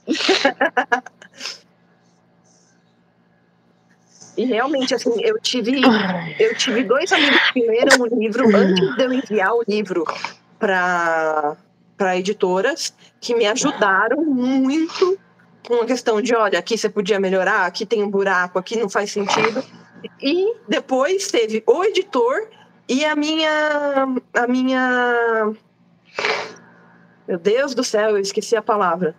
E 4.38 4.46
realmente, 4.46 4.94
assim, 4.94 5.12
eu 5.24 5.40
tive, 5.40 5.82
eu 6.40 6.56
tive 6.56 6.84
dois 6.84 7.12
amigos 7.12 7.52
que 7.52 7.66
leram 7.66 8.00
o 8.00 8.06
livro 8.06 8.56
antes 8.56 8.96
de 8.96 9.04
eu 9.04 9.12
enviar 9.12 9.54
o 9.54 9.64
livro 9.68 10.06
para 10.60 11.58
editoras 12.16 12.94
que 13.20 13.34
me 13.34 13.48
ajudaram 13.48 14.24
muito 14.24 15.18
com 15.68 15.82
a 15.82 15.86
questão 15.86 16.22
de, 16.22 16.36
olha, 16.36 16.60
aqui 16.60 16.78
você 16.78 16.88
podia 16.88 17.20
melhorar, 17.20 17.66
aqui 17.66 17.84
tem 17.84 18.04
um 18.04 18.10
buraco, 18.10 18.60
aqui 18.60 18.78
não 18.78 18.88
faz 18.88 19.12
sentido. 19.12 19.64
E 20.22 20.54
depois 20.68 21.32
teve 21.32 21.64
o 21.66 21.84
editor 21.84 22.48
e 22.88 23.06
a 23.06 23.16
minha 23.16 24.08
a 24.34 24.48
minha 24.48 25.54
Meu 27.28 27.38
Deus 27.38 27.76
do 27.76 27.84
céu, 27.84 28.12
eu 28.12 28.20
esqueci 28.20 28.56
a 28.56 28.62
palavra. 28.62 29.16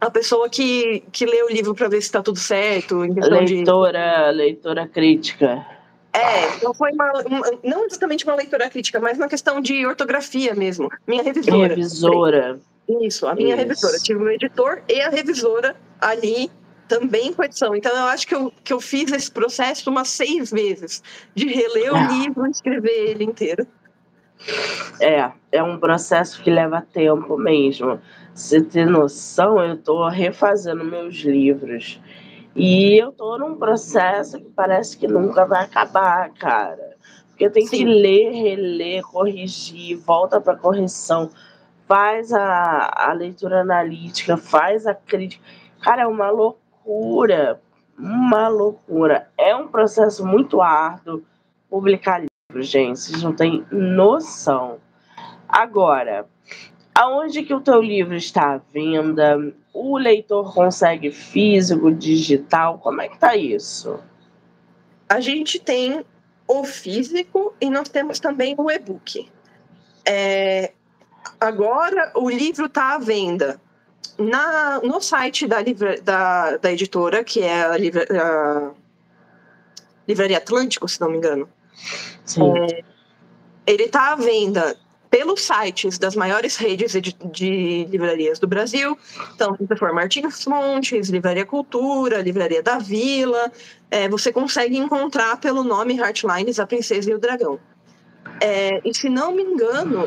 A 0.00 0.10
pessoa 0.10 0.48
que, 0.48 1.02
que 1.10 1.24
lê 1.24 1.42
o 1.42 1.48
livro 1.48 1.74
para 1.74 1.88
ver 1.88 2.00
se 2.00 2.08
está 2.08 2.22
tudo 2.22 2.38
certo. 2.38 2.98
leitora, 2.98 4.30
de... 4.30 4.36
leitora 4.36 4.86
crítica. 4.86 5.66
É, 6.12 6.64
não 6.64 6.72
foi 6.72 6.92
uma, 6.92 7.12
uma, 7.26 7.50
não 7.62 7.84
exatamente 7.84 8.24
uma 8.24 8.34
leitura 8.34 8.70
crítica, 8.70 8.98
mas 8.98 9.18
uma 9.18 9.28
questão 9.28 9.60
de 9.60 9.86
ortografia 9.86 10.54
mesmo. 10.54 10.88
Minha 11.06 11.22
revisora. 11.22 11.68
Revisora. 11.68 12.60
Isso, 13.02 13.26
a 13.26 13.34
minha 13.34 13.54
Isso. 13.54 13.64
revisora. 13.64 13.98
Tive 13.98 14.24
o 14.24 14.30
editor 14.30 14.82
e 14.88 15.00
a 15.00 15.10
revisora 15.10 15.76
ali 16.00 16.50
também 16.88 17.32
com 17.32 17.42
edição. 17.42 17.74
Então 17.74 17.92
eu 17.92 18.04
acho 18.04 18.26
que 18.26 18.34
eu, 18.34 18.52
que 18.62 18.72
eu 18.72 18.80
fiz 18.80 19.12
esse 19.12 19.30
processo 19.30 19.88
umas 19.90 20.08
seis 20.08 20.50
vezes 20.50 21.02
de 21.34 21.46
reler 21.46 21.92
o 21.92 21.96
ah. 21.96 22.08
livro 22.08 22.46
e 22.46 22.50
escrever 22.50 23.10
ele 23.10 23.24
inteiro. 23.24 23.66
É, 25.00 25.30
é 25.50 25.62
um 25.62 25.78
processo 25.78 26.42
que 26.42 26.50
leva 26.50 26.86
tempo 26.92 27.36
mesmo. 27.36 28.00
Você 28.34 28.60
ter 28.60 28.86
noção, 28.86 29.58
eu 29.62 29.74
estou 29.74 30.08
refazendo 30.08 30.84
meus 30.84 31.16
livros 31.16 31.98
e 32.54 32.96
eu 32.96 33.12
tô 33.12 33.36
num 33.38 33.56
processo 33.56 34.38
que 34.38 34.50
parece 34.50 34.96
que 34.96 35.06
nunca 35.06 35.44
vai 35.44 35.64
acabar, 35.64 36.30
cara. 36.30 36.96
Porque 37.28 37.50
tem 37.50 37.66
Sim. 37.66 37.76
que 37.76 37.84
ler, 37.84 38.30
reler, 38.30 39.02
corrigir, 39.02 39.98
volta 39.98 40.40
para 40.40 40.56
correção, 40.56 41.30
faz 41.86 42.32
a, 42.32 42.90
a 42.94 43.12
leitura 43.12 43.60
analítica, 43.60 44.38
faz 44.38 44.86
a 44.86 44.94
crítica. 44.94 45.44
Cara, 45.82 46.02
é 46.02 46.06
uma 46.06 46.30
loucura, 46.30 46.65
uma 47.98 48.48
loucura. 48.48 49.28
É 49.36 49.54
um 49.54 49.68
processo 49.68 50.24
muito 50.24 50.60
árduo 50.60 51.22
publicar 51.68 52.20
livros, 52.20 52.68
gente. 52.68 53.00
Vocês 53.00 53.22
não 53.22 53.34
têm 53.34 53.66
noção. 53.70 54.78
Agora, 55.48 56.26
aonde 56.94 57.42
que 57.42 57.54
o 57.54 57.60
teu 57.60 57.80
livro 57.80 58.14
está 58.14 58.54
à 58.54 58.58
venda? 58.58 59.52
O 59.72 59.98
leitor 59.98 60.54
consegue 60.54 61.10
físico, 61.10 61.90
digital? 61.90 62.78
Como 62.78 63.00
é 63.00 63.08
que 63.08 63.18
tá 63.18 63.36
isso? 63.36 63.98
A 65.08 65.20
gente 65.20 65.58
tem 65.58 66.04
o 66.48 66.64
físico 66.64 67.54
e 67.60 67.68
nós 67.68 67.88
temos 67.88 68.18
também 68.20 68.54
o 68.56 68.70
e-book. 68.70 69.28
É, 70.04 70.72
agora 71.40 72.12
o 72.14 72.30
livro 72.30 72.66
está 72.66 72.94
à 72.94 72.98
venda 72.98 73.60
na, 74.18 74.80
no 74.80 75.00
site 75.00 75.46
da, 75.46 75.58
da, 76.02 76.56
da 76.56 76.72
editora, 76.72 77.22
que 77.22 77.42
é 77.42 77.64
a, 77.64 77.76
livra, 77.76 78.06
a 78.10 78.70
Livraria 80.08 80.38
Atlântico, 80.38 80.88
se 80.88 81.00
não 81.00 81.10
me 81.10 81.18
engano. 81.18 81.48
Sim. 82.24 82.42
É, 82.58 82.84
ele 83.66 83.84
está 83.84 84.12
à 84.12 84.16
venda 84.16 84.76
pelos 85.10 85.42
sites 85.42 85.98
das 85.98 86.16
maiores 86.16 86.56
redes 86.56 86.92
de, 86.92 87.12
de, 87.32 87.84
livrarias 87.84 88.38
do 88.38 88.46
Brasil. 88.46 88.98
Então, 89.34 89.56
se 89.56 89.66
você 89.66 89.76
for 89.76 89.92
Martins 89.92 90.46
Montes, 90.46 91.08
Livraria 91.08 91.46
Cultura, 91.46 92.20
Livraria 92.20 92.62
da 92.62 92.78
Vila, 92.78 93.50
é, 93.90 94.08
você 94.08 94.32
consegue 94.32 94.76
encontrar 94.76 95.38
pelo 95.38 95.62
nome 95.62 95.96
Heartlines, 95.96 96.58
A 96.58 96.66
Princesa 96.66 97.10
e 97.10 97.14
o 97.14 97.18
Dragão. 97.18 97.58
É, 98.40 98.80
e 98.84 98.92
se 98.92 99.08
não 99.08 99.32
me 99.32 99.42
engano, 99.42 100.04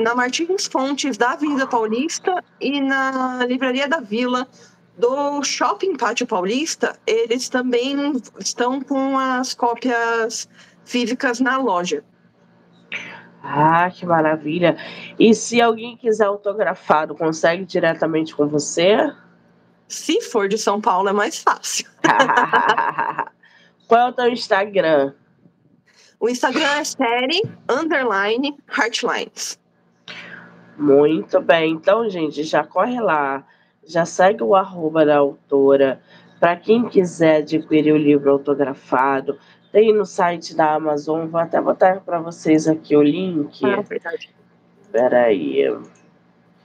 na 0.00 0.14
Martins 0.14 0.66
Fontes 0.66 1.16
da 1.16 1.32
Avenida 1.32 1.66
Paulista 1.66 2.42
e 2.60 2.80
na 2.80 3.44
Livraria 3.46 3.86
da 3.86 4.00
Vila 4.00 4.48
do 4.96 5.42
Shopping 5.42 5.96
Pátio 5.96 6.26
Paulista, 6.26 6.98
eles 7.06 7.48
também 7.48 8.12
estão 8.38 8.80
com 8.80 9.18
as 9.18 9.54
cópias 9.54 10.48
físicas 10.84 11.38
na 11.38 11.58
loja. 11.58 12.02
Ah, 13.42 13.90
que 13.90 14.04
maravilha! 14.04 14.76
E 15.18 15.34
se 15.34 15.60
alguém 15.60 15.96
quiser 15.96 16.26
autografado, 16.26 17.14
consegue 17.14 17.64
diretamente 17.64 18.34
com 18.34 18.46
você? 18.46 19.12
Se 19.88 20.20
for 20.20 20.48
de 20.48 20.58
São 20.58 20.80
Paulo, 20.80 21.08
é 21.08 21.12
mais 21.12 21.42
fácil. 21.42 21.86
Qual 23.88 24.00
é 24.00 24.08
o 24.08 24.12
teu 24.12 24.28
Instagram? 24.28 25.14
O 26.18 26.28
Instagram 26.28 26.68
é 26.76 26.84
série 26.84 27.42
underline 27.68 28.56
heartlines. 28.68 29.59
Muito 30.80 31.42
bem. 31.42 31.72
Então, 31.72 32.08
gente, 32.08 32.42
já 32.42 32.64
corre 32.64 32.98
lá. 32.98 33.44
Já 33.86 34.06
segue 34.06 34.42
o 34.42 34.54
arroba 34.54 35.04
da 35.04 35.18
autora. 35.18 36.00
Para 36.40 36.56
quem 36.56 36.88
quiser 36.88 37.42
adquirir 37.42 37.92
o 37.92 37.98
livro 37.98 38.30
autografado, 38.30 39.38
tem 39.70 39.92
no 39.92 40.06
site 40.06 40.56
da 40.56 40.72
Amazon. 40.72 41.26
Vou 41.26 41.38
até 41.38 41.60
botar 41.60 42.00
para 42.00 42.18
vocês 42.18 42.66
aqui 42.66 42.96
o 42.96 43.02
link. 43.02 43.62
Ah, 43.66 43.82
verdade. 43.82 44.30
Peraí. 44.90 45.78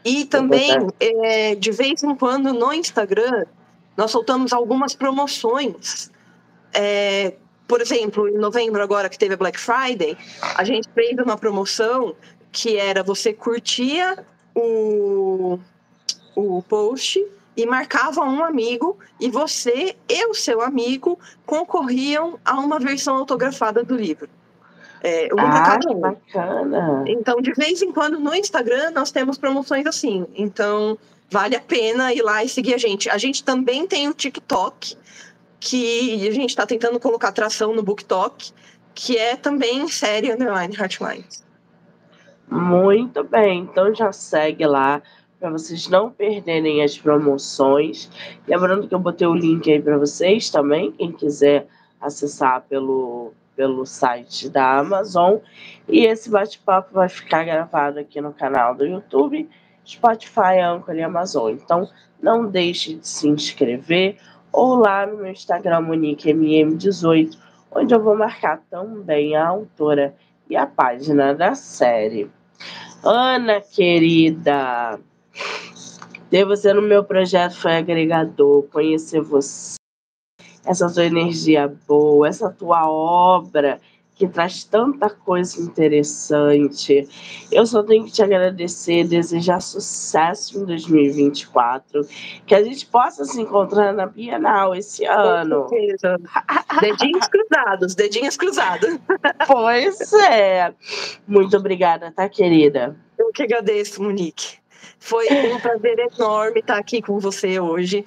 E 0.05 0.23
também, 0.23 0.71
é, 0.99 1.55
de 1.55 1.71
vez 1.71 2.01
em 2.01 2.15
quando, 2.15 2.53
no 2.53 2.71
Instagram, 2.71 3.45
nós 3.97 4.11
soltamos 4.11 4.53
algumas 4.53 4.95
promoções. 4.95 6.09
É, 6.73 7.33
por 7.67 7.81
exemplo, 7.81 8.29
em 8.29 8.37
novembro, 8.37 8.81
agora 8.81 9.09
que 9.09 9.17
teve 9.17 9.33
a 9.33 9.37
Black 9.37 9.59
Friday, 9.59 10.15
a 10.55 10.63
gente 10.63 10.87
fez 10.93 11.17
uma 11.17 11.35
promoção 11.35 12.15
que 12.55 12.77
era 12.77 13.03
você 13.03 13.33
curtia 13.33 14.25
o, 14.55 15.59
o 16.33 16.63
post 16.63 17.21
e 17.57 17.65
marcava 17.65 18.21
um 18.21 18.41
amigo 18.41 18.97
e 19.19 19.29
você 19.29 19.93
e 20.07 20.25
o 20.27 20.33
seu 20.33 20.61
amigo 20.61 21.19
concorriam 21.45 22.39
a 22.45 22.57
uma 22.57 22.79
versão 22.79 23.17
autografada 23.17 23.83
do 23.83 23.93
livro. 23.93 24.29
É, 25.03 25.27
ah, 25.37 25.77
que 25.77 25.93
bacana! 25.95 27.03
Então, 27.05 27.41
de 27.41 27.51
vez 27.51 27.81
em 27.81 27.91
quando 27.91 28.17
no 28.21 28.33
Instagram 28.33 28.91
nós 28.91 29.11
temos 29.11 29.37
promoções 29.37 29.85
assim. 29.85 30.25
Então, 30.33 30.97
vale 31.29 31.57
a 31.57 31.61
pena 31.61 32.13
ir 32.13 32.21
lá 32.21 32.41
e 32.41 32.47
seguir 32.47 32.73
a 32.73 32.77
gente. 32.77 33.09
A 33.09 33.17
gente 33.17 33.43
também 33.43 33.85
tem 33.85 34.07
o 34.07 34.13
TikTok, 34.13 34.97
que 35.59 36.25
a 36.25 36.31
gente 36.31 36.51
está 36.51 36.65
tentando 36.65 37.01
colocar 37.01 37.33
tração 37.33 37.75
no 37.75 37.83
BookTok, 37.83 38.53
que 38.93 39.17
é 39.17 39.35
também 39.35 39.85
série 39.89 40.31
Underline 40.31 40.73
Heartlines. 40.73 41.44
Muito 42.49 43.23
bem, 43.23 43.61
então 43.61 43.93
já 43.93 44.11
segue 44.11 44.65
lá 44.65 45.01
para 45.39 45.49
vocês 45.49 45.87
não 45.87 46.09
perderem 46.09 46.83
as 46.83 46.97
promoções. 46.97 48.09
Lembrando 48.47 48.87
que 48.87 48.95
eu 48.95 48.99
botei 48.99 49.27
o 49.27 49.33
link 49.33 49.71
aí 49.71 49.81
para 49.81 49.97
vocês 49.97 50.49
também, 50.49 50.91
quem 50.91 51.11
quiser 51.11 51.67
acessar 51.99 52.63
pelo, 52.69 53.33
pelo 53.55 53.85
site 53.85 54.49
da 54.49 54.79
Amazon. 54.79 55.37
E 55.87 56.05
esse 56.05 56.29
bate-papo 56.29 56.93
vai 56.93 57.09
ficar 57.09 57.43
gravado 57.43 57.99
aqui 57.99 58.21
no 58.21 58.33
canal 58.33 58.75
do 58.75 58.85
YouTube, 58.85 59.49
Spotify, 59.85 60.59
Anchor 60.63 60.95
e 60.95 61.03
Amazon. 61.03 61.53
Então 61.53 61.89
não 62.21 62.47
deixe 62.47 62.95
de 62.95 63.07
se 63.07 63.27
inscrever 63.27 64.17
ou 64.51 64.75
lá 64.75 65.05
no 65.05 65.17
meu 65.17 65.31
Instagram, 65.31 65.81
MoniqueMM18, 65.81 67.37
onde 67.71 67.93
eu 67.93 68.01
vou 68.01 68.15
marcar 68.15 68.61
também 68.69 69.35
a 69.35 69.47
autora 69.47 70.15
e 70.49 70.55
a 70.55 70.65
página 70.65 71.33
da 71.33 71.55
série. 71.55 72.31
Ana, 73.07 73.61
querida, 73.61 74.99
ter 76.31 76.43
você 76.43 76.73
no 76.73 76.81
meu 76.81 77.03
projeto 77.03 77.55
foi 77.55 77.77
agregador, 77.77 78.63
conhecer 78.63 79.21
você, 79.21 79.75
essa 80.65 80.91
tua 80.91 81.05
energia 81.05 81.67
boa, 81.87 82.27
essa 82.27 82.49
tua 82.49 82.89
obra 82.89 83.79
que 84.15 84.27
traz 84.27 84.63
tanta 84.63 85.09
coisa 85.09 85.61
interessante. 85.61 87.07
Eu 87.51 87.65
só 87.65 87.83
tenho 87.83 88.05
que 88.05 88.11
te 88.11 88.23
agradecer, 88.23 89.03
desejar 89.05 89.59
sucesso 89.59 90.57
em 90.59 90.65
2024, 90.65 92.01
que 92.45 92.55
a 92.55 92.63
gente 92.63 92.85
possa 92.85 93.25
se 93.25 93.41
encontrar 93.41 93.93
na 93.93 94.05
Bienal 94.05 94.73
esse 94.73 95.05
ano. 95.05 95.67
dedinhos 96.79 97.27
cruzados, 97.27 97.93
dedinhos 97.93 98.37
cruzados. 98.37 98.97
Pois 99.45 100.13
é. 100.13 100.73
Muito 101.27 101.57
obrigada, 101.57 102.11
tá, 102.11 102.29
querida? 102.29 102.95
Eu 103.17 103.31
que 103.33 103.43
agradeço, 103.43 104.01
Monique. 104.01 104.57
Foi 104.97 105.27
um 105.27 105.59
prazer 105.59 105.99
enorme 105.99 106.61
estar 106.61 106.77
aqui 106.77 107.01
com 107.01 107.19
você 107.19 107.59
hoje. 107.59 108.05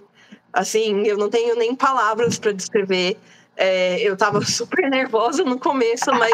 Assim, 0.52 1.06
eu 1.06 1.18
não 1.18 1.28
tenho 1.28 1.54
nem 1.54 1.74
palavras 1.74 2.38
para 2.38 2.52
descrever 2.52 3.18
é, 3.58 4.00
eu 4.00 4.16
tava 4.16 4.40
super 4.46 4.88
nervosa 4.88 5.44
no 5.44 5.58
começo, 5.58 6.10
mas 6.12 6.32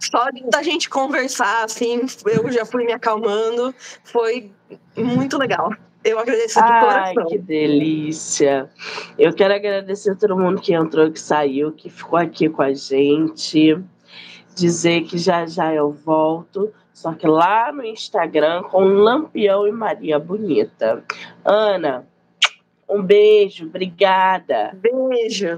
só 0.00 0.26
da 0.50 0.62
gente 0.62 0.88
conversar, 0.88 1.64
assim, 1.64 2.00
eu 2.26 2.50
já 2.50 2.64
fui 2.64 2.84
me 2.84 2.92
acalmando. 2.92 3.74
Foi 4.02 4.50
muito 4.96 5.36
legal. 5.38 5.70
Eu 6.02 6.18
agradeço 6.18 6.58
de 6.58 6.64
Ai, 6.64 6.80
coração. 7.14 7.26
que 7.26 7.38
delícia. 7.38 8.68
Eu 9.16 9.32
quero 9.32 9.54
agradecer 9.54 10.10
a 10.10 10.16
todo 10.16 10.36
mundo 10.36 10.60
que 10.60 10.74
entrou, 10.74 11.12
que 11.12 11.20
saiu, 11.20 11.70
que 11.70 11.88
ficou 11.88 12.18
aqui 12.18 12.48
com 12.48 12.62
a 12.62 12.72
gente. 12.72 13.78
Dizer 14.56 15.02
que 15.02 15.16
já 15.16 15.46
já 15.46 15.72
eu 15.72 15.92
volto, 15.92 16.72
só 16.92 17.14
que 17.14 17.26
lá 17.26 17.72
no 17.72 17.84
Instagram 17.84 18.64
com 18.64 18.84
Lampião 18.84 19.66
e 19.66 19.72
Maria 19.72 20.18
Bonita. 20.18 21.04
Ana, 21.44 22.06
um 22.88 23.02
beijo, 23.02 23.64
obrigada. 23.64 24.74
Beijo. 24.74 25.56